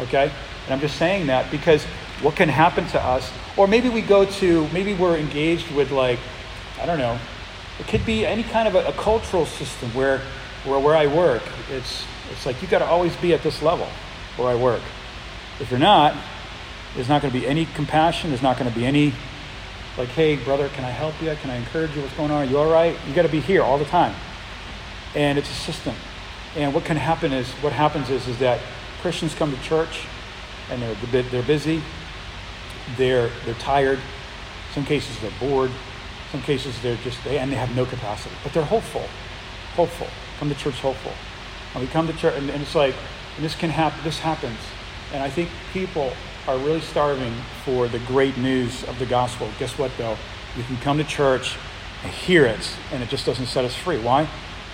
Okay? 0.00 0.32
And 0.64 0.74
I'm 0.74 0.80
just 0.80 0.96
saying 0.96 1.26
that 1.26 1.50
because 1.50 1.84
what 2.22 2.36
can 2.36 2.48
happen 2.48 2.86
to 2.88 3.02
us, 3.02 3.30
or 3.56 3.66
maybe 3.66 3.88
we 3.88 4.02
go 4.02 4.24
to 4.24 4.68
maybe 4.68 4.94
we're 4.94 5.16
engaged 5.16 5.70
with 5.72 5.90
like, 5.90 6.18
I 6.80 6.86
don't 6.86 6.98
know, 6.98 7.18
it 7.78 7.86
could 7.88 8.04
be 8.04 8.26
any 8.26 8.42
kind 8.42 8.68
of 8.68 8.74
a, 8.74 8.86
a 8.86 8.92
cultural 8.92 9.46
system 9.46 9.92
where 9.94 10.20
where 10.64 10.78
where 10.78 10.96
I 10.96 11.06
work, 11.06 11.42
it's 11.70 12.04
it's 12.30 12.46
like 12.46 12.60
you 12.62 12.68
gotta 12.68 12.86
always 12.86 13.16
be 13.16 13.32
at 13.34 13.42
this 13.42 13.62
level 13.62 13.88
where 14.36 14.48
I 14.48 14.54
work. 14.54 14.82
If 15.60 15.70
you're 15.70 15.80
not, 15.80 16.16
there's 16.94 17.08
not 17.08 17.22
going 17.22 17.32
to 17.32 17.38
be 17.38 17.46
any 17.46 17.66
compassion. 17.66 18.30
There's 18.30 18.42
not 18.42 18.58
going 18.58 18.70
to 18.70 18.76
be 18.76 18.84
any, 18.84 19.12
like, 19.96 20.08
hey, 20.08 20.36
brother, 20.36 20.68
can 20.70 20.84
I 20.84 20.90
help 20.90 21.20
you? 21.22 21.34
Can 21.36 21.50
I 21.50 21.56
encourage 21.56 21.94
you? 21.94 22.02
What's 22.02 22.14
going 22.14 22.30
on? 22.30 22.46
Are 22.46 22.50
you 22.50 22.58
all 22.58 22.70
right? 22.70 22.96
You 23.06 23.14
got 23.14 23.22
to 23.22 23.28
be 23.28 23.40
here 23.40 23.62
all 23.62 23.78
the 23.78 23.84
time. 23.84 24.14
And 25.14 25.38
it's 25.38 25.50
a 25.50 25.54
system. 25.54 25.94
And 26.56 26.74
what 26.74 26.84
can 26.84 26.96
happen 26.96 27.32
is, 27.32 27.48
what 27.62 27.72
happens 27.72 28.10
is, 28.10 28.26
is 28.26 28.38
that 28.38 28.60
Christians 29.02 29.34
come 29.34 29.54
to 29.54 29.62
church 29.62 30.06
and 30.70 30.82
they're, 30.82 31.22
they're 31.22 31.42
busy, 31.42 31.82
they're, 32.96 33.30
they're 33.44 33.54
tired, 33.54 33.98
some 34.74 34.84
cases 34.84 35.18
they're 35.20 35.32
bored, 35.40 35.70
some 36.30 36.42
cases 36.42 36.80
they're 36.82 36.96
just, 36.96 37.22
they, 37.24 37.38
and 37.38 37.50
they 37.50 37.56
have 37.56 37.74
no 37.74 37.84
capacity, 37.84 38.34
but 38.42 38.52
they're 38.52 38.64
hopeful, 38.64 39.04
hopeful. 39.74 40.06
Come 40.38 40.48
to 40.48 40.54
church 40.54 40.80
hopeful. 40.80 41.12
And 41.74 41.82
we 41.82 41.88
come 41.88 42.06
to 42.06 42.12
church, 42.14 42.34
and, 42.36 42.50
and 42.50 42.62
it's 42.62 42.74
like, 42.74 42.94
and 43.36 43.44
this 43.44 43.54
can 43.54 43.70
happen, 43.70 44.00
this 44.04 44.18
happens. 44.18 44.58
And 45.12 45.22
I 45.22 45.28
think 45.28 45.50
people 45.72 46.12
are 46.46 46.58
really 46.58 46.80
starving 46.80 47.34
for 47.64 47.88
the 47.88 47.98
great 48.00 48.36
news 48.38 48.84
of 48.84 48.98
the 48.98 49.06
gospel. 49.06 49.48
Guess 49.58 49.78
what, 49.78 49.90
though? 49.98 50.16
You 50.56 50.62
can 50.64 50.76
come 50.78 50.98
to 50.98 51.04
church 51.04 51.56
and 52.02 52.12
hear 52.12 52.46
it, 52.46 52.76
and 52.92 53.02
it 53.02 53.08
just 53.08 53.26
doesn't 53.26 53.46
set 53.46 53.64
us 53.64 53.74
free. 53.74 53.98
Why? 53.98 54.28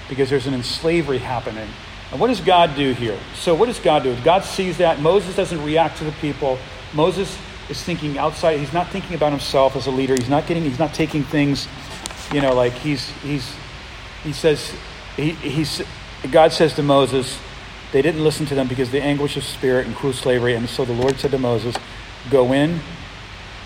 Because 0.09 0.30
there's 0.30 0.46
an 0.46 0.54
enslavery 0.54 1.18
happening. 1.18 1.68
And 2.10 2.20
what 2.20 2.28
does 2.28 2.40
God 2.40 2.76
do 2.76 2.92
here? 2.92 3.18
So, 3.34 3.54
what 3.54 3.66
does 3.66 3.80
God 3.80 4.02
do? 4.02 4.16
God 4.22 4.44
sees 4.44 4.78
that. 4.78 5.00
Moses 5.00 5.34
doesn't 5.34 5.62
react 5.64 5.98
to 5.98 6.04
the 6.04 6.12
people. 6.12 6.58
Moses 6.94 7.36
is 7.68 7.82
thinking 7.82 8.16
outside. 8.16 8.58
He's 8.58 8.72
not 8.72 8.88
thinking 8.90 9.14
about 9.16 9.32
himself 9.32 9.74
as 9.76 9.86
a 9.86 9.90
leader. 9.90 10.14
He's 10.14 10.28
not 10.28 10.46
getting. 10.46 10.62
He's 10.62 10.78
not 10.78 10.94
taking 10.94 11.24
things, 11.24 11.68
you 12.32 12.40
know, 12.40 12.54
like 12.54 12.72
he's 12.72 13.10
he's. 13.22 13.54
He 14.22 14.32
says, 14.32 14.74
he, 15.16 15.30
he's 15.32 15.82
God 16.30 16.52
says 16.52 16.74
to 16.74 16.82
Moses, 16.82 17.38
they 17.92 18.02
didn't 18.02 18.24
listen 18.24 18.46
to 18.46 18.54
them 18.54 18.66
because 18.66 18.90
the 18.90 19.02
anguish 19.02 19.36
of 19.36 19.44
spirit 19.44 19.86
and 19.86 19.94
cruel 19.94 20.12
slavery. 20.12 20.54
And 20.54 20.68
so 20.68 20.84
the 20.84 20.92
Lord 20.92 21.18
said 21.18 21.30
to 21.32 21.38
Moses, 21.38 21.76
Go 22.30 22.52
in, 22.52 22.80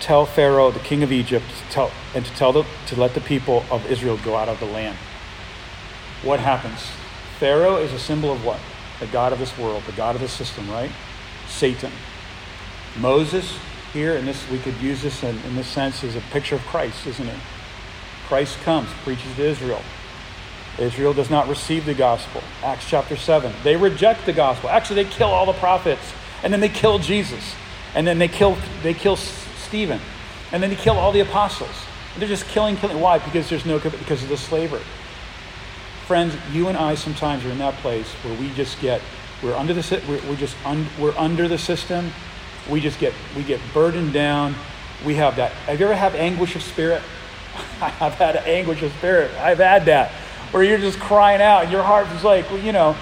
tell 0.00 0.26
Pharaoh, 0.26 0.70
the 0.70 0.80
king 0.80 1.02
of 1.02 1.12
Egypt, 1.12 1.46
to 1.48 1.72
tell, 1.72 1.90
and 2.14 2.24
to 2.24 2.32
tell 2.32 2.52
the, 2.52 2.64
to 2.86 3.00
let 3.00 3.14
the 3.14 3.20
people 3.20 3.64
of 3.70 3.90
Israel 3.90 4.18
go 4.18 4.36
out 4.36 4.48
of 4.48 4.60
the 4.60 4.66
land. 4.66 4.96
What 6.22 6.40
happens? 6.40 6.80
Pharaoh 7.40 7.78
is 7.78 7.94
a 7.94 7.98
symbol 7.98 8.30
of 8.30 8.44
what? 8.44 8.60
The 9.00 9.06
God 9.06 9.32
of 9.32 9.38
this 9.38 9.56
world, 9.56 9.82
the 9.86 9.92
God 9.92 10.14
of 10.14 10.20
this 10.20 10.30
system, 10.30 10.70
right? 10.70 10.90
Satan. 11.48 11.90
Moses, 12.98 13.56
here, 13.94 14.14
and 14.14 14.28
this 14.28 14.46
we 14.50 14.58
could 14.58 14.76
use 14.76 15.00
this 15.00 15.22
in, 15.22 15.38
in 15.44 15.56
this 15.56 15.66
sense, 15.66 16.04
is 16.04 16.16
a 16.16 16.20
picture 16.32 16.56
of 16.56 16.60
Christ, 16.66 17.06
isn't 17.06 17.26
it? 17.26 17.38
Christ 18.28 18.58
comes, 18.58 18.90
preaches 19.04 19.34
to 19.36 19.42
Israel. 19.42 19.80
Israel 20.78 21.14
does 21.14 21.30
not 21.30 21.48
receive 21.48 21.86
the 21.86 21.94
gospel. 21.94 22.42
Acts 22.62 22.86
chapter 22.86 23.16
7. 23.16 23.50
They 23.64 23.74
reject 23.74 24.26
the 24.26 24.34
gospel. 24.34 24.68
Actually, 24.68 25.04
they 25.04 25.10
kill 25.10 25.28
all 25.28 25.46
the 25.46 25.54
prophets, 25.54 26.12
and 26.42 26.52
then 26.52 26.60
they 26.60 26.68
kill 26.68 26.98
Jesus. 26.98 27.54
And 27.94 28.06
then 28.06 28.18
they 28.18 28.28
kill, 28.28 28.58
they 28.82 28.92
kill 28.92 29.16
Stephen. 29.16 29.98
And 30.52 30.62
then 30.62 30.68
they 30.68 30.76
kill 30.76 30.98
all 30.98 31.10
the 31.10 31.20
apostles. 31.20 31.74
And 32.12 32.20
they're 32.20 32.28
just 32.28 32.46
killing, 32.48 32.76
killing. 32.76 33.00
Why? 33.00 33.16
Because 33.18 33.48
there's 33.48 33.64
no 33.64 33.78
because 33.78 34.22
of 34.22 34.28
the 34.28 34.36
slavery. 34.36 34.82
Friends, 36.10 36.34
you 36.50 36.66
and 36.66 36.76
I 36.76 36.96
sometimes 36.96 37.44
are 37.44 37.50
in 37.50 37.58
that 37.58 37.74
place 37.74 38.08
where 38.24 38.36
we 38.40 38.52
just 38.54 38.80
get 38.80 39.00
we're 39.44 39.54
under 39.54 39.72
the 39.72 40.02
we're, 40.08 40.20
we're 40.28 40.34
just 40.34 40.56
un, 40.66 40.88
we're 40.98 41.16
under 41.16 41.46
the 41.46 41.56
system. 41.56 42.10
We 42.68 42.80
just 42.80 42.98
get 42.98 43.14
we 43.36 43.44
get 43.44 43.60
burdened 43.72 44.12
down. 44.12 44.56
We 45.06 45.14
have 45.14 45.36
that. 45.36 45.52
Have 45.52 45.78
you 45.78 45.86
ever 45.86 45.94
had 45.94 46.16
anguish 46.16 46.56
of 46.56 46.62
spirit? 46.62 47.00
I've 47.80 48.14
had 48.14 48.38
anguish 48.38 48.82
of 48.82 48.90
spirit. 48.94 49.30
I've 49.38 49.58
had 49.58 49.84
that 49.84 50.10
where 50.50 50.64
you're 50.64 50.78
just 50.78 50.98
crying 50.98 51.40
out 51.40 51.62
and 51.62 51.70
your 51.70 51.84
heart 51.84 52.08
is 52.08 52.24
like, 52.24 52.50
well, 52.50 52.58
you 52.58 52.72
know, 52.72 52.96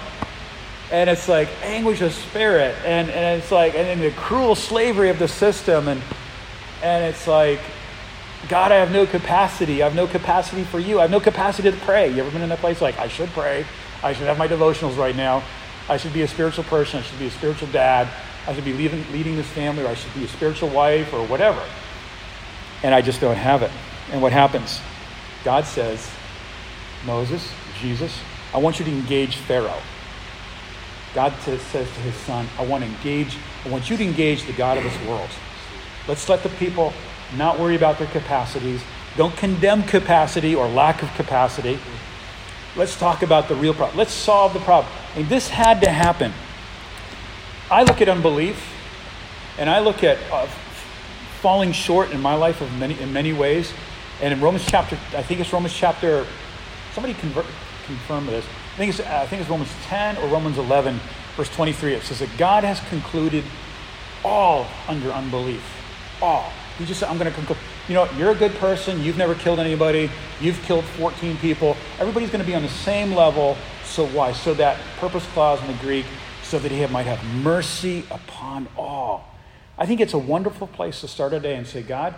and 0.91 1.09
it's 1.09 1.27
like 1.27 1.49
anguish 1.63 2.01
of 2.01 2.13
spirit 2.13 2.75
and, 2.85 3.09
and 3.09 3.41
it's 3.41 3.51
like 3.51 3.73
and 3.73 3.87
then 3.87 4.01
the 4.01 4.11
cruel 4.11 4.53
slavery 4.53 5.09
of 5.09 5.17
the 5.17 5.27
system 5.27 5.87
and 5.87 5.99
and 6.83 7.05
it's 7.05 7.25
like 7.25 7.59
god 8.47 8.71
i 8.71 8.75
have 8.75 8.91
no 8.91 9.05
capacity. 9.05 9.81
I 9.81 9.85
have 9.85 9.95
no 9.95 10.07
capacity 10.07 10.63
for 10.63 10.79
you. 10.79 10.99
I 10.99 11.03
have 11.03 11.11
no 11.11 11.19
capacity 11.19 11.69
to 11.69 11.77
pray. 11.77 12.11
You 12.11 12.21
ever 12.21 12.31
been 12.31 12.41
in 12.41 12.49
that 12.49 12.59
place 12.59 12.81
like 12.81 12.97
i 12.99 13.07
should 13.07 13.29
pray? 13.29 13.65
I 14.01 14.13
should 14.13 14.27
have 14.27 14.37
my 14.37 14.47
devotionals 14.47 14.97
right 14.97 15.15
now. 15.15 15.43
I 15.89 15.97
should 15.97 16.13
be 16.13 16.21
a 16.21 16.27
spiritual 16.27 16.63
person. 16.65 16.99
I 16.99 17.03
should 17.03 17.19
be 17.19 17.27
a 17.27 17.31
spiritual 17.31 17.67
dad. 17.69 18.07
I 18.47 18.53
should 18.53 18.63
be 18.63 18.73
leading, 18.73 19.03
leading 19.11 19.35
this 19.35 19.47
family 19.47 19.83
or 19.83 19.87
i 19.87 19.93
should 19.93 20.13
be 20.13 20.23
a 20.23 20.27
spiritual 20.27 20.69
wife 20.69 21.13
or 21.13 21.25
whatever. 21.25 21.63
And 22.83 22.95
i 22.95 23.01
just 23.01 23.21
don't 23.21 23.35
have 23.35 23.61
it. 23.61 23.71
And 24.11 24.21
what 24.21 24.31
happens? 24.31 24.79
God 25.43 25.65
says 25.65 26.09
moses 27.05 27.49
jesus 27.79 28.19
i 28.53 28.57
want 28.57 28.77
you 28.77 28.83
to 28.83 28.91
engage 28.91 29.37
pharaoh. 29.37 29.81
God 31.13 31.33
says 31.41 31.61
to 31.71 32.01
his 32.01 32.15
son, 32.15 32.47
I 32.57 32.65
want 32.65 32.83
to 32.83 32.89
engage, 32.89 33.37
I 33.65 33.69
want 33.69 33.89
you 33.89 33.97
to 33.97 34.03
engage 34.03 34.45
the 34.45 34.53
God 34.53 34.77
of 34.77 34.83
this 34.83 35.07
world. 35.07 35.29
Let's 36.07 36.29
let 36.29 36.43
the 36.43 36.49
people 36.49 36.93
not 37.37 37.59
worry 37.59 37.75
about 37.75 37.97
their 37.97 38.07
capacities. 38.07 38.81
Don't 39.17 39.35
condemn 39.35 39.83
capacity 39.83 40.55
or 40.55 40.67
lack 40.67 41.03
of 41.03 41.09
capacity. 41.15 41.79
Let's 42.75 42.97
talk 42.97 43.23
about 43.23 43.47
the 43.47 43.55
real 43.55 43.73
problem. 43.73 43.97
Let's 43.97 44.13
solve 44.13 44.53
the 44.53 44.59
problem. 44.59 44.91
And 45.15 45.27
this 45.27 45.49
had 45.49 45.81
to 45.81 45.89
happen. 45.89 46.31
I 47.69 47.83
look 47.83 48.01
at 48.01 48.09
unbelief 48.09 48.73
and 49.57 49.69
I 49.69 49.79
look 49.79 50.03
at 50.03 50.17
uh, 50.31 50.47
falling 51.41 51.71
short 51.71 52.11
in 52.11 52.21
my 52.21 52.35
life 52.35 52.61
of 52.61 52.71
many, 52.77 52.99
in 52.99 53.11
many 53.11 53.33
ways. 53.33 53.73
And 54.21 54.33
in 54.33 54.41
Romans 54.41 54.65
chapter, 54.67 54.97
I 55.15 55.23
think 55.23 55.39
it's 55.39 55.51
Romans 55.51 55.73
chapter, 55.73 56.25
somebody 56.93 57.13
convert, 57.13 57.45
confirm 57.85 58.25
this 58.25 58.45
think 58.79 58.97
it's, 58.97 59.01
I 59.01 59.25
think 59.25 59.41
it's 59.41 59.49
Romans 59.49 59.71
10 59.83 60.17
or 60.19 60.27
Romans 60.29 60.57
11, 60.57 61.01
verse 61.35 61.49
23. 61.49 61.95
It 61.95 62.03
says 62.03 62.19
that 62.19 62.29
God 62.37 62.63
has 62.63 62.79
concluded 62.87 63.43
all 64.23 64.67
under 64.87 65.11
unbelief. 65.11 65.63
All. 66.21 66.51
He 66.79 66.85
just 66.85 67.01
said, 67.01 67.09
I'm 67.09 67.17
going 67.17 67.29
to 67.29 67.35
conclude. 67.35 67.57
You 67.89 67.93
know, 67.93 68.09
you're 68.17 68.31
a 68.31 68.35
good 68.35 68.55
person. 68.55 69.03
You've 69.03 69.17
never 69.17 69.35
killed 69.35 69.59
anybody. 69.59 70.09
You've 70.39 70.59
killed 70.63 70.85
14 70.85 71.37
people. 71.37 71.75
Everybody's 71.99 72.29
going 72.29 72.43
to 72.43 72.47
be 72.47 72.55
on 72.55 72.63
the 72.63 72.69
same 72.69 73.13
level. 73.13 73.57
So 73.83 74.07
why? 74.07 74.31
So 74.31 74.53
that 74.55 74.79
purpose 74.97 75.25
clause 75.33 75.61
in 75.61 75.67
the 75.67 75.77
Greek, 75.83 76.05
so 76.41 76.57
that 76.57 76.71
he 76.71 76.85
might 76.87 77.05
have 77.05 77.23
mercy 77.43 78.05
upon 78.09 78.67
all. 78.77 79.27
I 79.77 79.85
think 79.85 79.99
it's 79.99 80.13
a 80.13 80.17
wonderful 80.17 80.67
place 80.67 81.01
to 81.01 81.07
start 81.07 81.33
a 81.33 81.39
day 81.39 81.55
and 81.55 81.67
say, 81.67 81.83
God, 81.83 82.15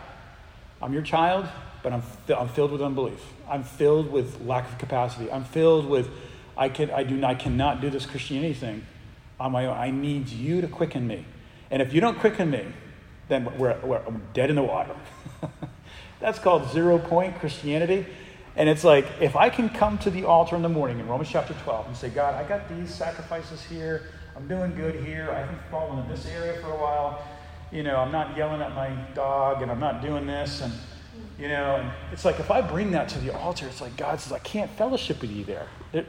I'm 0.82 0.94
your 0.94 1.02
child, 1.02 1.48
but 1.82 1.92
I'm, 1.92 2.04
I'm 2.38 2.50
filled 2.50 2.72
with 2.72 2.82
unbelief. 2.82 3.22
I'm 3.50 3.64
filled 3.64 4.12
with 4.12 4.42
lack 4.42 4.72
of 4.72 4.78
capacity. 4.78 5.32
I'm 5.32 5.44
filled 5.44 5.88
with 5.88 6.10
I, 6.56 6.70
can, 6.70 6.92
I, 6.92 7.04
do, 7.04 7.24
I 7.24 7.34
cannot 7.34 7.82
do 7.82 7.90
this 7.90 8.06
Christianity 8.06 8.54
thing 8.54 8.86
on 9.40 9.52
my 9.52 9.66
own. 9.66 9.76
I 9.76 9.90
need 9.90 10.30
you 10.30 10.62
to 10.62 10.68
quicken 10.68 11.08
me. 11.08 11.26
And 11.72 11.82
if 11.82 11.94
you 11.94 12.02
don't 12.02 12.20
quicken 12.20 12.52
me, 12.52 12.66
then 13.32 13.58
we're, 13.58 13.80
we're 13.80 14.02
dead 14.34 14.50
in 14.50 14.58
the 14.58 14.64
water. 14.64 14.94
That's 16.20 16.38
called 16.38 16.70
zero 16.72 17.00
point 17.00 17.40
Christianity. 17.40 18.06
And 18.58 18.68
it's 18.68 18.84
like, 18.84 19.06
if 19.22 19.38
I 19.38 19.50
can 19.50 19.70
come 19.70 19.98
to 20.00 20.10
the 20.10 20.26
altar 20.26 20.58
in 20.58 20.62
the 20.62 20.70
morning 20.70 21.00
in 21.00 21.08
Romans 21.08 21.30
chapter 21.30 21.54
12 21.64 21.88
and 21.88 21.96
say, 21.96 22.10
God, 22.10 22.36
I 22.36 22.48
got 22.48 22.68
these 22.68 22.94
sacrifices 22.94 23.64
here. 23.64 24.10
I'm 24.36 24.48
doing 24.50 24.76
good 24.76 25.04
here. 25.06 25.32
I 25.32 25.40
haven't 25.40 25.62
fallen 25.72 26.00
in 26.00 26.10
this 26.10 26.26
area 26.26 26.60
for 26.62 26.72
a 26.72 26.78
while. 26.78 27.24
You 27.72 27.84
know, 27.84 27.96
I'm 27.96 28.12
not 28.12 28.36
yelling 28.36 28.62
at 28.62 28.76
my 28.76 28.90
dog 29.16 29.62
and 29.62 29.72
I'm 29.72 29.80
not 29.80 30.02
doing 30.02 30.28
this. 30.28 30.62
And 30.62 30.74
you 31.40 31.48
know, 31.48 31.78
and 31.78 31.90
it's 32.12 32.26
like 32.26 32.40
if 32.40 32.52
I 32.52 32.62
bring 32.62 32.92
that 32.92 33.08
to 33.10 33.20
the 33.20 33.34
altar, 33.34 33.66
it's 33.68 33.80
like 33.80 33.96
God 33.96 34.20
says, 34.20 34.34
I 34.34 34.40
can't 34.40 34.70
fellowship 34.72 35.22
with 35.22 35.32
you 35.32 35.46
there. 35.46 35.68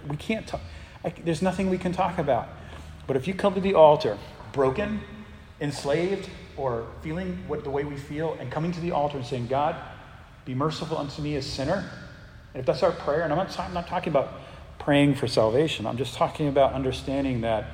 We 0.09 0.17
can't 0.17 0.47
talk. 0.47 0.61
I, 1.05 1.11
there's 1.25 1.43
nothing 1.43 1.71
we 1.71 1.79
can 1.79 1.93
talk 1.93 2.19
about. 2.19 2.49
But 3.07 3.17
if 3.17 3.29
you 3.29 3.35
come 3.35 3.55
to 3.55 3.61
the 3.61 3.75
altar 3.75 4.19
broken, 4.53 5.01
enslaved, 5.63 6.29
or 6.57 6.87
feeling 7.01 7.39
what 7.47 7.65
the 7.65 7.71
way 7.71 7.85
we 7.85 7.97
feel, 7.97 8.37
and 8.41 8.51
coming 8.51 8.73
to 8.73 8.81
the 8.81 8.91
altar 8.91 9.17
and 9.17 9.27
saying, 9.27 9.47
God, 9.47 9.77
be 10.45 10.55
merciful 10.55 10.99
unto 10.99 11.23
me, 11.23 11.37
a 11.37 11.43
sinner. 11.43 11.89
And 12.53 12.61
if 12.61 12.67
that's 12.67 12.83
our 12.83 12.93
prayer, 12.93 13.23
and 13.23 13.33
I'm 13.33 13.39
not, 13.39 13.59
I'm 13.59 13.73
not 13.73 13.87
talking 13.87 14.13
about 14.13 14.35
praying 14.79 15.15
for 15.15 15.29
salvation, 15.29 15.87
I'm 15.87 15.97
just 15.97 16.15
talking 16.15 16.49
about 16.49 16.73
understanding 16.73 17.43
that, 17.43 17.67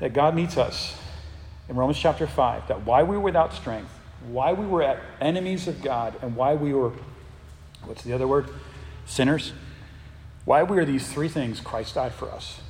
that 0.00 0.12
God 0.12 0.34
meets 0.34 0.58
us 0.58 0.98
in 1.68 1.76
Romans 1.76 1.98
chapter 1.98 2.26
5, 2.26 2.66
that 2.68 2.84
why 2.84 3.04
we 3.04 3.16
were 3.16 3.22
without 3.22 3.54
strength, 3.54 3.92
why 4.26 4.52
we 4.52 4.66
were 4.66 4.82
at 4.82 5.00
enemies 5.20 5.68
of 5.68 5.80
God 5.80 6.16
and 6.20 6.34
why 6.34 6.54
we 6.54 6.74
were, 6.74 6.92
what's 7.84 8.02
the 8.02 8.12
other 8.12 8.26
word? 8.26 8.50
Sinners. 9.06 9.52
Why 10.44 10.64
we 10.64 10.78
are 10.78 10.84
these 10.84 11.10
three 11.10 11.28
things, 11.28 11.60
Christ 11.60 11.94
died 11.94 12.12
for 12.12 12.28
us. 12.30 12.60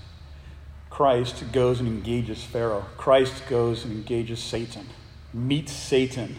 Christ 0.91 1.45
goes 1.53 1.81
and 1.81 1.89
engages 1.89 2.43
Pharaoh. 2.43 2.85
Christ 2.97 3.47
goes 3.49 3.85
and 3.85 3.93
engages 3.93 4.41
Satan, 4.41 4.87
meets 5.33 5.73
Satan 5.73 6.37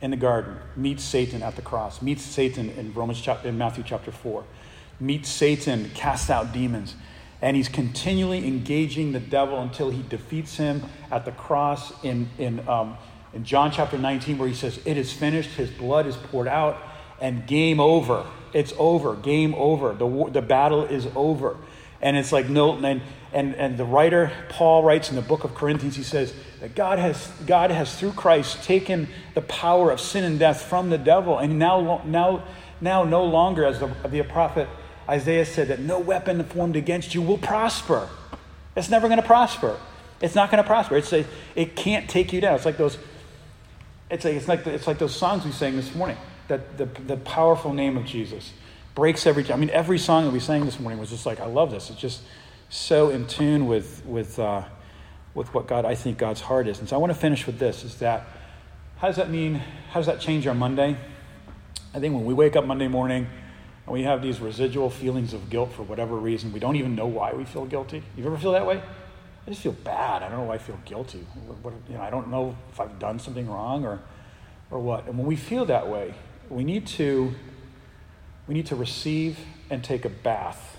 in 0.00 0.10
the 0.10 0.16
garden, 0.16 0.56
meets 0.76 1.04
Satan 1.04 1.42
at 1.42 1.56
the 1.56 1.62
cross, 1.62 2.00
meets 2.00 2.22
Satan 2.22 2.70
in 2.70 2.94
Romans 2.94 3.20
chapter, 3.20 3.48
in 3.48 3.58
Matthew 3.58 3.84
chapter 3.86 4.10
4, 4.10 4.44
meets 4.98 5.28
Satan, 5.28 5.90
casts 5.94 6.30
out 6.30 6.52
demons. 6.52 6.94
And 7.40 7.56
he's 7.56 7.68
continually 7.68 8.46
engaging 8.46 9.12
the 9.12 9.20
devil 9.20 9.60
until 9.60 9.90
he 9.90 10.02
defeats 10.08 10.56
him 10.56 10.84
at 11.10 11.24
the 11.24 11.32
cross 11.32 11.92
in, 12.04 12.30
in 12.38 12.66
um, 12.68 12.96
in 13.34 13.44
John 13.44 13.70
chapter 13.70 13.96
19, 13.96 14.38
where 14.38 14.48
he 14.48 14.54
says, 14.54 14.80
It 14.84 14.96
is 14.96 15.12
finished, 15.12 15.50
his 15.50 15.70
blood 15.70 16.06
is 16.06 16.16
poured 16.16 16.48
out, 16.48 16.76
and 17.20 17.46
game 17.46 17.80
over. 17.80 18.26
It's 18.52 18.74
over, 18.78 19.16
game 19.16 19.54
over. 19.54 19.94
The, 19.94 20.30
the 20.30 20.42
battle 20.42 20.84
is 20.84 21.08
over. 21.14 21.56
And 22.02 22.16
it's 22.16 22.32
like, 22.32 22.48
no, 22.48 22.74
and, 22.84 23.00
and, 23.32 23.54
and 23.54 23.78
the 23.78 23.84
writer, 23.84 24.32
Paul, 24.48 24.82
writes 24.82 25.08
in 25.08 25.16
the 25.16 25.22
book 25.22 25.44
of 25.44 25.54
Corinthians, 25.54 25.96
he 25.96 26.02
says 26.02 26.34
that 26.60 26.74
God 26.74 26.98
has, 26.98 27.28
God 27.46 27.70
has, 27.70 27.98
through 27.98 28.12
Christ, 28.12 28.62
taken 28.64 29.08
the 29.34 29.40
power 29.42 29.90
of 29.90 30.00
sin 30.00 30.24
and 30.24 30.38
death 30.38 30.62
from 30.62 30.90
the 30.90 30.98
devil. 30.98 31.38
And 31.38 31.58
now, 31.58 32.02
now, 32.04 32.44
now 32.80 33.04
no 33.04 33.24
longer, 33.24 33.64
as 33.64 33.78
the, 33.78 33.86
the 34.08 34.22
prophet 34.24 34.68
Isaiah 35.08 35.46
said, 35.46 35.68
that 35.68 35.80
no 35.80 36.00
weapon 36.00 36.42
formed 36.44 36.76
against 36.76 37.14
you 37.14 37.22
will 37.22 37.38
prosper. 37.38 38.08
It's 38.76 38.90
never 38.90 39.06
going 39.06 39.20
to 39.20 39.26
prosper. 39.26 39.78
It's 40.20 40.34
not 40.34 40.50
going 40.50 40.62
to 40.62 40.66
prosper. 40.66 40.96
It's 40.96 41.12
a, 41.12 41.24
it 41.54 41.76
can't 41.76 42.10
take 42.10 42.32
you 42.32 42.40
down. 42.40 42.56
It's 42.56 42.64
like 42.64 42.76
those 42.76 42.98
it's 44.12 44.26
like, 44.26 44.34
it's 44.34 44.48
like, 44.48 44.64
the, 44.64 44.74
it's 44.74 44.86
like 44.86 44.98
those 44.98 45.16
songs 45.16 45.42
we 45.44 45.52
sang 45.52 45.74
this 45.74 45.94
morning, 45.94 46.18
that 46.48 46.76
the, 46.76 46.84
the 46.84 47.16
powerful 47.16 47.72
name 47.72 47.96
of 47.96 48.04
Jesus 48.04 48.52
breaks 48.94 49.26
every 49.26 49.50
I 49.50 49.56
mean, 49.56 49.70
every 49.70 49.98
song 49.98 50.24
that 50.24 50.30
we 50.32 50.40
sang 50.40 50.64
this 50.64 50.78
morning 50.78 50.98
was 51.00 51.10
just 51.10 51.26
like, 51.26 51.40
I 51.40 51.46
love 51.46 51.70
this. 51.70 51.90
It's 51.90 52.00
just 52.00 52.22
so 52.68 53.10
in 53.10 53.26
tune 53.26 53.66
with, 53.66 54.04
with, 54.06 54.38
uh, 54.38 54.64
with 55.34 55.52
what 55.54 55.66
God, 55.66 55.84
I 55.84 55.94
think 55.94 56.18
God's 56.18 56.40
heart 56.40 56.66
is. 56.66 56.78
And 56.78 56.88
so 56.88 56.96
I 56.96 56.98
want 56.98 57.12
to 57.12 57.18
finish 57.18 57.46
with 57.46 57.58
this, 57.58 57.84
is 57.84 57.96
that, 57.96 58.26
how 58.98 59.08
does 59.08 59.16
that 59.16 59.30
mean, 59.30 59.56
how 59.90 60.00
does 60.00 60.06
that 60.06 60.20
change 60.20 60.46
our 60.46 60.54
Monday? 60.54 60.96
I 61.94 62.00
think 62.00 62.14
when 62.14 62.24
we 62.24 62.34
wake 62.34 62.56
up 62.56 62.64
Monday 62.64 62.88
morning 62.88 63.26
and 63.86 63.92
we 63.92 64.02
have 64.04 64.22
these 64.22 64.40
residual 64.40 64.90
feelings 64.90 65.34
of 65.34 65.50
guilt 65.50 65.72
for 65.72 65.82
whatever 65.82 66.16
reason, 66.16 66.52
we 66.52 66.60
don't 66.60 66.76
even 66.76 66.94
know 66.94 67.06
why 67.06 67.32
we 67.32 67.44
feel 67.44 67.64
guilty. 67.64 68.02
You 68.16 68.24
ever 68.26 68.38
feel 68.38 68.52
that 68.52 68.66
way? 68.66 68.82
I 69.46 69.50
just 69.50 69.62
feel 69.62 69.72
bad. 69.72 70.22
I 70.22 70.28
don't 70.28 70.38
know 70.38 70.44
why 70.44 70.54
I 70.54 70.58
feel 70.58 70.78
guilty. 70.84 71.18
What, 71.62 71.74
you 71.88 71.96
know, 71.96 72.02
I 72.02 72.10
don't 72.10 72.28
know 72.28 72.56
if 72.70 72.80
I've 72.80 72.98
done 72.98 73.18
something 73.18 73.50
wrong 73.50 73.84
or, 73.84 74.00
or 74.70 74.78
what. 74.78 75.06
And 75.06 75.18
when 75.18 75.26
we 75.26 75.36
feel 75.36 75.64
that 75.66 75.88
way, 75.88 76.14
we 76.48 76.62
need 76.62 76.86
to 76.88 77.34
we 78.46 78.54
need 78.54 78.66
to 78.66 78.76
receive 78.76 79.38
and 79.70 79.82
take 79.82 80.04
a 80.04 80.10
bath 80.10 80.78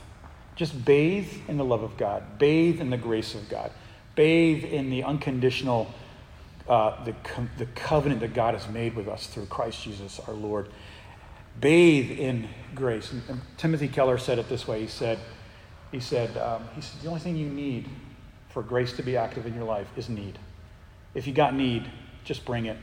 Just 0.55 0.86
bathe 0.86 1.32
in 1.47 1.57
the 1.57 1.66
love 1.66 1.82
of 1.84 1.97
God, 1.97 2.38
bathe 2.38 2.80
in 2.80 2.89
the 2.89 2.97
grace 2.97 3.34
of 3.34 3.49
God, 3.49 3.72
bathe 4.16 4.64
in 4.64 4.89
the 4.89 5.03
unconditional, 5.03 5.91
uh, 6.70 7.03
the, 7.03 7.14
com- 7.24 7.49
the 7.57 7.66
covenant 7.68 8.22
that 8.22 8.34
God 8.34 8.53
has 8.53 8.68
made 8.68 8.95
with 8.95 9.07
us 9.07 9.28
through 9.28 9.47
Christ 9.47 9.84
Jesus 9.84 10.20
our 10.28 10.34
Lord. 10.34 10.70
Bathe 11.59 12.11
in 12.11 12.47
grace. 12.76 13.11
And, 13.11 13.24
and 13.30 13.41
Timothy 13.57 13.88
Keller 13.88 14.18
said 14.18 14.38
it 14.38 14.47
this 14.47 14.68
way. 14.68 14.82
He 14.82 14.88
said, 14.88 15.20
he 15.91 15.99
said, 15.99 16.38
um, 16.38 16.68
he 16.76 16.82
said, 16.82 17.01
the 17.01 17.07
only 17.07 17.20
thing 17.20 17.36
you 17.36 17.49
need 17.49 17.89
for 18.49 18.61
grace 18.61 18.93
to 18.93 19.03
be 19.03 19.18
active 19.18 19.47
in 19.47 19.55
your 19.55 19.64
life 19.64 19.88
is 19.97 20.09
need. 20.09 20.38
If 21.16 21.26
you 21.28 21.34
got 21.34 21.55
need, 21.55 21.89
just 22.24 22.45
bring 22.45 22.66
it, 22.68 22.78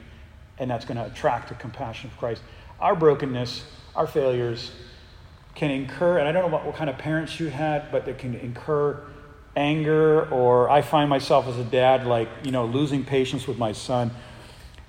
and 0.59 0.71
that's 0.71 0.85
going 0.85 0.97
to 0.97 1.07
attract 1.07 1.49
the 1.49 1.55
compassion 1.55 2.11
of 2.11 2.17
Christ. 2.17 2.43
Our 2.81 2.97
brokenness, 2.97 3.65
our 3.95 4.07
failures 4.07 4.73
can 5.55 5.71
incur, 5.71 6.19
and 6.19 6.29
I 6.29 6.33
don't 6.33 6.43
know 6.43 6.57
what, 6.57 6.65
what 6.65 6.77
kind 6.77 6.89
of 6.89 6.99
parents 6.99 7.39
you 7.41 7.49
had, 7.49 7.91
but 7.91 8.05
they 8.05 8.15
can 8.15 8.35
incur 8.35 9.03
anger, 9.57 10.29
or 10.31 10.71
I 10.71 10.83
find 10.83 11.11
myself 11.11 11.47
as 11.49 11.59
a 11.59 11.65
dad, 11.65 12.07
like, 12.07 12.29
you 12.45 12.53
know, 12.53 12.67
losing 12.67 13.05
patience 13.05 13.47
with 13.47 13.59
my 13.59 13.73
son. 13.73 14.11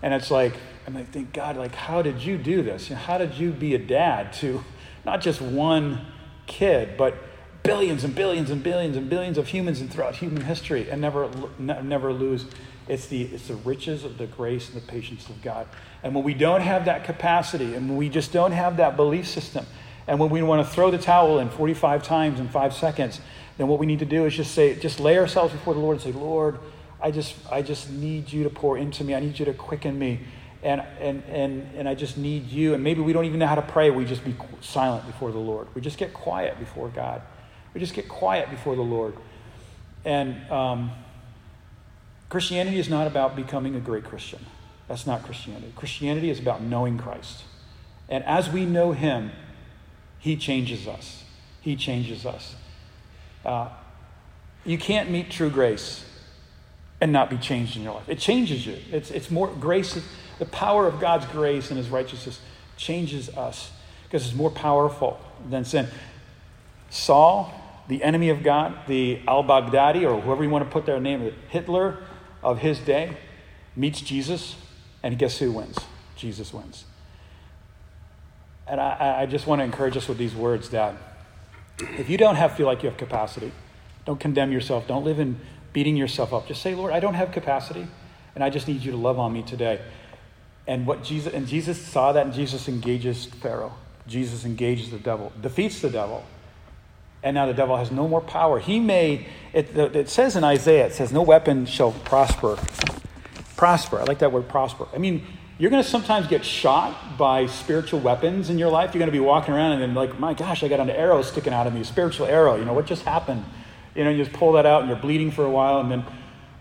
And 0.02 0.14
it's 0.14 0.32
like, 0.32 0.54
and 0.86 0.97
I 0.97 1.04
think, 1.04 1.34
God, 1.34 1.58
like, 1.58 1.76
how 1.76 2.02
did 2.02 2.22
you 2.22 2.38
do 2.38 2.62
this? 2.62 2.88
How 2.88 3.18
did 3.18 3.36
you 3.36 3.52
be 3.52 3.76
a 3.76 3.80
dad 3.80 4.34
to 4.34 4.64
not 5.06 5.22
just 5.22 5.41
one 5.41 6.06
kid, 6.47 6.97
but 6.97 7.16
billions 7.64 8.04
and 8.04 8.16
billions 8.16 8.49
and 8.49 8.64
billions 8.64 8.97
and 8.97 9.10
billions 9.10 9.38
of 9.38 9.47
humans 9.47 9.82
and 9.82 9.91
throughout 9.91 10.16
human 10.16 10.43
history 10.43 10.89
and 10.89 11.02
never, 11.02 11.30
never 11.60 12.14
lose? 12.14 12.45
It's 12.88 13.07
the, 13.07 13.23
it's 13.23 13.47
the 13.47 13.55
riches 13.55 14.03
of 14.03 14.17
the 14.17 14.27
grace 14.27 14.69
and 14.69 14.82
the 14.82 14.86
patience 14.86 15.29
of 15.29 15.41
God. 15.41 15.67
And 16.03 16.15
when 16.15 16.23
we 16.23 16.34
don't 16.34 16.61
have 16.61 16.86
that 16.86 17.03
capacity 17.03 17.75
and 17.75 17.97
we 17.97 18.09
just 18.09 18.34
don't 18.34 18.51
have 18.51 18.77
that 18.77 18.95
belief 18.95 19.27
system, 19.27 19.65
and 20.07 20.19
when 20.19 20.29
we 20.29 20.41
want 20.41 20.65
to 20.65 20.73
throw 20.73 20.91
the 20.91 20.97
towel 20.97 21.39
in 21.39 21.49
45 21.49 22.03
times 22.03 22.39
in 22.39 22.49
five 22.49 22.73
seconds, 22.73 23.21
then 23.57 23.67
what 23.67 23.79
we 23.79 23.86
need 23.86 23.99
to 23.99 24.05
do 24.05 24.25
is 24.25 24.36
just 24.36 24.53
say, 24.53 24.75
just 24.75 24.99
lay 24.99 25.17
ourselves 25.17 25.53
before 25.53 25.73
the 25.73 25.79
Lord 25.79 25.97
and 25.97 26.03
say, 26.03 26.11
Lord, 26.11 26.57
I 26.99 27.11
just, 27.11 27.36
I 27.51 27.61
just 27.61 27.89
need 27.89 28.32
you 28.32 28.43
to 28.43 28.49
pour 28.49 28.77
into 28.77 29.03
me. 29.03 29.15
I 29.15 29.19
need 29.19 29.38
you 29.38 29.45
to 29.45 29.53
quicken 29.53 29.97
me 29.97 30.19
and, 30.63 30.82
and, 30.99 31.23
and, 31.25 31.67
and 31.75 31.89
I 31.89 31.95
just 31.95 32.17
need 32.17 32.49
you. 32.49 32.73
And 32.73 32.84
maybe 32.84 33.01
we 33.01 33.13
don't 33.13 33.25
even 33.25 33.39
know 33.39 33.47
how 33.47 33.55
to 33.55 33.61
pray. 33.61 33.89
We 33.89 34.05
just 34.05 34.23
be 34.23 34.36
silent 34.61 35.05
before 35.07 35.32
the 35.32 35.39
Lord. 35.39 35.67
We 35.73 35.82
just 35.82 35.97
get 35.97 36.13
quiet 36.13 36.59
before 36.59 36.89
God. 36.89 37.21
We 37.73 37.79
just 37.79 37.93
get 37.93 38.07
quiet 38.07 38.49
before 38.49 38.75
the 38.75 38.82
Lord. 38.82 39.15
And 40.05 40.49
um, 40.51 40.91
Christianity 42.32 42.79
is 42.79 42.89
not 42.89 43.07
about 43.07 43.36
becoming 43.36 43.75
a 43.75 43.82
great 43.82 44.05
Christian. 44.05 44.39
That's 44.88 45.05
not 45.05 45.21
Christianity. 45.23 45.73
Christianity 45.75 46.29
is 46.29 46.39
about 46.39 46.61
knowing 46.61 46.97
Christ. 46.97 47.43
And 48.07 48.23
as 48.23 48.49
we 48.49 48.65
know 48.65 48.93
Him, 48.93 49.34
He 50.17 50.38
changes 50.38 50.88
us. 50.88 51.25
He 51.59 51.75
changes 51.75 52.25
us. 52.25 52.55
Uh, 53.43 53.67
you 54.63 54.77
can't 54.77 55.11
meet 55.11 55.29
true 55.29 55.49
grace 55.49 56.05
and 57.01 57.11
not 57.11 57.29
be 57.29 57.36
changed 57.36 57.75
in 57.75 57.84
your 57.84 57.95
life. 57.95 58.07
It 58.07 58.19
changes 58.19 58.65
you. 58.65 58.77
It's, 58.93 59.11
it's 59.11 59.29
more 59.29 59.47
grace 59.47 60.01
the 60.39 60.45
power 60.45 60.88
of 60.88 61.01
God's 61.01 61.25
grace 61.25 61.69
and 61.69 61.77
his 61.77 61.89
righteousness 61.89 62.39
changes 62.77 63.27
us 63.27 63.71
because 64.05 64.25
it's 64.25 64.36
more 64.36 64.51
powerful 64.51 65.19
than 65.49 65.65
sin. 65.65 65.86
Saul, 66.89 67.53
the 67.89 68.01
enemy 68.01 68.29
of 68.29 68.41
God, 68.41 68.88
the 68.88 69.19
al 69.27 69.43
Baghdadi, 69.43 70.09
or 70.09 70.21
whoever 70.21 70.45
you 70.45 70.49
want 70.49 70.63
to 70.63 70.71
put 70.71 70.86
their 70.86 71.01
name, 71.01 71.34
Hitler 71.49 71.97
of 72.44 72.60
his 72.60 72.80
day, 72.80 73.18
meets 73.76 74.02
Jesus, 74.02 74.56
and 75.04 75.18
guess 75.18 75.38
who 75.39 75.52
wins? 75.52 75.78
Jesus 76.16 76.54
wins. 76.54 76.86
And 78.68 78.80
I, 78.80 79.22
I 79.22 79.26
just 79.26 79.48
want 79.48 79.60
to 79.60 79.66
encourage 79.66 79.98
us 79.98 80.08
with 80.08 80.18
these 80.18 80.36
words, 80.36 80.70
Dad. 80.70 80.96
If 81.80 82.10
you 82.10 82.18
don't 82.18 82.36
have 82.36 82.56
feel 82.56 82.68
like 82.68 82.84
you 82.84 82.89
have 82.89 82.98
capacity, 82.98 83.52
don't 84.06 84.20
condemn 84.20 84.52
yourself. 84.52 84.88
Don't 84.88 85.04
live 85.04 85.20
in 85.20 85.39
beating 85.74 85.98
yourself 85.98 86.34
up. 86.34 86.48
Just 86.48 86.62
say, 86.62 86.76
Lord, 86.76 86.94
I 86.94 87.00
don't 87.00 87.16
have 87.16 87.32
capacity, 87.32 87.88
and 88.36 88.44
I 88.44 88.50
just 88.50 88.68
need 88.68 88.82
you 88.82 88.92
to 88.92 88.98
love 88.98 89.20
on 89.20 89.34
me 89.34 89.42
today. 89.42 89.82
And 90.68 90.86
what 90.86 91.04
Jesus 91.04 91.34
and 91.34 91.48
Jesus 91.48 91.82
saw 91.82 92.12
that 92.12 92.26
and 92.26 92.34
Jesus 92.34 92.68
engages 92.68 93.26
Pharaoh. 93.26 93.74
Jesus 94.08 94.46
engages 94.46 94.92
the 94.92 95.00
devil, 95.00 95.32
defeats 95.42 95.82
the 95.82 95.89
devil. 95.89 96.24
And 97.24 97.36
now 97.36 97.45
the 97.45 97.53
devil 97.53 97.78
has 97.78 97.91
no 97.91 98.07
more 98.07 98.22
power. 98.22 98.59
He 98.59 98.80
may, 98.80 99.28
it, 99.53 99.78
it 99.78 100.09
says 100.09 100.36
in 100.36 100.43
Isaiah, 100.43 100.88
it 100.88 100.93
says, 100.93 101.11
no 101.11 101.22
weapon 101.22 101.65
shall 101.65 101.91
prosper. 101.91 102.57
Prosper. 103.55 103.99
I 103.99 104.03
like 104.03 104.19
that 104.19 104.32
word 104.32 104.49
prosper. 104.49 104.88
I 104.93 104.97
mean, 104.97 105.26
you're 105.59 105.69
going 105.69 105.84
to 105.84 105.88
sometimes 105.88 106.26
get 106.26 106.43
shot 106.43 107.19
by 107.19 107.45
spiritual 107.45 107.99
weapons 107.99 108.49
in 108.49 108.57
your 108.57 108.72
life. 108.72 108.95
You're 108.95 108.99
going 108.99 109.11
to 109.11 109.11
be 109.11 109.19
walking 109.19 109.53
around 109.53 109.74
and 109.74 109.82
then, 109.84 109.93
like, 109.93 110.19
my 110.19 110.34
gosh, 110.34 110.63
I 110.63 110.67
got 110.67 110.80
an 110.80 110.89
arrow 110.89 111.22
sticking 111.22 111.53
out 111.53 111.67
of 111.67 111.74
me, 111.76 111.82
a 111.82 111.86
spiritual 111.86 112.26
arrow. 112.26 112.55
You 112.55 112.65
know, 112.65 112.74
what 112.74 112.88
just 112.88 113.03
happened? 113.03 113.45
You 113.93 114.03
know, 114.03 114.09
you 114.09 114.24
just 114.24 114.36
pull 114.36 114.53
that 114.53 114.65
out 114.65 114.82
and 114.82 114.89
you're 114.89 114.99
bleeding 114.99 115.30
for 115.30 115.45
a 115.45 115.49
while 115.51 115.80
and 115.80 115.91
then, 115.91 116.03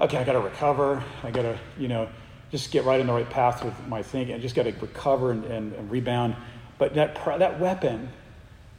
okay, 0.02 0.18
I 0.18 0.24
got 0.24 0.32
to 0.32 0.40
recover. 0.40 1.02
I 1.22 1.30
got 1.30 1.42
to, 1.42 1.58
you 1.78 1.88
know, 1.88 2.11
just 2.50 2.70
get 2.72 2.84
right 2.84 3.00
in 3.00 3.06
the 3.06 3.12
right 3.14 3.30
path 3.30 3.64
with 3.64 3.72
my 3.86 4.02
thinking. 4.02 4.34
I 4.34 4.38
just 4.38 4.54
got 4.54 4.64
to 4.64 4.72
recover 4.72 5.30
and, 5.30 5.44
and, 5.46 5.72
and, 5.72 5.90
rebound. 5.90 6.36
But 6.76 6.94
that, 6.94 7.14
that 7.38 7.58
weapon 7.58 8.11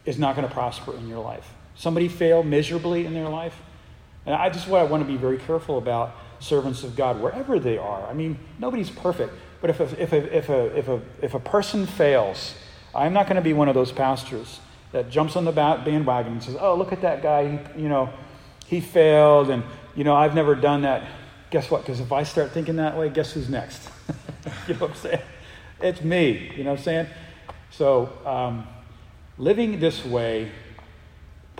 is 0.05 0.19
not 0.19 0.35
going 0.35 0.47
to 0.47 0.53
prosper 0.53 0.95
in 0.95 1.07
your 1.07 1.23
life. 1.23 1.51
Somebody 1.75 2.07
fail 2.07 2.43
miserably 2.43 3.05
in 3.05 3.13
their 3.13 3.29
life. 3.29 3.55
And 4.25 4.35
I 4.35 4.49
just 4.49 4.67
what 4.67 4.81
I 4.81 4.83
want 4.83 5.03
to 5.03 5.07
be 5.07 5.17
very 5.17 5.37
careful 5.37 5.77
about 5.77 6.15
servants 6.39 6.83
of 6.83 6.95
God, 6.95 7.21
wherever 7.21 7.59
they 7.59 7.77
are. 7.77 8.05
I 8.07 8.13
mean, 8.13 8.39
nobody's 8.59 8.89
perfect. 8.89 9.33
But 9.61 9.69
if 9.69 9.79
a, 9.79 10.01
if 10.01 10.13
a, 10.13 10.37
if 10.37 10.49
a, 10.49 10.77
if 10.77 10.87
a, 10.87 11.01
if 11.21 11.33
a 11.33 11.39
person 11.39 11.85
fails, 11.85 12.55
I'm 12.93 13.13
not 13.13 13.27
going 13.27 13.35
to 13.35 13.41
be 13.41 13.53
one 13.53 13.67
of 13.67 13.75
those 13.75 13.91
pastors 13.91 14.59
that 14.91 15.09
jumps 15.09 15.35
on 15.35 15.45
the 15.45 15.51
bandwagon 15.51 16.33
and 16.33 16.43
says, 16.43 16.57
oh, 16.59 16.75
look 16.75 16.91
at 16.91 17.01
that 17.01 17.21
guy. 17.21 17.47
He, 17.47 17.83
you 17.83 17.89
know, 17.89 18.09
he 18.65 18.81
failed. 18.81 19.49
And, 19.49 19.63
you 19.95 20.03
know, 20.03 20.15
I've 20.15 20.35
never 20.35 20.55
done 20.55 20.81
that 20.81 21.03
guess 21.51 21.69
what? 21.69 21.81
Because 21.81 21.99
if 21.99 22.11
I 22.11 22.23
start 22.23 22.51
thinking 22.51 22.77
that 22.77 22.97
way, 22.97 23.09
guess 23.09 23.33
who's 23.33 23.49
next? 23.49 23.87
you 24.67 24.73
know 24.73 24.79
what 24.79 24.91
I'm 24.91 24.95
saying? 24.95 25.21
It's 25.81 26.01
me. 26.01 26.51
You 26.55 26.63
know 26.63 26.71
what 26.71 26.79
I'm 26.79 26.83
saying? 26.83 27.07
So, 27.69 28.09
um, 28.25 28.67
living 29.37 29.79
this 29.79 30.03
way 30.03 30.51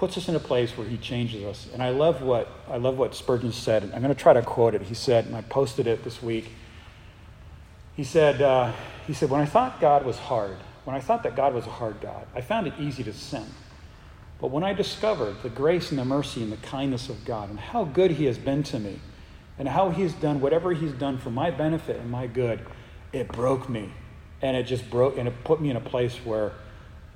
puts 0.02 0.18
us 0.18 0.28
in 0.28 0.36
a 0.36 0.40
place 0.40 0.76
where 0.76 0.88
he 0.88 0.98
changes 0.98 1.44
us. 1.44 1.68
And 1.74 1.84
I 1.84 1.92
love 1.92 2.24
what 2.24 2.50
I 2.68 2.78
love 2.78 2.98
what 2.98 3.14
Spurgeon 3.14 3.52
said. 3.52 3.84
I'm 3.84 4.02
going 4.02 4.14
to 4.14 4.20
try 4.20 4.34
to 4.34 4.42
quote 4.42 4.74
it. 4.74 4.82
He 4.82 4.96
said, 4.96 5.28
and 5.28 5.36
I 5.36 5.42
posted 5.42 5.86
it 5.86 6.04
this 6.04 6.24
week. 6.24 6.50
He 7.96 8.04
said, 8.04 8.42
uh, 8.42 8.74
he 9.06 9.14
said, 9.14 9.30
when 9.30 9.42
I 9.42 9.46
thought 9.46 9.80
God 9.80 10.04
was 10.04 10.18
hard, 10.18 10.58
when 10.86 10.96
I 10.96 11.00
thought 11.00 11.22
that 11.22 11.36
God 11.36 11.54
was 11.54 11.68
a 11.68 11.70
hard 11.70 12.02
God, 12.02 12.26
I 12.34 12.42
found 12.42 12.66
it 12.66 12.74
easy 12.80 13.04
to 13.04 13.14
sin. 13.14 13.46
But 14.40 14.48
when 14.48 14.64
I 14.64 14.74
discovered 14.74 15.44
the 15.44 15.50
grace 15.50 15.92
and 15.92 16.00
the 16.00 16.06
mercy 16.06 16.42
and 16.42 16.52
the 16.52 16.58
kindness 16.58 17.08
of 17.08 17.24
God 17.24 17.52
and 17.52 17.60
how 17.60 17.84
good 17.84 18.10
He 18.10 18.26
has 18.26 18.40
been 18.40 18.64
to 18.64 18.80
me, 18.80 19.00
and 19.60 19.70
how 19.70 19.92
he's 19.92 20.14
done 20.14 20.42
whatever 20.42 20.74
he's 20.74 20.94
done 20.94 21.20
for 21.20 21.30
my 21.30 21.52
benefit 21.52 21.98
and 21.98 22.10
my 22.10 22.26
good, 22.26 22.66
it 23.14 23.28
broke 23.28 23.70
me. 23.70 23.92
And 24.42 24.58
it 24.58 24.64
just 24.64 24.90
broke, 24.90 25.20
and 25.20 25.28
it 25.28 25.44
put 25.44 25.62
me 25.62 25.70
in 25.70 25.76
a 25.76 25.82
place 25.82 26.16
where, 26.26 26.54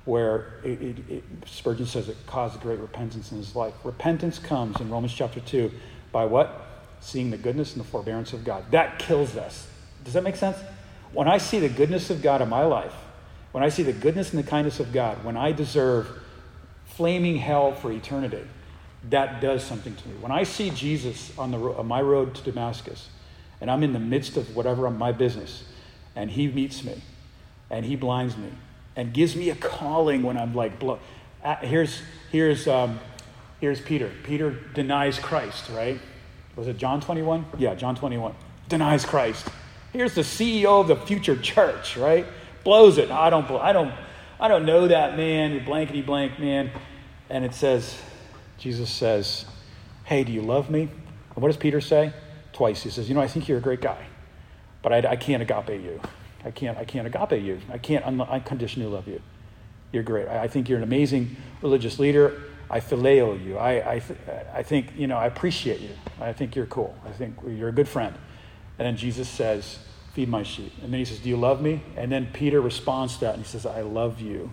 where 0.06 0.54
it, 0.64 0.80
it, 0.80 0.96
it, 1.10 1.24
Spurgeon 1.44 1.84
says 1.84 2.08
it 2.08 2.16
caused 2.26 2.60
great 2.60 2.78
repentance 2.78 3.32
in 3.32 3.38
his 3.38 3.54
life. 3.54 3.74
Repentance 3.84 4.38
comes 4.38 4.80
in 4.80 4.88
Romans 4.88 5.12
chapter 5.12 5.40
2 5.40 5.70
by 6.12 6.24
what? 6.24 6.62
Seeing 7.00 7.30
the 7.30 7.36
goodness 7.36 7.74
and 7.74 7.84
the 7.84 7.88
forbearance 7.88 8.32
of 8.32 8.44
God. 8.44 8.64
That 8.70 8.98
kills 8.98 9.36
us. 9.36 9.68
Does 10.04 10.14
that 10.14 10.22
make 10.22 10.36
sense? 10.36 10.56
When 11.12 11.28
I 11.28 11.38
see 11.38 11.58
the 11.58 11.68
goodness 11.68 12.08
of 12.10 12.22
God 12.22 12.40
in 12.40 12.48
my 12.48 12.64
life, 12.64 12.94
when 13.52 13.64
I 13.64 13.68
see 13.68 13.82
the 13.82 13.92
goodness 13.92 14.32
and 14.32 14.42
the 14.42 14.48
kindness 14.48 14.80
of 14.80 14.92
God, 14.92 15.24
when 15.24 15.36
I 15.36 15.52
deserve 15.52 16.08
flaming 16.84 17.36
hell 17.36 17.72
for 17.72 17.90
eternity, 17.90 18.42
that 19.10 19.40
does 19.40 19.64
something 19.64 19.94
to 19.94 20.08
me. 20.08 20.14
When 20.20 20.32
I 20.32 20.44
see 20.44 20.70
Jesus 20.70 21.36
on, 21.38 21.50
the, 21.50 21.58
on 21.58 21.86
my 21.86 22.00
road 22.00 22.34
to 22.36 22.42
Damascus, 22.42 23.08
and 23.60 23.70
I'm 23.70 23.82
in 23.82 23.92
the 23.92 24.00
midst 24.00 24.36
of 24.36 24.54
whatever 24.54 24.88
my 24.90 25.12
business, 25.12 25.64
and 26.14 26.30
he 26.30 26.48
meets 26.48 26.84
me, 26.84 27.00
and 27.70 27.84
he 27.84 27.96
blinds 27.96 28.36
me, 28.36 28.50
and 28.96 29.12
gives 29.12 29.36
me 29.36 29.50
a 29.50 29.54
calling 29.54 30.22
when 30.22 30.38
I'm 30.38 30.54
like, 30.54 30.72
here's, 31.60 32.02
here's, 32.32 32.66
um, 32.66 32.98
here's 33.60 33.80
Peter. 33.80 34.10
Peter 34.24 34.50
denies 34.74 35.18
Christ, 35.18 35.68
right? 35.70 36.00
Was 36.56 36.66
it 36.66 36.78
John 36.78 37.02
21? 37.02 37.44
Yeah, 37.58 37.74
John 37.74 37.94
21. 37.94 38.34
Denies 38.68 39.04
Christ. 39.04 39.46
Here's 39.92 40.14
the 40.14 40.22
CEO 40.22 40.80
of 40.80 40.88
the 40.88 40.96
future 40.96 41.36
church, 41.36 41.96
right? 41.96 42.26
Blows 42.64 42.98
it. 42.98 43.10
I 43.10 43.30
don't, 43.30 43.48
I 43.50 43.72
don't, 43.72 43.92
I 44.40 44.48
don't 44.48 44.64
know 44.64 44.88
that 44.88 45.16
man, 45.16 45.64
blankety 45.64 46.02
blank 46.02 46.38
man. 46.38 46.70
And 47.28 47.44
it 47.44 47.54
says, 47.54 47.98
Jesus 48.58 48.90
says, 48.90 49.44
Hey, 50.04 50.24
do 50.24 50.32
you 50.32 50.42
love 50.42 50.70
me? 50.70 50.82
And 50.82 51.42
what 51.42 51.48
does 51.48 51.56
Peter 51.56 51.80
say? 51.80 52.12
Twice. 52.52 52.82
He 52.82 52.90
says, 52.90 53.08
You 53.08 53.14
know, 53.14 53.20
I 53.20 53.28
think 53.28 53.48
you're 53.48 53.58
a 53.58 53.62
great 53.62 53.80
guy, 53.80 54.06
but 54.82 54.92
I, 54.92 55.10
I 55.10 55.16
can't 55.16 55.42
agape 55.42 55.82
you. 55.82 56.00
I 56.46 56.50
can't, 56.50 56.78
I 56.78 56.84
can't 56.84 57.06
agape 57.06 57.42
you. 57.42 57.60
I 57.72 57.78
can't 57.78 58.04
un- 58.06 58.20
unconditionally 58.20 58.90
love 58.90 59.08
you. 59.08 59.20
You're 59.92 60.02
great. 60.02 60.28
I, 60.28 60.44
I, 60.44 60.48
think 60.48 60.68
you're 60.68 60.78
an 60.78 60.84
amazing 60.84 61.36
religious 61.62 61.98
leader. 61.98 62.42
I 62.70 62.80
phileo 62.80 63.42
you. 63.44 63.58
I, 63.58 63.94
I, 63.94 63.98
th- 63.98 64.18
I 64.54 64.62
think, 64.62 64.96
you 64.96 65.06
know, 65.06 65.16
I 65.16 65.26
appreciate 65.26 65.80
you. 65.80 65.90
I 66.20 66.32
think 66.32 66.56
you're 66.56 66.66
cool. 66.66 66.96
I 67.04 67.10
think 67.10 67.36
you're 67.46 67.68
a 67.68 67.72
good 67.72 67.88
friend. 67.88 68.14
And 68.78 68.86
then 68.86 68.96
Jesus 68.96 69.28
says, 69.28 69.78
Feed 70.14 70.28
my 70.30 70.42
sheep. 70.42 70.72
And 70.82 70.90
then 70.92 70.98
he 70.98 71.04
says, 71.04 71.18
Do 71.18 71.28
you 71.28 71.36
love 71.36 71.60
me? 71.60 71.82
And 71.96 72.10
then 72.10 72.28
Peter 72.32 72.60
responds 72.60 73.14
to 73.14 73.20
that 73.20 73.34
and 73.34 73.44
he 73.44 73.48
says, 73.48 73.66
I 73.66 73.82
love 73.82 74.20
you. 74.20 74.50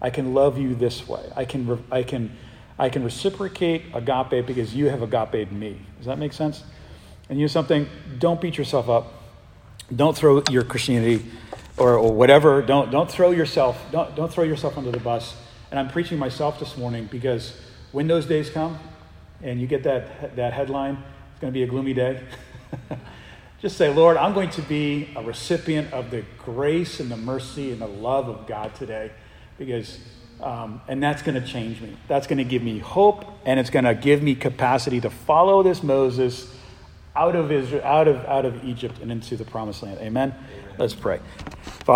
I 0.00 0.10
can 0.10 0.34
love 0.34 0.58
you 0.58 0.74
this 0.74 1.06
way. 1.06 1.30
I 1.36 1.44
can, 1.44 1.84
I 1.90 2.02
can 2.02 2.36
I 2.78 2.88
can 2.88 3.02
reciprocate 3.02 3.82
agape 3.92 4.46
because 4.46 4.74
you 4.74 4.88
have 4.88 5.02
agape 5.02 5.50
me. 5.50 5.80
Does 5.96 6.06
that 6.06 6.18
make 6.18 6.32
sense? 6.32 6.62
And 7.28 7.38
you 7.38 7.44
know 7.44 7.48
something? 7.48 7.88
Don't 8.18 8.40
beat 8.40 8.56
yourself 8.56 8.88
up. 8.88 9.12
Don't 9.94 10.16
throw 10.16 10.42
your 10.50 10.64
Christianity 10.64 11.24
or, 11.76 11.96
or 11.96 12.12
whatever. 12.12 12.62
Don't, 12.62 12.90
don't 12.90 13.10
throw 13.10 13.30
yourself. 13.30 13.80
Don't, 13.90 14.14
don't 14.14 14.32
throw 14.32 14.44
yourself 14.44 14.76
under 14.76 14.90
the 14.90 15.00
bus. 15.00 15.36
And 15.70 15.78
I'm 15.78 15.88
preaching 15.88 16.18
myself 16.18 16.58
this 16.58 16.76
morning 16.76 17.08
because 17.10 17.58
when 17.92 18.06
those 18.06 18.26
days 18.26 18.50
come 18.50 18.78
and 19.42 19.60
you 19.60 19.66
get 19.66 19.84
that, 19.84 20.36
that 20.36 20.52
headline, 20.52 21.02
it's 21.30 21.40
going 21.40 21.52
to 21.52 21.58
be 21.58 21.62
a 21.62 21.66
gloomy 21.66 21.94
day. 21.94 22.22
Just 23.60 23.76
say, 23.76 23.92
Lord, 23.92 24.16
I'm 24.16 24.34
going 24.34 24.50
to 24.50 24.62
be 24.62 25.10
a 25.16 25.22
recipient 25.22 25.92
of 25.92 26.10
the 26.10 26.24
grace 26.38 27.00
and 27.00 27.10
the 27.10 27.16
mercy 27.16 27.72
and 27.72 27.80
the 27.80 27.88
love 27.88 28.28
of 28.28 28.46
God 28.46 28.74
today 28.74 29.10
because 29.58 29.98
um, 30.40 30.80
and 30.86 31.02
that's 31.02 31.22
going 31.22 31.40
to 31.40 31.46
change 31.46 31.80
me. 31.80 31.96
That's 32.06 32.26
going 32.26 32.38
to 32.38 32.44
give 32.44 32.62
me 32.62 32.78
hope, 32.78 33.24
and 33.44 33.58
it's 33.58 33.70
going 33.70 33.84
to 33.84 33.94
give 33.94 34.22
me 34.22 34.34
capacity 34.34 35.00
to 35.00 35.10
follow 35.10 35.62
this 35.62 35.82
Moses 35.82 36.54
out 37.18 37.34
of 37.34 37.50
Israel, 37.50 37.84
out 37.84 38.06
of 38.06 38.24
out 38.26 38.44
of 38.44 38.64
Egypt, 38.64 39.00
and 39.02 39.10
into 39.10 39.36
the 39.36 39.44
Promised 39.44 39.82
Land. 39.82 39.98
Amen. 39.98 40.32
Amen. 40.32 40.74
Let's 40.78 40.94
pray. 40.94 41.18
Father. 41.18 41.78